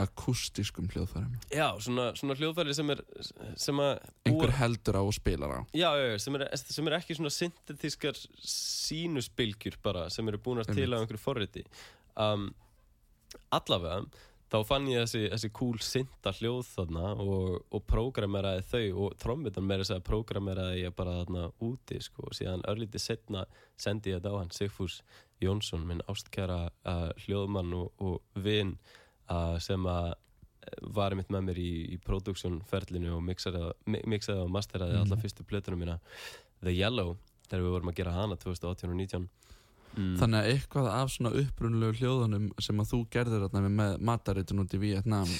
Akústiskum 0.00 0.88
hljóðfærum. 0.92 1.34
Já, 1.52 1.66
svona, 1.82 2.10
svona 2.18 2.36
hljóðfæri 2.38 2.74
sem 2.76 2.90
er 2.94 3.02
sem 3.60 3.82
að 3.82 3.92
Einhver 4.30 4.54
heldur 4.60 4.98
á 4.98 5.02
og 5.02 5.12
spilar 5.16 5.54
á. 5.56 5.60
Já, 5.76 5.90
já, 5.98 6.06
já, 6.12 6.16
sem 6.24 6.38
er, 6.38 6.46
sem 6.62 6.90
er 6.90 6.96
ekki 7.00 7.18
svona 7.18 7.34
syntetískar 7.34 8.18
sínusbylgjur 8.46 9.78
bara 9.84 10.08
sem 10.12 10.28
eru 10.30 10.40
búin 10.40 10.62
til 10.64 10.74
Einmitt. 10.76 10.96
á 10.96 11.00
einhverju 11.02 11.22
forriti. 11.22 11.64
Um, 12.16 12.50
Allavega 13.54 14.02
þá 14.50 14.58
fann 14.66 14.88
ég 14.90 15.04
þessi, 15.04 15.28
þessi 15.30 15.50
cool 15.54 15.78
synta 15.84 16.32
hljóð 16.34 16.64
þarna 16.72 17.12
og, 17.22 17.60
og 17.70 17.84
prógrameraði 17.86 18.64
þau 18.72 19.04
og 19.04 19.18
trommutan 19.22 19.66
meira 19.66 19.84
þess 19.84 19.98
að 19.98 20.06
prógrameraði 20.08 20.80
ég 20.82 20.96
bara 20.98 21.20
þarna 21.20 21.44
úti 21.62 22.00
sko. 22.02 22.26
Og 22.26 22.38
síðan 22.38 22.64
örlítið 22.70 23.04
setna 23.04 23.44
sendi 23.78 24.10
ég 24.10 24.18
þetta 24.18 24.34
á 24.34 24.40
hann 24.40 24.54
Sigfús 24.54 25.00
Jónsson, 25.40 25.86
minn 25.88 26.02
ástkæra 26.10 26.66
uh, 26.68 27.10
hljóðmann 27.24 27.72
og, 27.78 27.92
og 28.02 28.42
vin. 28.42 28.74
uh, 28.74 28.99
sem 29.62 29.86
að 29.90 30.14
var 30.92 31.10
einmitt 31.14 31.30
með 31.32 31.44
mér 31.46 31.58
í, 31.62 31.70
í 31.94 31.98
produksjónferlinu 32.04 33.14
og 33.16 33.22
mixaði, 33.24 33.62
mi- 33.86 34.02
mixaði 34.12 34.42
og 34.44 34.50
masteraði 34.54 34.98
Mhm. 34.98 35.02
alla 35.06 35.16
fyrstu 35.22 35.44
plötunum 35.48 35.80
mína 35.80 35.98
The 36.62 36.74
Yellow, 36.76 37.16
þegar 37.48 37.64
við 37.64 37.72
vorum 37.74 37.88
að 37.92 37.96
gera 38.02 38.12
hana 38.12 38.36
2018 38.36 38.90
og 38.90 38.96
19 38.96 39.28
mm. 39.96 40.14
Þannig 40.20 40.38
að 40.40 40.48
eitthvað 40.54 40.88
af 40.94 41.10
svona 41.14 41.32
upprunlegu 41.40 41.98
hljóðunum 42.00 42.48
sem 42.62 42.82
að 42.82 42.90
þú 42.92 43.00
gerðir 43.16 43.44
þarna 43.46 43.72
með 43.80 43.96
mataritun 44.10 44.62
út 44.64 44.74
í 44.76 44.80
Vietnam 44.82 45.30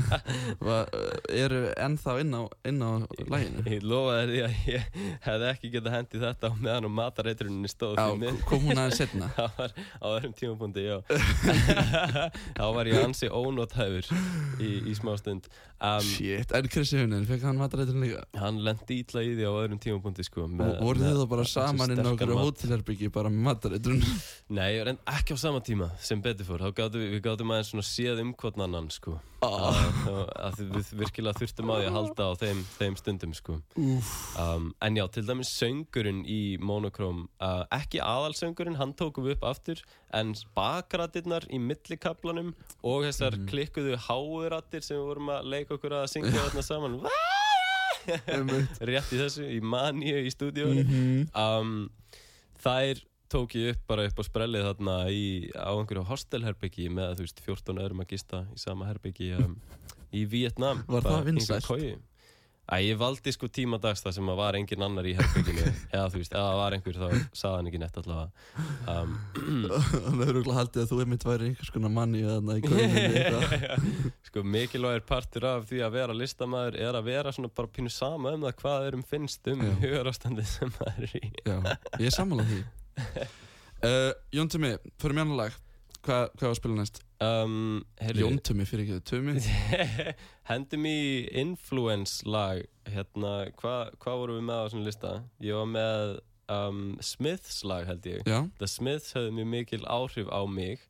va- 0.66 0.86
eru 1.30 1.60
ennþá 1.76 2.16
inn 2.24 2.34
á, 2.36 2.42
inn 2.70 2.80
á 2.84 2.90
læginu 3.30 3.64
Ég 3.70 3.84
lofaði 3.86 4.26
því 4.30 4.42
að 4.46 4.54
ég 4.74 5.00
hefði 5.26 5.48
ekki 5.52 5.72
getað 5.76 5.96
hendið 5.98 6.24
þetta 6.28 6.50
á 6.50 6.52
meðan 6.60 6.88
og 6.90 6.94
matareitruninni 7.00 7.70
stóð 7.72 7.98
Já, 8.00 8.34
kom 8.48 8.66
hún 8.68 8.80
aðeins 8.80 9.00
setna 9.02 9.30
var 9.58 9.74
á 9.74 10.06
öðrum 10.14 10.34
tímapunkti, 10.38 10.86
já 10.88 10.98
Þá 12.60 12.64
var 12.76 12.88
ég 12.90 13.00
ansi 13.04 13.28
ónóthæfur 13.30 14.08
í, 14.60 14.70
í 14.90 14.94
smástund 14.98 15.46
um, 15.80 16.04
Shit, 16.04 16.52
en 16.56 16.68
Krissi 16.72 17.00
Hunin, 17.00 17.24
fekk 17.28 17.44
hann 17.48 17.58
mataritun 17.60 18.02
líka? 18.04 18.22
Hann 18.40 18.60
lendi 18.64 19.00
ítla 19.02 19.22
í 19.24 19.32
því 19.36 19.46
á 19.48 19.52
öðrum 19.64 19.80
tímapunkti 19.82 20.24
sko, 20.26 20.46
með- 20.50 20.74
Og 20.76 20.84
voru 20.90 21.04
þið 21.04 21.18
þá 21.20 21.26
bara 21.34 21.46
saman 21.50 21.94
inn 21.94 22.04
á 22.04 22.10
okkur 22.12 22.34
hótelherbyggi 22.40 23.10
bara 23.14 23.32
með 23.32 23.46
mataritun? 23.50 23.89
Nei, 24.50 24.80
en 24.82 24.98
ekki 25.06 25.34
á 25.34 25.38
sama 25.38 25.60
tíma 25.62 25.86
sem 26.02 26.18
betur 26.22 26.44
fór, 26.48 26.62
gátum 26.74 26.98
við, 27.04 27.20
gátum 27.22 27.52
aðeins 27.54 27.68
svona 27.70 27.84
séð 27.86 28.18
um 28.24 28.32
hvort 28.34 28.56
annan 28.58 28.88
sko. 28.90 29.12
Ah. 29.40 29.78
að, 30.10 30.18
að 30.36 30.58
við 30.74 30.88
virkilega 31.00 31.38
þurftum 31.38 31.70
á 31.70 31.74
því 31.78 31.86
að 31.86 31.94
halda 31.96 32.24
á 32.28 32.32
þeim, 32.42 32.58
þeim 32.76 32.96
stundum 33.00 33.32
sko. 33.38 33.54
Um, 33.78 34.66
en 34.84 34.98
já, 34.98 35.04
til 35.14 35.24
dæmis 35.28 35.52
söngurinn 35.54 36.24
í 36.28 36.40
Monochrome 36.60 37.28
uh, 37.40 37.62
ekki 37.78 38.02
aðalsöngurinn, 38.04 38.76
hann 38.82 38.92
tókum 38.98 39.24
við 39.28 39.38
upp 39.38 39.46
aftur 39.52 39.80
en 40.18 40.34
bakrættirnar 40.58 41.46
í 41.48 41.58
millikablanum 41.62 42.52
og 42.82 43.06
þessar 43.06 43.38
Mhm. 43.38 43.46
klikkuðu 43.52 43.96
háurattir 44.08 44.82
sem 44.84 44.98
við 44.98 45.06
vorum 45.08 45.30
að 45.38 45.48
leika 45.54 45.78
okkur 45.78 45.94
að 46.02 46.10
syngja 46.12 46.34
þarna 46.50 46.66
saman. 46.66 47.00
Rétt 48.80 49.12
í 49.14 49.18
þessu, 49.20 49.46
í 49.56 49.60
maníu 49.62 50.20
í 50.26 50.30
stúdíónu 50.32 50.84
Mhm. 50.84 51.30
um, 51.36 51.72
þær 52.60 53.00
tók 53.30 53.54
ég 53.58 53.74
upp 53.74 53.86
bara 53.90 54.06
upp 54.10 54.20
á 54.20 54.24
sprellið 54.26 54.66
þarna 54.68 54.96
í, 55.14 55.24
á 55.54 55.70
einhverju 55.72 56.06
hostelherbyggi 56.10 56.90
með 56.92 57.18
þú 57.20 57.26
veist 57.28 57.42
14 57.46 57.82
öðrum 57.84 58.04
að 58.04 58.12
gista 58.16 58.44
í 58.50 58.60
sama 58.60 58.90
herbyggi 58.90 59.32
um, 59.38 59.58
í 60.10 60.26
Vietnam 60.30 60.84
Var 60.90 61.06
það 61.06 61.28
vinsælt? 61.30 61.74
Æ, 62.70 62.76
ég 62.86 62.98
valdi 63.00 63.32
sko 63.34 63.48
tíma 63.50 63.80
dags 63.82 63.98
þar 64.04 64.12
sem 64.14 64.28
að 64.30 64.36
var 64.38 64.54
engin 64.54 64.84
annar 64.86 65.06
í 65.10 65.16
herbygginu 65.18 65.64
eða 65.90 66.04
þú 66.12 66.20
veist, 66.20 66.34
eða 66.36 66.44
það 66.44 66.58
var 66.60 66.76
einhver 66.76 66.98
þá 67.00 67.06
sagði 67.40 67.56
hann 67.56 67.70
ekki 67.70 67.80
nett 67.82 67.98
allavega. 67.98 68.28
Um, 68.92 69.16
Hann 69.34 70.20
hefur 70.20 70.22
örugglega 70.28 70.58
haldið 70.60 70.84
að 70.84 70.92
þú 70.92 71.00
er 71.02 71.10
mitt 71.10 71.26
væri 71.26 71.48
einhvers 71.50 71.72
konar 71.74 71.92
manni 71.96 72.22
þarna 72.22 72.58
í 72.60 72.64
kóðinu 72.68 73.80
sko 74.30 74.44
mikilvægir 74.54 75.02
partur 75.08 75.48
af 75.50 75.66
því 75.66 75.82
að 75.82 75.96
vera 75.98 76.14
listamaður 76.20 76.78
er 76.86 77.00
að 77.00 77.10
vera 77.10 77.34
svona 77.34 77.50
bara 77.58 77.72
pínu 77.74 77.90
sama 77.90 78.36
um 78.36 78.46
það 78.46 78.58
hvað 78.62 78.86
þeir 78.86 78.98
um 79.00 79.06
finnst 79.16 79.50
um 79.50 79.64
Já. 79.66 79.72
hugarastandið 79.82 80.52
sem 80.52 80.74
maður 80.78 81.08
er 81.08 81.16
í. 81.18 81.32
Já, 81.42 81.58
ég 81.98 82.06
er 82.06 82.14
sammálað 82.20 82.54
því 82.54 82.62
uh, 82.98 84.12
Jón 84.34 84.48
Tumi, 84.52 84.74
fyrir 85.00 85.16
mér 85.16 85.26
annar 85.26 85.38
lag. 85.44 85.58
Hva, 86.00 86.18
Hvað 86.32 86.46
var 86.46 86.54
að 86.54 86.58
spila 86.60 86.76
næst? 86.78 87.02
um, 87.20 87.56
Jón 88.16 88.38
Tumi, 88.44 88.64
fyrir 88.68 88.86
ekki 88.86 89.02
Tumi? 89.10 89.34
Hendum 90.50 90.86
í 90.88 90.98
influence 91.42 92.24
lag. 92.26 92.62
Hérna, 92.88 93.34
hvað 93.60 93.92
hva 94.00 94.14
vorum 94.22 94.38
við 94.40 94.46
með 94.48 94.56
á 94.56 94.64
þessum 94.66 94.86
lista? 94.86 95.12
Ég 95.44 95.58
var 95.60 95.68
með 95.74 96.14
um, 96.50 96.80
Smiths 97.04 97.60
lag 97.68 97.84
held 97.90 98.08
ég. 98.08 98.24
Já, 98.26 98.40
The 98.62 98.70
Smiths 98.70 99.12
höfðu 99.16 99.34
mjög 99.36 99.50
mikil 99.52 99.84
áhrif 99.86 100.32
á 100.32 100.40
mig. 100.48 100.80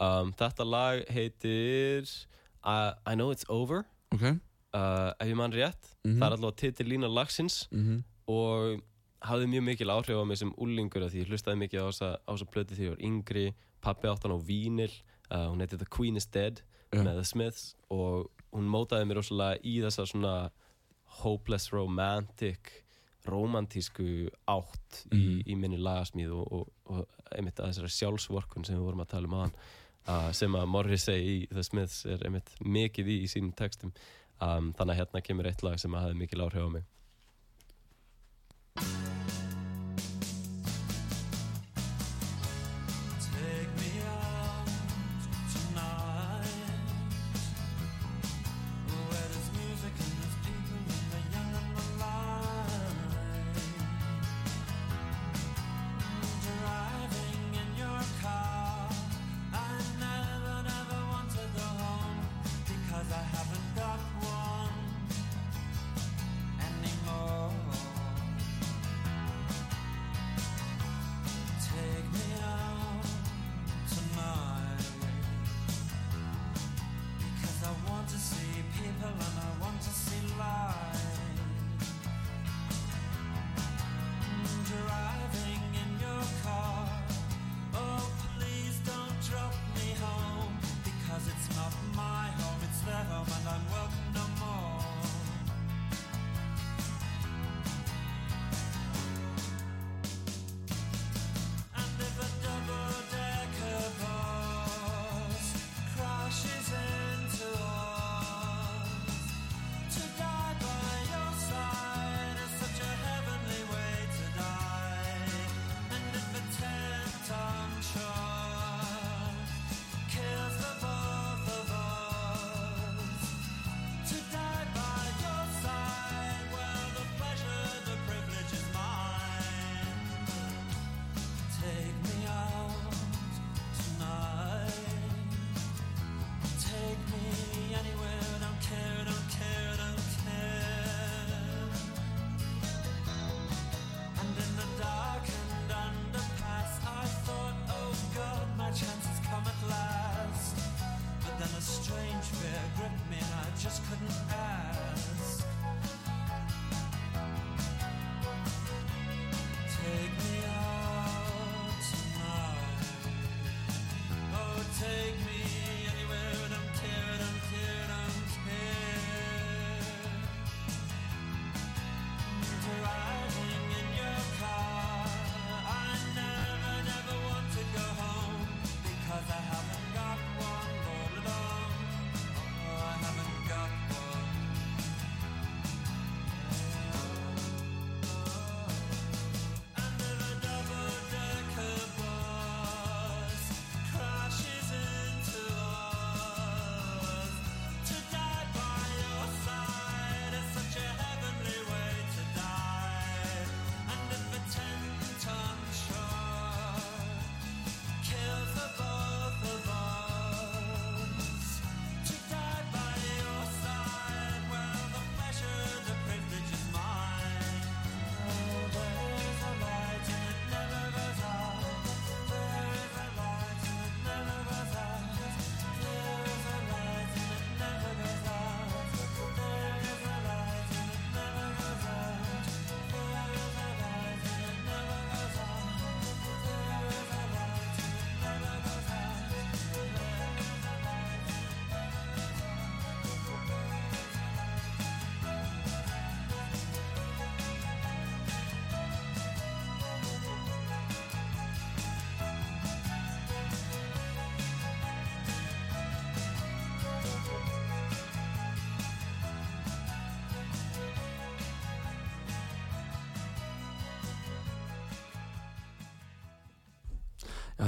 Um, 0.00 0.32
Þetta 0.34 0.64
lag 0.66 1.04
heitir 1.14 2.08
I, 2.64 2.94
I 3.06 3.14
Know 3.14 3.30
It's 3.36 3.44
Over. 3.52 3.84
Ok. 4.16 4.24
Uh, 4.74 5.12
ef 5.22 5.28
ég 5.30 5.36
mann 5.38 5.52
rétt. 5.54 5.92
Mhm. 6.02 6.16
Það 6.18 6.24
er 6.26 6.34
allavega 6.38 6.60
titil 6.64 6.88
lína 6.94 7.12
lagsins. 7.12 7.66
Mm 7.74 8.02
og 8.24 8.78
hafði 9.24 9.46
mjög 9.54 9.64
mikil 9.70 9.90
áhrif 9.94 10.20
á 10.20 10.24
mig 10.28 10.38
sem 10.40 10.52
úlingur 10.60 11.04
af 11.06 11.12
því 11.14 11.22
ég 11.24 11.30
hlustaði 11.32 11.60
mikið 11.64 11.80
á 11.80 11.86
þessa, 11.88 12.46
plötu 12.52 12.76
því 12.76 12.84
ég 12.88 12.94
var 12.94 13.04
yngri 13.08 13.44
pappi 13.84 14.08
átt 14.10 14.22
hann 14.26 14.36
á 14.36 14.40
vínil 14.44 14.90
uh, 15.32 15.48
hún 15.50 15.60
heiti 15.64 15.78
The 15.80 15.88
Queen 15.90 16.16
is 16.20 16.26
Dead 16.26 16.60
Já. 16.92 17.00
með 17.02 17.18
The 17.20 17.24
Smiths 17.24 17.64
og 17.90 18.30
hún 18.54 18.68
mótaði 18.70 19.08
mér 19.10 19.18
rosalega 19.22 19.60
í 19.64 19.78
þessa 19.82 20.04
svona 20.06 20.34
hopeless 21.22 21.72
romantic 21.72 22.82
romantísku 23.24 24.28
átt 24.46 25.06
í, 25.12 25.16
Mhm. 25.16 25.42
í 25.48 25.54
minni 25.56 25.78
lagasmíð 25.80 26.32
og, 26.36 26.52
og, 26.52 26.68
og 26.92 27.06
einmitt 27.32 27.56
að 27.60 27.70
þessari 27.72 27.92
sjálfsvorkun 27.96 28.64
sem 28.66 28.76
við 28.76 28.84
vorum 28.84 29.00
að 29.04 29.08
tala 29.14 29.26
um 29.30 29.36
aðan 29.38 29.54
uh, 30.08 30.32
sem 30.36 30.52
að 30.54 30.68
Morrissey 30.68 31.22
í 31.24 31.36
The 31.50 31.64
Smiths 31.64 32.04
er 32.04 32.20
einmitt 32.28 32.50
mikið 32.60 33.08
í 33.08 33.16
í 33.24 33.30
sínum 33.32 33.54
textum 33.56 33.94
um, 34.40 34.72
þannig 34.76 34.92
að 34.92 34.98
hérna 35.00 35.22
kemur 35.24 35.48
eitt 35.48 35.62
lag 35.64 35.78
sem 35.80 35.94
að 35.96 36.04
hafði 36.08 36.20
mikil 36.20 36.44
áhrif 36.44 36.68
á 36.68 36.70
mig 36.76 36.84
Música 38.76 39.23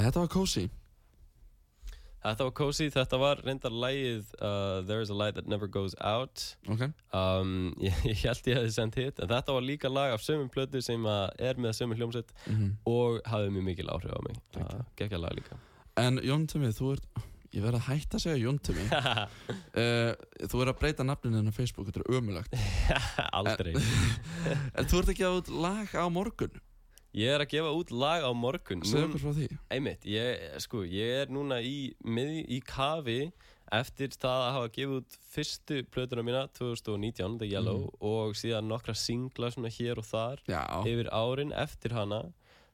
þetta 0.07 0.23
var 0.23 0.29
cozy. 0.31 0.67
Þetta 2.27 2.47
var 2.47 2.53
cozy, 2.57 2.87
þetta 2.91 3.19
var 3.21 3.41
reyndar 3.45 3.71
lægið 3.71 4.33
uh, 4.41 4.81
There's 4.87 5.11
a 5.13 5.15
light 5.15 5.37
that 5.37 5.47
never 5.47 5.69
goes 5.71 5.95
out. 6.01 6.43
Ok, 6.67 6.89
um, 7.15 7.71
ég, 7.85 7.93
ég 8.09 8.25
held 8.25 8.49
ég 8.49 8.59
hefði 8.59 8.73
sendt 8.75 8.99
hitt 8.99 9.21
en 9.23 9.31
þetta 9.31 9.55
var 9.55 9.63
líka 9.63 9.91
lag 9.91 10.15
af 10.15 10.25
sömum 10.25 10.49
plötu 10.51 10.81
sem 10.83 11.07
að 11.07 11.29
er 11.51 11.61
með 11.61 11.77
sömum 11.79 11.99
hljómsveit 11.99 12.33
mhm. 12.49 12.75
og 12.89 13.21
hafði 13.29 13.55
mjög 13.55 13.67
mikil 13.69 13.89
áhrif 13.93 14.17
á 14.17 14.21
mig. 14.27 14.43
Uh, 14.57 14.83
Gekkja 14.99 15.21
lag 15.21 15.37
líka. 15.37 15.59
En 15.97 16.21
Jón 16.25 16.45
Tumi, 16.49 16.73
þú 16.75 16.93
ert 16.97 17.25
Ég 17.55 17.63
verð 17.63 17.77
að 17.79 17.85
hætta 17.87 18.17
að 18.17 18.23
segja 18.25 18.39
Jón 18.41 18.57
Tumi. 18.59 18.83
Uh, 18.91 20.11
Þú 20.51 20.59
er 20.61 20.69
að 20.69 20.79
breyta 20.81 21.05
nafninu 21.07 21.39
en 21.39 21.47
á 21.47 21.53
Facebook 21.55 21.87
Þetta 21.87 22.03
er 22.03 22.17
ömulagt 22.19 22.57
Aldrei. 23.39 23.71
En 24.75 24.89
þú 24.89 24.99
ert 24.99 25.13
ekki 25.13 25.25
að 25.25 25.37
út 25.39 25.51
lag 25.63 25.95
á 25.95 26.05
morgun 26.11 26.59
Ég 27.17 27.33
er 27.33 27.41
að 27.41 27.51
gefa 27.55 27.73
út 27.73 27.91
lag 27.95 28.21
á 28.21 28.31
morgun. 28.37 28.83
Segðu 28.85 29.07
okkur 29.07 29.23
frá 29.23 29.31
því. 29.39 29.47
Einmitt, 29.73 30.03
ég, 30.05 30.43
sko, 30.61 30.83
ég 30.85 31.23
er 31.23 31.31
núna 31.33 31.57
í, 31.65 31.77
mið, 32.05 32.35
í 32.53 32.59
kafi 32.65 33.21
eftir 33.73 34.13
það 34.15 34.43
að 34.43 34.53
hafa 34.55 34.69
gefið 34.77 34.95
út 35.01 35.17
fyrstu 35.33 35.81
plötuna 35.91 36.23
mína 36.23 36.45
2019, 36.55 37.39
The 37.41 37.49
Yellow 37.49 37.89
og 38.05 38.37
síðan 38.39 38.69
nokkra 38.71 38.95
singla 38.95 39.51
svona 39.51 39.71
hér 39.73 39.99
og 39.99 40.07
þar 40.07 40.43
Já, 40.47 40.61
yfir 40.87 41.11
árin 41.11 41.51
eftir 41.51 41.97
hana 41.97 42.21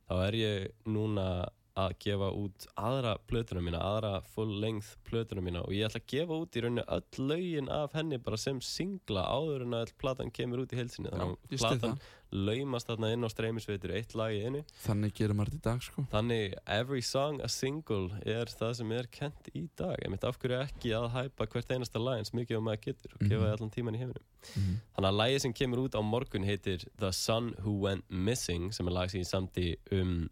þá 0.06 0.16
er 0.28 0.38
ég 0.38 0.72
núna 0.86 1.28
að 1.74 1.96
gefa 2.06 2.28
út 2.38 2.66
aðra 2.78 3.16
plötuna 3.26 3.64
mína 3.66 3.80
aðra 3.82 4.12
full 4.36 4.60
length 4.62 4.92
plötuna 5.08 5.42
mína 5.42 5.64
og 5.66 5.74
ég 5.74 5.88
ætla 5.88 6.04
að 6.04 6.12
gefa 6.14 6.38
út 6.44 6.58
í 6.58 6.62
rauninni 6.62 6.84
öll 6.86 7.30
lögin 7.32 7.72
af 7.74 7.96
henni 7.98 8.20
bara 8.22 8.38
sem 8.38 8.60
singla 8.62 9.24
áður 9.26 9.66
en 9.66 9.80
að 9.80 9.96
platan 9.98 10.30
kemur 10.34 10.62
út 10.62 10.76
í 10.76 10.78
heilsinni. 10.78 11.10
Þannig 11.10 11.34
að 11.34 11.58
platan 11.58 11.98
laumast 12.34 12.90
þarna 12.90 13.12
inn 13.14 13.26
á 13.26 13.30
streymisveitur 13.32 13.94
eitt 13.94 14.16
lag 14.18 14.34
í 14.34 14.42
einu. 14.44 14.64
Þannig 14.84 15.14
gerir 15.18 15.38
maður 15.38 15.54
þetta 15.54 15.62
í 15.62 15.66
dag 15.68 15.84
sko. 15.86 16.06
Þannig 16.12 16.56
every 16.76 17.04
song 17.06 17.42
a 17.46 17.50
single 17.52 18.22
er 18.26 18.50
það 18.50 18.74
sem 18.80 18.94
er 18.98 19.10
kent 19.14 19.52
í 19.54 19.68
dag. 19.80 19.94
Ég 20.02 20.14
mitt 20.14 20.26
af 20.28 20.40
hverju 20.42 20.60
ekki 20.64 20.96
að 20.98 21.10
hæpa 21.14 21.48
hvert 21.54 21.76
einasta 21.76 22.02
lag 22.02 22.22
eins 22.22 22.34
mikið 22.34 22.60
og 22.60 22.66
maður 22.68 22.84
getur 22.88 23.14
og 23.18 23.22
gefa 23.28 23.44
því 23.44 23.52
allan 23.58 23.76
tíman 23.78 24.00
í 24.00 24.02
heiminum? 24.02 24.26
Mhm. 24.56 24.80
Þannig 24.96 25.12
að 25.12 25.20
lagið 25.22 25.40
sem 25.46 25.54
kemur 25.54 25.84
út 25.86 25.96
á 25.96 26.02
morgun 26.02 26.50
heitir 26.50 26.88
The 26.98 27.12
Son 27.12 27.54
Who 27.62 27.78
Went 27.86 28.10
Missing 28.10 28.74
sem 28.74 28.88
er 28.90 28.98
lag 28.98 29.14
sem 29.14 29.22
ég 29.22 29.30
samti 29.30 29.76
um 29.92 30.30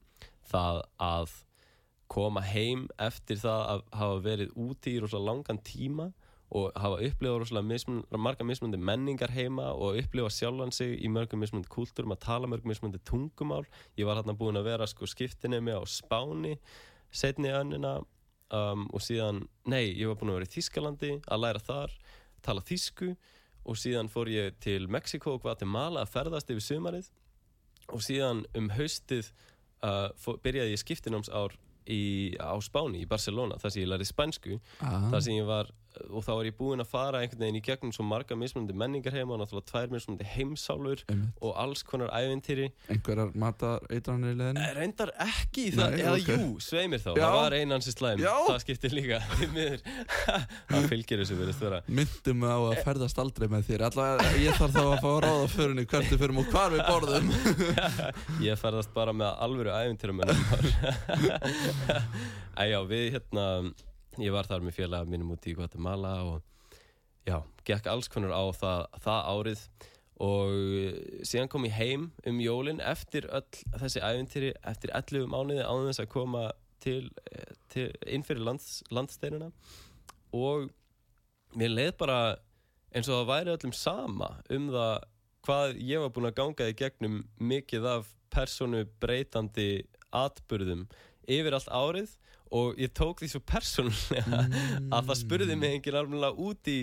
það 0.51 0.81
að 0.99 1.37
koma 2.11 2.41
heim 2.43 2.87
eftir 2.99 3.39
það 3.39 3.61
að 3.71 3.83
hafa 3.95 4.17
verið 4.25 4.57
úti 4.59 4.97
í 4.97 4.99
rosalega 4.99 5.31
langan 5.31 5.61
tíma 5.63 6.09
og 6.51 6.71
hafa 6.75 6.99
upplifað 7.07 7.37
rosalega 7.39 7.67
mismun, 7.67 8.01
marga 8.19 8.43
mismundi 8.43 8.79
menningar 8.79 9.31
heima 9.31 9.69
og 9.71 9.99
upplifa 10.01 10.31
sjálfan 10.35 10.73
sig 10.75 10.97
í 10.99 11.11
mörgum 11.11 11.39
mismundi 11.39 11.71
kúltúrum 11.71 12.11
að 12.15 12.25
tala 12.25 12.49
mörgum 12.51 12.73
mismundi 12.73 12.99
tungumál. 13.07 13.63
Ég 13.95 14.07
var 14.09 14.19
hérna 14.19 14.35
búinn 14.35 14.59
að 14.59 14.67
vera 14.67 14.87
sko 14.89 15.07
skiptinemi 15.07 15.71
á 15.71 15.81
Spáni 15.87 16.57
setni 17.11 17.51
önnina 17.55 17.99
um, 18.51 18.87
og 18.91 19.03
síðan, 19.03 19.45
nei, 19.71 19.93
ég 19.95 20.11
var 20.11 20.19
búinn 20.19 20.33
að 20.33 20.41
vera 20.41 20.49
í 20.49 20.53
Þískalandi 20.55 21.13
að 21.23 21.43
læra 21.45 21.63
þar, 21.63 21.95
tala 22.43 22.63
þísku 22.67 23.13
og 23.61 23.77
síðan 23.77 24.09
fór 24.11 24.31
ég 24.31 24.59
til 24.63 24.87
Mexiko 24.91 25.35
og 25.37 25.43
Guatemala 25.45 26.03
að 26.03 26.13
ferðast 26.15 26.51
yfir 26.51 26.65
sumarið. 26.65 27.11
Og 27.91 28.01
síðan 28.03 28.45
um 28.57 28.71
haustið 28.73 29.31
uh, 29.83 30.09
fó, 30.19 30.33
byrjaði 30.41 30.75
ég 30.75 30.81
skiptinámsár 30.81 31.55
í, 31.85 32.01
á 32.39 32.55
Spáni, 32.63 33.03
í 33.03 33.09
Barcelona 33.09 33.59
þar 33.61 33.73
sem 33.73 33.83
ég 33.83 33.91
lærði 33.91 34.09
spænsku. 34.09 34.57
Ah. 34.79 35.09
þar 35.11 35.25
sem 35.25 35.37
ég 35.37 35.47
var, 35.49 35.71
og 36.11 36.23
þá 36.23 36.29
var 36.37 36.47
ég 36.47 36.55
búinn 36.57 36.81
að 36.83 36.87
fara 36.91 37.19
einhvern 37.21 37.41
veginn 37.43 37.59
í 37.59 37.63
gegnum 37.65 37.91
svo 37.95 38.05
marga 38.07 38.35
mismunandi 38.39 38.75
menningar 38.79 39.15
heima 39.17 39.37
náttúrulega 39.41 39.67
tvær 39.71 39.91
mismunandi 39.91 40.27
heimsálfur 40.35 41.03
Einmitt. 41.11 41.33
og 41.41 41.55
alls 41.59 41.83
konar 41.83 42.11
ævintýri 42.15 42.69
Einhverjar 42.93 43.33
matar 43.35 43.83
eitranir 43.91 44.33
í 44.33 44.37
leðinu 44.39 44.61
Eh, 44.61 44.73
Reyndar 44.77 45.11
ekki 45.25 45.65
í 45.67 45.73
það, 45.75 45.91
Nei, 45.91 45.99
eða 46.05 46.13
ok. 46.15 46.31
jú, 46.31 46.47
sveimir 46.63 47.01
þá, 47.03 47.09
Já. 47.17 47.23
það 47.25 47.35
var 47.41 47.55
einan 47.59 47.81
sem 47.85 47.95
slæm, 47.97 48.23
Já. 48.23 48.33
það 48.47 48.59
skiptir 48.63 48.95
líka, 48.95 49.19
það 50.71 50.87
fylgir 50.91 51.21
þessu 51.23 51.37
verið 51.41 51.55
störa. 51.59 51.81
Myndum 51.91 52.45
á 52.47 52.55
að 52.71 52.81
ferðast 52.87 53.21
aldrei 53.21 53.47
með 53.51 53.67
þér 53.69 53.85
Alltaf 53.89 54.39
ég 54.41 54.57
þarf 54.59 54.75
þá 54.77 54.81
að 54.85 54.97
fá 55.03 55.09
að 55.11 55.19
ráða 55.27 55.47
förinni 55.55 55.85
hvert 55.91 56.11
við 56.13 56.21
förum 56.23 56.41
og 56.41 56.49
hvar 56.53 56.71
við 56.71 56.83
borðum 56.87 57.31
Ég 58.47 58.59
ferðast 58.61 58.93
bara 58.95 59.13
með 59.15 59.33
alvöru 59.43 59.73
ævintýrum 59.75 60.21
Æjá, 62.61 62.79
við 62.87 63.07
hérna 63.15 63.45
Ég 64.19 64.33
var 64.35 64.49
þar 64.49 64.65
með 64.65 64.75
félaga 64.81 65.07
mínum 65.07 65.31
út 65.35 65.45
í 65.47 65.55
Guatemala 65.55 66.17
og 66.27 66.41
já, 67.27 67.37
gekk 67.67 67.87
alls 67.87 68.09
konar 68.11 68.33
á 68.35 68.43
það, 68.51 68.81
það 69.05 69.29
árið. 69.35 69.63
Og 70.21 70.57
eh, 70.81 70.97
síðan 71.25 71.49
kom 71.49 71.65
ég 71.65 71.77
heim 71.77 72.09
um 72.29 72.41
jólin 72.43 72.81
eftir 72.83 73.29
öll 73.31 73.47
þessi 73.79 74.03
ævintýri 74.03 74.51
eftir 74.69 74.91
11 74.93 75.31
mánuði 75.31 75.63
án 75.63 75.87
þess 75.87 76.03
að 76.03 76.11
koma 76.11 76.43
til, 76.83 77.09
eh, 77.31 77.55
til 77.71 77.87
inn 78.05 78.25
fyrir 78.25 78.43
lands, 78.45 78.83
landsteinuna 78.91 79.49
og 80.35 80.69
mér 81.57 81.73
leið 81.73 81.93
bara 81.99 82.19
eins 82.91 83.09
og 83.09 83.21
það 83.21 83.31
væri 83.31 83.55
öllum 83.55 83.75
sama 83.75 84.29
um 84.51 84.69
það 84.73 85.07
hvað 85.47 85.77
ég 85.89 86.03
var 86.03 86.13
búinn 86.13 86.29
að 86.29 86.37
ganga 86.37 86.69
í 86.69 86.77
gegnum 86.77 87.21
mikið 87.41 87.87
af 87.95 88.11
personu 88.31 88.83
breytandi 89.01 89.69
atburðum 90.13 90.85
yfir 91.25 91.55
allt 91.57 91.71
árið 91.71 92.15
og 92.51 92.79
ég 92.81 92.91
tók 92.97 93.21
því 93.21 93.31
svo 93.31 93.41
persónulega 93.47 94.43
að 94.91 95.09
það 95.09 95.19
spurði 95.21 95.57
mig 95.59 95.77
enginn 95.77 95.99
alveg 96.01 96.41
út 96.45 96.71
í 96.71 96.79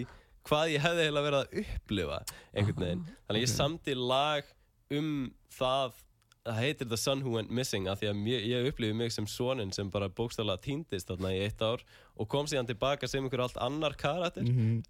hvað 0.49 0.75
ég 0.75 0.85
hefði 0.85 1.09
heila 1.09 1.25
verið 1.27 1.41
að 1.41 1.57
upplifa 1.63 2.21
einhvern 2.55 2.85
veginn. 2.85 3.07
Þannig 3.27 3.39
að 3.39 3.43
ég 3.43 3.51
ok. 3.51 3.57
samti 3.57 3.97
lag 3.99 4.53
um 4.99 5.11
það 5.59 6.05
það 6.49 6.61
heitir 6.63 6.89
The 6.89 6.99
Son 6.99 7.23
Who 7.25 7.35
Went 7.37 7.51
Missing 7.55 7.89
af 7.91 8.01
því 8.01 8.11
að 8.11 8.29
ég, 8.31 8.45
ég 8.49 8.69
upplifi 8.71 8.97
mig 8.97 9.13
sem 9.13 9.27
sonin 9.29 9.73
sem 9.75 9.91
bara 9.93 10.09
bókstaflega 10.09 10.63
týndist 10.65 11.11
þarna 11.11 11.33
í 11.37 11.41
eitt 11.45 11.63
ár 11.63 11.83
og 12.17 12.29
kom 12.33 12.49
síðan 12.49 12.69
tilbaka 12.69 13.09
sem 13.11 13.25
einhver 13.25 13.45
allt 13.45 13.59
annar 13.63 13.97
karakter. 13.99 14.47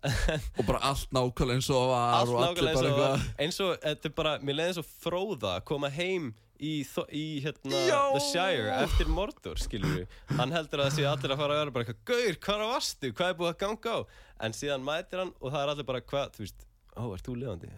Og 0.58 0.68
bara 0.68 0.82
allt 0.90 1.10
nákvæmlega 1.14 1.58
eins 1.58 1.70
og 1.74 1.88
var 1.90 2.18
allt 2.20 2.36
nákvæmlega 2.36 2.70
eins 2.70 2.78
bara 2.78 2.92
og, 2.92 2.92
eitthvað. 2.92 3.26
Eins 3.44 3.60
og 3.64 3.72
þetta 3.82 4.10
er 4.10 4.14
bara, 4.20 4.36
mér 4.42 4.58
leiði 4.60 4.72
eins 4.72 4.82
og 4.84 4.92
fróða 5.02 5.56
að 5.56 5.66
koma 5.72 5.90
heim 5.92 6.30
í, 6.60 6.72
í 7.14 7.24
hérna. 7.44 7.82
The 8.14 8.22
Shire 8.28 8.78
eftir 8.84 9.10
Mordor, 9.12 9.60
skilur 9.62 9.96
við 10.00 10.38
hann 10.38 10.54
heldur 10.54 10.82
að 10.84 10.90
það 10.90 10.96
sé 10.98 11.08
allir 11.10 11.34
að 11.34 11.42
fara 11.42 11.56
að 11.58 11.62
vera 11.64 11.74
bara 11.76 11.86
eitthvað 11.86 12.08
Gaur, 12.12 12.40
hvað 12.46 12.64
varstu, 12.72 13.12
hvað 13.18 13.32
er 13.34 13.38
búið 13.42 13.52
að 13.52 13.60
ganga 13.64 13.94
á 13.94 13.98
en 14.46 14.56
síðan 14.56 14.86
mætir 14.86 15.22
hann 15.24 15.34
og 15.38 15.52
það 15.54 15.62
er 15.64 15.72
allir 15.74 15.88
bara 15.88 16.02
hvað, 16.12 16.34
þú 16.36 16.44
veist, 16.44 16.66
ó, 16.98 17.02
ert 17.14 17.28
þú 17.28 17.36
lifandi? 17.38 17.70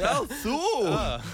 Já, 0.00 0.12
þú! 0.44 0.58
Ah. 0.94 1.24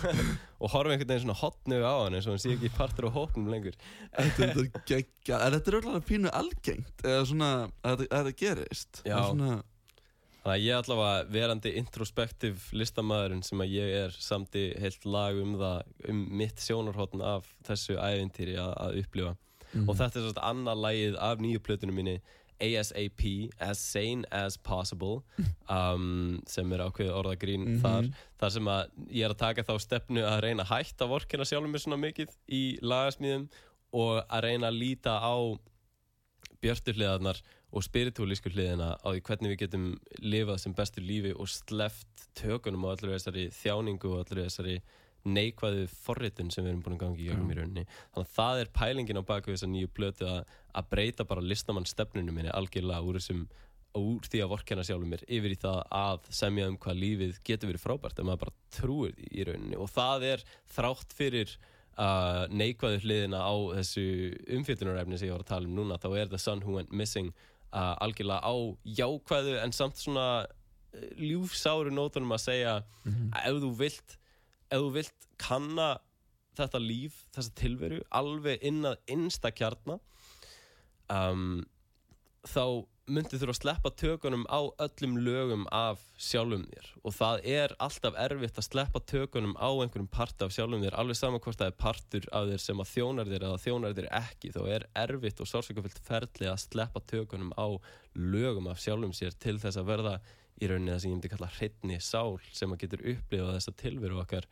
og 0.61 0.73
horfa 0.75 0.93
einhvern 0.93 1.09
veginn 1.09 1.23
svona 1.25 1.39
hotnu 1.41 1.79
á 1.81 1.95
hann 2.05 2.15
eins 2.19 2.27
og 2.29 2.35
hann 2.35 2.43
sé 2.43 2.51
ekki 2.53 2.69
partur 2.77 3.09
á 3.09 3.11
hópnum 3.15 3.49
lengur 3.53 3.77
Þetta 4.13 4.45
er 4.45 4.51
þetta 4.59 4.83
geggja 4.91 5.39
En 5.47 5.55
þetta 5.57 5.71
er 5.71 5.77
auðvitað 5.79 6.05
pínu 6.11 6.33
algengt 6.37 7.05
Eða 7.07 7.23
svona 7.31 7.49
að 7.81 8.03
þetta, 8.03 8.21
að 8.21 8.31
gerist 8.43 9.01
Já. 9.07 9.15
Er 9.17 9.31
svona, 9.31 9.55
Þannig 10.41 10.55
að 10.55 10.65
ég 10.65 10.79
allavega 10.81 11.25
verandi 11.35 11.71
introspektiv 11.77 12.69
listamæðurinn 12.73 13.43
sem 13.45 13.61
að 13.61 13.75
ég 13.75 13.95
er 14.07 14.15
samti 14.17 14.63
heilt 14.81 15.05
lag 15.05 15.37
um 15.37 15.57
það, 15.61 15.91
um 16.09 16.23
mitt 16.41 16.63
sjónarhóttn 16.65 17.21
af 17.21 17.51
þessu 17.69 17.99
ævintýri 18.01 18.57
að, 18.57 18.73
að 18.87 19.01
upplifa. 19.03 19.35
Og 19.85 19.95
þetta 19.99 20.19
er 20.19 20.25
svona 20.25 20.47
annað 20.49 20.85
lagið 20.87 21.19
af 21.23 21.43
nýju 21.45 21.61
plötunum 21.67 22.01
minni, 22.01 22.17
ASAP, 22.61 23.23
As 23.63 23.81
Sane 23.81 24.25
As 24.33 24.57
Possible, 24.57 25.21
um, 25.77 26.41
sem 26.49 26.73
er 26.73 26.85
ákveðið 26.89 27.17
orðagrín 27.21 27.69
þar. 27.85 28.11
Þar 28.41 28.55
sem 28.57 28.73
að 28.73 28.83
ég 29.13 29.29
er 29.29 29.35
að 29.37 29.43
taka 29.45 29.67
þá 29.69 29.75
stefnu 29.85 30.25
að 30.25 30.43
reyna 30.47 30.65
að 30.67 30.73
hætta 30.75 31.09
vorkina 31.11 31.47
sjálfum 31.49 31.77
mér 31.77 31.85
svona 31.85 32.01
mikið 32.01 32.35
í 32.49 32.65
lagasmíðum 32.81 33.49
og 34.01 34.21
að 34.25 34.47
reyna 34.47 34.71
að 34.71 34.81
líta 34.81 35.21
á 35.21 35.37
björtu 36.61 36.95
hliðarnar 36.97 37.41
og 37.71 37.85
spiritúlísku 37.87 38.51
hliðina 38.51 38.95
á 38.99 39.09
því 39.09 39.21
hvernig 39.29 39.53
við 39.53 39.61
getum 39.65 39.85
lifað 40.23 40.59
sem 40.65 40.75
bestu 40.75 41.05
lífi 41.05 41.35
og 41.37 41.51
sleft 41.51 42.27
tökunum 42.39 42.89
á 42.91 42.93
allir 42.95 43.15
þessari 43.15 43.47
þjáningu 43.55 44.11
og 44.11 44.25
allir 44.25 44.45
þessari 44.49 44.77
neikvæðu 45.29 45.87
forritun 45.93 46.51
sem 46.51 46.65
við 46.65 46.73
erum 46.73 46.85
búin 46.85 46.97
að 46.97 47.03
gangi 47.05 47.25
í 47.25 47.29
gegnum 47.29 47.51
í 47.53 47.57
rauninni. 47.59 47.83
Þannig 48.15 48.29
að 48.29 48.37
það 48.37 48.61
er 48.61 48.71
pælingin 48.79 49.21
á 49.21 49.29
baku 49.31 49.53
þessa 49.53 49.69
nýju 49.71 49.91
plötu 49.97 50.29
að, 50.29 50.55
að 50.73 50.89
breyta 50.95 51.27
bara 51.29 51.45
listamann 51.45 51.89
stefnunum 51.89 52.39
minni 52.39 52.55
algjörlega 52.55 53.05
úr 53.05 53.19
þessum 53.21 53.45
úr 53.99 54.29
því 54.31 54.41
að 54.45 54.53
vorkenna 54.53 54.87
sjálfum 54.87 55.11
mér 55.11 55.25
yfir 55.27 55.55
í 55.55 55.59
það 55.61 55.81
að 55.99 56.31
semja 56.41 56.69
um 56.71 56.79
hvað 56.81 57.01
lífið 57.03 57.41
getur 57.47 57.73
verið 57.73 57.83
frábært 57.83 58.21
ef 58.23 58.27
maður 58.27 58.45
bara 58.45 58.57
trúir 58.77 59.15
því 59.19 59.29
í 59.35 59.47
rauninni. 59.49 59.79
Og 59.83 59.91
það 59.91 60.27
er 60.31 60.45
þrátt 60.77 61.17
fyrir 61.19 61.55
uh, 61.99 62.45
neikvæðu 62.55 63.03
hliðina 63.05 63.43
á 63.43 63.55
þessu 63.81 64.05
umfjöldunarefni 64.59 65.19
sem 65.19 65.31
ég 65.31 65.37
var 65.37 65.45
að 65.45 65.53
tala 65.53 65.71
um 65.71 65.79
núna 65.81 65.99
þá 66.01 66.11
er 66.15 66.31
The 66.31 66.41
Son 66.41 66.63
Who 66.65 66.79
Went 66.79 66.95
Missing 66.95 67.35
uh, 67.73 67.95
algjörlega 68.05 68.41
á 68.43 68.55
jákvæðu 69.01 69.57
en 69.63 69.75
samt 69.77 70.01
svona 70.01 70.29
uh, 70.45 71.09
ljúfsáru 71.19 71.93
nótunum 71.95 72.37
að 72.37 72.45
segja 72.47 72.77
að 73.07 73.51
ef 73.51 73.61
þú 73.65 73.73
vilt 73.81 74.17
ef 74.71 74.79
þú 74.79 74.93
vilt 74.95 75.29
kanna 75.41 75.91
þetta 76.61 76.81
líf, 76.83 77.25
þessa 77.35 77.57
tilveru 77.57 78.01
alveg 78.15 78.63
inn 78.67 78.85
að 78.87 78.99
innsta 79.15 79.53
kjarna 79.55 79.99
um, 81.11 81.63
þá 82.45 82.65
myndi 83.11 83.39
þurfa 83.39 83.55
að 83.55 83.59
sleppa 83.59 83.91
tökunum 83.99 84.43
á 84.47 84.61
öllum 84.85 85.17
lögum 85.25 85.65
af 85.75 86.03
sjálfum 86.21 86.63
þér. 86.71 86.89
Og 87.05 87.15
það 87.17 87.47
er 87.53 87.75
alltaf 87.83 88.19
erfitt 88.23 88.61
að 88.61 88.67
sleppa 88.67 89.03
tökunum 89.13 89.55
á 89.59 89.71
einhverjum 89.71 90.11
part 90.11 90.45
af 90.45 90.55
sjálfum 90.55 90.85
þér 90.85 90.97
alveg 91.03 91.19
saman 91.19 91.43
hvort 91.43 91.61
það 91.61 91.73
er 91.73 91.79
partur 91.81 92.29
af 92.37 92.51
þér 92.51 92.65
sem 92.65 92.83
að 92.83 92.91
þjónar 92.95 93.31
þér 93.33 93.47
eða 93.49 93.63
þjónar 93.65 93.97
þér 93.99 94.11
ekki 94.21 94.53
þá 94.57 94.61
er 94.77 94.87
erfitt 95.05 95.43
og 95.43 95.51
sársökufyllt 95.51 96.03
ferli 96.07 96.51
að 96.51 96.61
sleppa 96.65 97.03
tökunum 97.13 97.55
á 97.59 97.67
lögum 98.15 98.71
af 98.71 98.83
sjálfum 98.83 99.15
sér 99.17 99.35
til 99.43 99.57
þess 99.63 99.81
að 99.81 99.91
verða 99.91 100.19
í 100.61 100.69
rauninni 100.69 100.93
það 100.93 101.01
sem 101.03 101.11
ég 101.11 101.17
myndi 101.17 101.33
kalla 101.33 101.53
hreitni 101.57 102.01
sál 102.05 102.37
sem 102.53 102.73
að 102.73 102.85
getur 102.85 103.07
upplifað 103.15 103.57
þessa 103.57 103.77
tilveru 103.81 104.21
okkar 104.23 104.47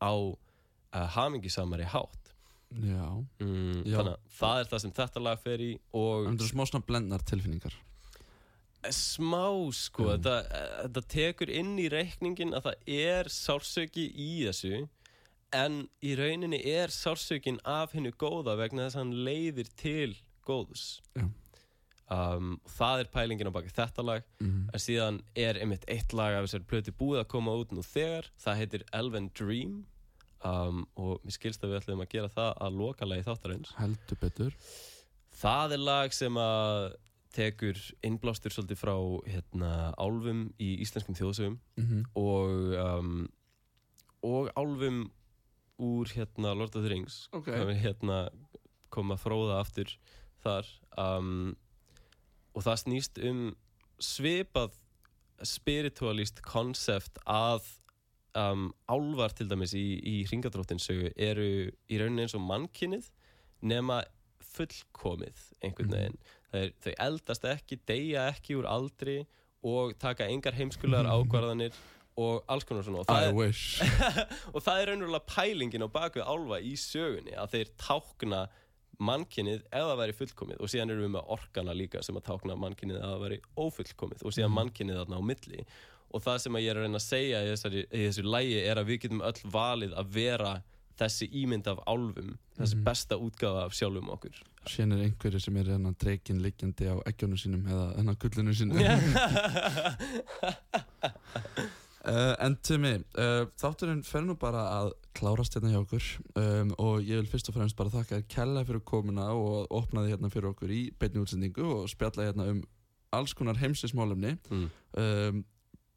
á 0.00 0.12
uh, 0.16 1.06
hamingisamari 1.16 1.86
hátt. 1.90 2.34
Já, 2.70 3.06
mm, 3.42 3.82
Já. 3.82 3.96
þannig 3.98 4.12
að 4.14 4.34
það 4.38 4.60
er 4.60 4.68
það 4.70 4.82
sem 4.84 4.92
þetta 4.94 5.22
lag 5.26 5.40
fer 5.42 5.62
í 5.64 5.70
og 5.90 6.28
það 6.28 6.44
er 6.44 6.50
smá 6.52 6.62
svona 6.70 6.86
blendnar 6.86 7.24
tilfinningar 7.26 7.74
smá 8.94 9.44
sko 9.76 10.06
Mm. 10.06 10.12
þetta, 10.14 10.36
þetta 10.84 11.02
tekur 11.14 11.50
inn 11.52 11.74
í 11.78 11.88
reikningin 11.92 12.54
að 12.56 12.70
það 12.70 12.94
er 13.00 13.28
sársöki 13.28 14.06
í 14.14 14.30
þessu 14.46 14.88
en 15.52 15.82
í 16.06 16.14
rauninni 16.16 16.60
er 16.64 16.88
sársökin 16.94 17.58
af 17.66 17.92
hennu 17.96 18.12
góða 18.12 18.56
vegna 18.56 18.86
þess 18.86 18.96
að 18.96 19.02
hann 19.04 19.24
leiðir 19.26 19.70
til 19.76 20.14
góðs 20.46 21.00
Já. 21.18 21.26
um, 22.10 22.60
það 22.78 23.02
er 23.04 23.10
pælingin 23.12 23.50
á 23.50 23.56
baki 23.58 23.72
þetta 23.74 24.04
lag 24.06 24.22
mm. 24.40 24.70
en 24.72 24.80
síðan 24.82 25.20
er 25.34 25.58
einmitt 25.60 25.84
eitt 25.90 26.14
lag 26.16 26.38
af 26.38 26.46
þessari 26.48 26.68
plöti 26.70 26.94
búið 26.96 27.24
að 27.24 27.30
koma 27.34 27.56
út 27.60 27.74
nú 27.74 27.82
þegar 27.84 28.30
það 28.40 28.60
heitir 28.62 28.86
Elven 28.96 29.28
Dream 29.36 29.74
um, 30.46 30.86
og 30.96 31.20
mér 31.26 31.36
skilst 31.36 31.62
að 31.66 31.74
við 31.74 31.82
ætlum 31.82 32.04
að 32.06 32.12
gera 32.16 32.32
það 32.32 32.54
að 32.64 32.80
loka 32.80 33.10
lagi 33.10 33.26
þáttarins 33.28 33.74
Heldur 33.78 34.22
betur 34.24 34.56
Það 35.40 35.72
er 35.76 35.80
lag 35.80 36.12
sem 36.12 36.36
að 36.36 36.90
tekur 37.34 37.78
innblástur 38.06 38.50
svolítið 38.54 38.80
frá 38.80 38.94
hérna, 39.30 39.70
álfum 39.98 40.48
í 40.58 40.72
íslenskum 40.82 41.14
þjóðsögum 41.18 41.58
mm 41.78 42.04
og, 42.18 42.74
um, 42.80 43.28
og 44.26 44.50
álfum 44.58 45.04
úr 45.80 46.10
hérna, 46.12 46.52
Lord 46.58 46.74
of 46.76 46.82
the 46.84 46.90
Rings 46.92 47.28
Ok. 47.32 47.46
Það 47.46 47.70
er, 47.70 47.78
hérna, 47.84 48.18
koma 48.92 49.16
fróða 49.16 49.60
aftur 49.62 49.92
þar 50.42 50.66
um, 50.98 51.54
og 52.54 52.64
það 52.66 52.80
snýst 52.82 53.20
um 53.30 53.44
svipað 54.00 54.74
spiritualist 55.46 56.42
konsept 56.44 57.16
að 57.30 57.64
um, 58.36 58.68
álfar 58.90 59.32
til 59.38 59.48
dæmis 59.48 59.72
í, 59.78 59.86
í 60.02 60.16
hringadróttinsögu 60.28 61.12
eru 61.16 61.46
í 61.88 62.00
rauninni 62.00 62.26
eins 62.26 62.34
og 62.36 62.44
mannkinnið 62.44 63.08
nema 63.62 64.02
fullkomið 64.50 65.40
einhvern 65.62 65.88
Mhm. 65.88 65.96
veginn 65.96 66.18
Þeir, 66.50 66.72
þau 66.82 66.92
eldast 67.06 67.46
ekki, 67.46 67.78
deyja 67.86 68.26
ekki 68.32 68.58
úr 68.58 68.68
aldri 68.70 69.20
og 69.66 69.94
taka 70.00 70.28
engar 70.30 70.56
heimskulegar 70.58 71.08
ákvarðanir 71.16 71.76
og 72.20 72.42
alls 72.50 72.66
konar 72.68 72.84
svona. 72.84 73.04
Og 73.04 73.08
það, 73.08 73.28
er, 73.28 73.36
og 74.54 74.64
það 74.64 74.80
er 74.80 74.90
raunverulega 74.90 75.28
pælingin 75.30 75.86
á 75.86 75.88
bakvið 75.92 76.26
álfa 76.26 76.58
í 76.64 76.74
sögunni 76.80 77.36
að 77.38 77.54
þeir 77.54 77.72
tákna 77.80 78.42
mannkinnið 79.00 79.62
eða 79.72 79.94
væri 79.96 80.16
fullkomið. 80.18 80.58
Og 80.60 80.72
síðan 80.72 80.92
erum 80.92 81.06
við 81.06 81.14
með 81.14 81.30
orkana 81.36 81.76
líka 81.76 82.02
sem 82.04 82.18
að 82.20 82.26
tákna 82.28 82.58
mannkinnið 82.60 83.00
eða 83.00 83.22
væri 83.22 83.40
ófullkomið. 83.56 84.26
Og 84.26 84.36
síðan 84.36 84.52
mannkinnið 84.56 85.00
þarna 85.00 85.20
á 85.20 85.28
milli. 85.30 85.64
Og 86.10 86.24
það 86.24 86.42
sem 86.42 86.58
að 86.58 86.64
ég 86.64 86.72
er 86.72 86.80
að 86.80 86.86
reyna 86.86 87.00
að 87.00 87.06
segja 87.06 87.40
í, 87.40 87.48
þessari, 87.54 87.86
í 87.86 88.02
þessu 88.08 88.26
lægi 88.26 88.60
er 88.66 88.80
að 88.80 88.90
við 88.90 89.00
getum 89.04 89.24
öll 89.24 89.50
valið 89.54 89.96
að 90.02 90.12
vera 90.18 90.52
þessi 91.00 91.28
ímynd 91.42 91.66
af 91.70 91.80
álfum 91.88 92.34
þessi 92.58 92.76
Mhm. 92.76 92.84
besta 92.84 93.16
útgáfa 93.16 93.64
af 93.66 93.72
sjálfum 93.76 94.08
okkur. 94.12 94.36
Sén 94.68 94.92
er 94.92 95.00
einhverju 95.06 95.40
sem 95.40 95.56
er 95.56 95.70
hennan 95.72 95.96
dreikin 95.98 96.42
liggjandi 96.44 96.84
á 96.92 96.96
eggjónu 97.08 97.36
sínum 97.40 97.64
eða 97.66 97.86
hennan 97.96 98.16
gullinu 98.20 98.52
sínum 98.52 98.76
uh, 102.04 102.34
En 102.44 102.56
Tumi, 102.64 102.94
uh, 103.20 103.44
þátturinn 103.60 104.02
fer 104.06 104.24
nú 104.24 104.36
bara 104.40 104.62
að 104.78 104.90
klárast 105.16 105.56
hérna 105.56 105.72
hjá 105.74 105.80
okkur. 105.82 106.06
Um, 106.40 106.70
og 106.80 107.02
ég 107.04 107.20
vil 107.20 107.28
fyrst 107.28 107.50
og 107.50 107.56
fremst 107.58 107.76
bara 107.76 107.92
þakka 107.92 108.20
þér 108.20 108.28
kella 108.32 108.64
fyrir 108.68 108.84
komuna 108.88 109.26
og 109.36 109.66
opnaði 109.76 110.14
hérna 110.14 110.30
fyrir 110.32 110.50
okkur 110.52 110.72
í 110.72 110.82
beinni 111.00 111.20
útsendingu 111.20 111.66
og 111.82 111.88
spjalla 111.92 112.30
hérna 112.30 112.48
um 112.54 112.62
alls 113.12 113.34
konar 113.34 113.58
heimsismálefni 113.58 114.36
mm. 114.50 114.66
um, 115.02 115.40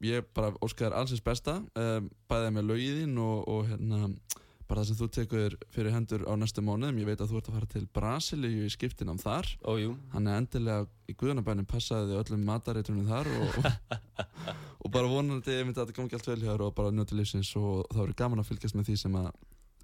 ég 0.04 0.26
bara 0.34 0.50
óska 0.64 0.88
þér 0.88 0.96
allsins 0.98 1.22
besta 1.24 1.60
um, 1.78 2.08
bæðið 2.28 2.50
með 2.56 2.68
lögiðin 2.72 3.20
og, 3.22 3.44
og 3.48 3.68
hérna 3.70 4.00
bara 4.74 4.82
það 4.82 4.88
sem 4.88 4.98
þú 4.98 5.06
tekur 5.14 5.54
fyrir 5.70 5.94
hendur 5.94 6.24
á 6.26 6.32
næstu 6.34 6.62
mánuðum. 6.64 6.96
Ég 6.98 7.06
veit 7.06 7.20
að 7.22 7.30
þú 7.30 7.38
ert 7.38 7.48
að 7.48 7.56
fara 7.58 7.68
til 7.70 7.82
Brasilíu 7.94 8.64
í 8.66 8.72
skiptinam 8.74 9.20
þar. 9.22 9.46
Ójú, 9.62 9.92
hann 10.10 10.26
er 10.26 10.40
endilega 10.40 10.88
í 11.06 11.14
guðanabænum 11.20 11.68
passaði 11.70 12.10
þið 12.10 12.22
öllum 12.24 12.46
matareitunum 12.48 13.06
þar 13.06 13.30
og, 13.38 13.58
og, 13.60 14.24
og 14.82 14.94
bara 14.96 15.12
vonandi 15.12 15.54
að 15.60 15.70
þetta 15.70 15.96
gangi 16.00 16.18
allt 16.18 16.30
vel 16.32 16.40
hjá 16.42 16.50
þér 16.50 16.64
og 16.66 16.74
bara 16.80 16.94
njóti 16.94 17.18
lífsins. 17.20 17.52
Og 17.60 17.84
það 17.92 18.00
verður 18.02 18.18
gaman 18.24 18.42
að 18.42 18.50
fylgjast 18.50 18.78
með 18.78 18.90
því 18.90 18.98
sem 19.04 19.18
að 19.20 19.30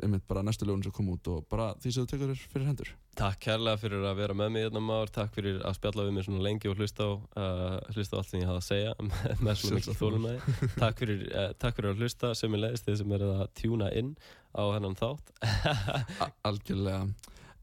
einmitt 0.05 0.27
bara 0.29 0.43
næstu 0.47 0.67
lögun 0.67 0.83
sem 0.85 0.95
kom 0.95 1.09
út 1.13 1.31
og 1.33 1.47
bara 1.51 1.71
því 1.83 1.93
sem 1.95 2.05
þú 2.05 2.11
tekur 2.13 2.33
þér 2.33 2.43
fyrir 2.53 2.69
hendur. 2.71 2.93
Takk 3.21 3.41
kærlega 3.45 3.81
fyrir 3.83 4.05
að 4.07 4.21
vera 4.23 4.37
með 4.39 4.53
mig 4.55 4.67
hérna 4.67 4.83
már, 4.85 5.11
takk 5.13 5.33
fyrir 5.35 5.59
að 5.67 5.77
spjalla 5.79 6.07
við 6.07 6.15
mig 6.17 6.27
svona 6.27 6.45
lengi 6.47 6.71
og 6.71 6.79
hlusta 6.81 7.09
á 7.09 7.13
uh, 7.13 7.79
hlusta 7.95 8.17
á 8.17 8.19
allt 8.21 8.31
sem 8.31 8.41
ég 8.41 8.51
hafði 8.51 8.63
að 8.63 8.69
segja 8.69 8.95
með 9.45 9.59
svona 9.61 9.81
mikil 9.81 9.97
þólumæði 9.99 10.59
takk 10.77 11.03
uh, 11.07 11.51
takk 11.61 11.81
fyrir 11.81 11.91
að 11.93 12.05
hlusta 12.05 12.35
sem 12.39 12.57
ég 12.57 12.65
leiðist 12.65 12.89
þið 12.89 13.01
sem 13.03 13.17
er 13.19 13.27
að 13.31 13.43
tjúna 13.61 13.91
inn 14.01 14.15
á 14.51 14.63
hennan 14.75 14.97
þátt. 14.99 15.35
Algjörlega. 16.49 17.05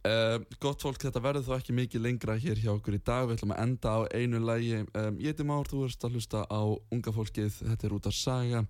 Uh, 0.08 0.38
Gott 0.64 0.84
fólk, 0.86 1.00
þetta 1.02 1.20
verður 1.24 1.48
þó 1.48 1.56
ekki 1.58 1.74
mikið 1.76 2.04
lengra 2.06 2.38
hér 2.40 2.60
hjá 2.62 2.70
okkur 2.76 2.96
í 2.96 3.00
dag, 3.04 3.26
við 3.28 3.40
ætlum 3.40 3.56
að 3.56 3.64
enda 3.66 3.96
á 3.98 4.00
einu 4.16 4.40
lægi 4.40 4.84
um, 4.86 5.18
Ég 5.20 5.34
heiti 5.34 5.48
Már, 5.48 5.68
þú 5.68 5.82
ert 5.88 6.06
að 6.06 6.16
hlusta 6.16 6.44
á 6.48 6.62
unga 6.94 7.14
fólkið, 7.16 7.58
þetta 7.74 7.88
er 7.90 7.96
út 7.98 8.08
af 8.08 8.16
saga 8.16 8.62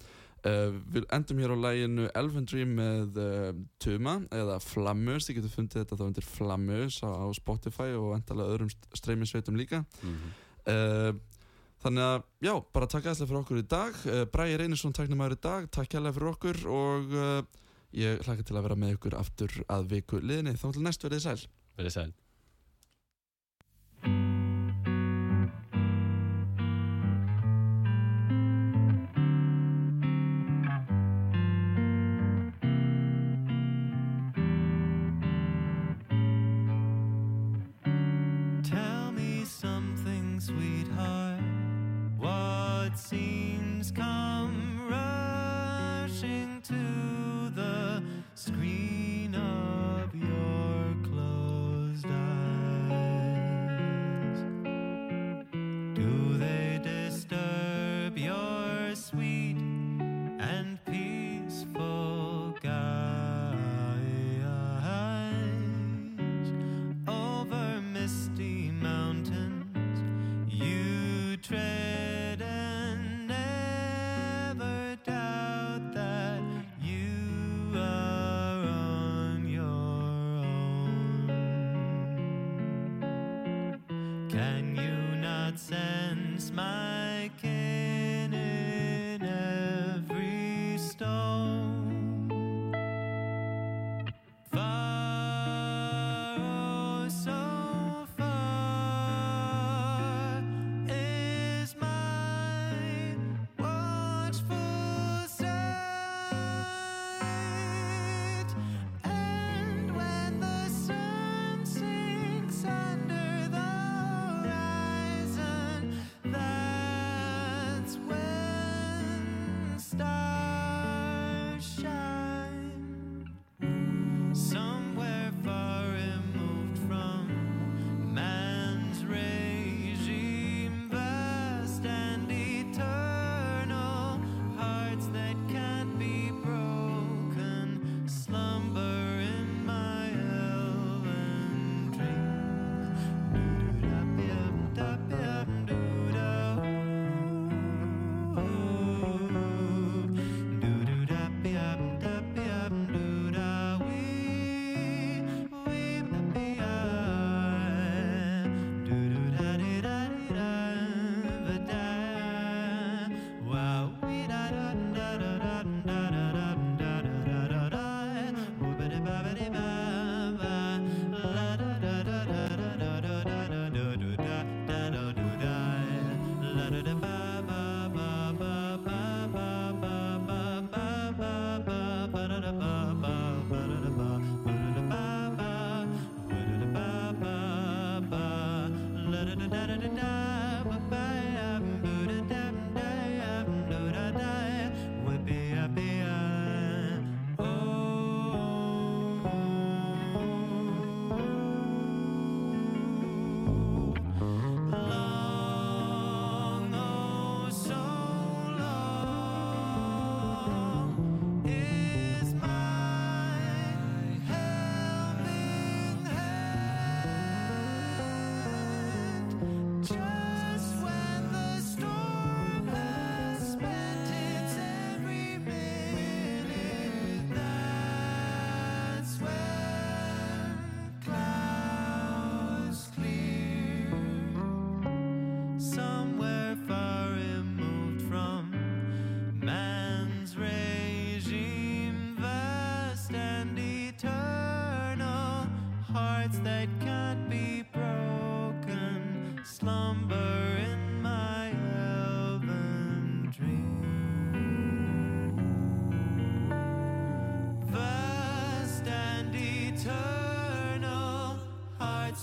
uh, 0.45 0.75
Við 0.93 1.07
endum 1.15 1.39
hér 1.41 1.53
á 1.55 1.57
læginu 1.65 2.09
Elven 2.17 2.47
Dream 2.49 2.75
með 2.77 3.19
uh, 3.21 3.47
Tuma 3.83 4.17
eða 4.35 4.59
Flammus, 4.63 5.27
þið 5.27 5.39
getur 5.39 5.53
fundið 5.55 5.83
þetta 5.83 5.99
þá 5.99 6.05
undir 6.07 6.27
Flammus 6.27 6.99
á, 7.01 7.09
á 7.09 7.25
Spotify 7.37 7.89
og 7.97 8.13
endalega 8.17 8.57
öðrum 8.57 8.73
streymisveitum 8.97 9.59
líka. 9.59 9.83
Uh, 10.67 11.15
Þannig 11.77 12.01
að, 12.01 12.23
já, 12.41 12.51
bara 12.73 12.87
takk 12.89 13.05
aðeinslega 13.05 13.29
fyrir 13.29 13.41
okkur 13.43 13.59
í 13.61 13.65
dag. 13.69 13.99
Bræði 14.33 14.55
Reynisson 14.57 14.95
taknum 14.97 15.21
aður 15.21 15.35
í 15.35 15.39
dag, 15.45 15.67
takk 15.77 15.93
hérlega 15.93 16.17
fyrir 16.17 16.31
okkur 16.31 16.61
og 16.73 17.15
ég 17.93 18.25
hlaka 18.25 18.41
til 18.49 18.57
að 18.57 18.65
vera 18.65 18.81
með 18.81 18.97
ykkur 18.97 19.21
aftur 19.21 19.59
að 19.69 19.91
viku 19.93 20.17
liðinni. 20.17 20.57
Þá 20.57 20.71
til 20.73 20.87
næst 20.89 21.05
verðið 21.05 21.27
sæl. 21.29 21.43
Verið 21.77 21.99
sæl 21.99 22.09
What 42.97 43.05
scenes 43.05 43.91
come 43.91 44.89
rushing 44.89 46.63
to 46.63 47.51
the 47.53 48.01
screen 48.33 49.35
of 49.35 50.15
your 50.15 50.95
closed 51.03 52.07
eyes? 52.07 52.36
Sense 86.39 86.51
my 86.53 86.86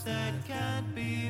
that 0.05 0.35
can't 0.47 0.95
be 0.95 1.24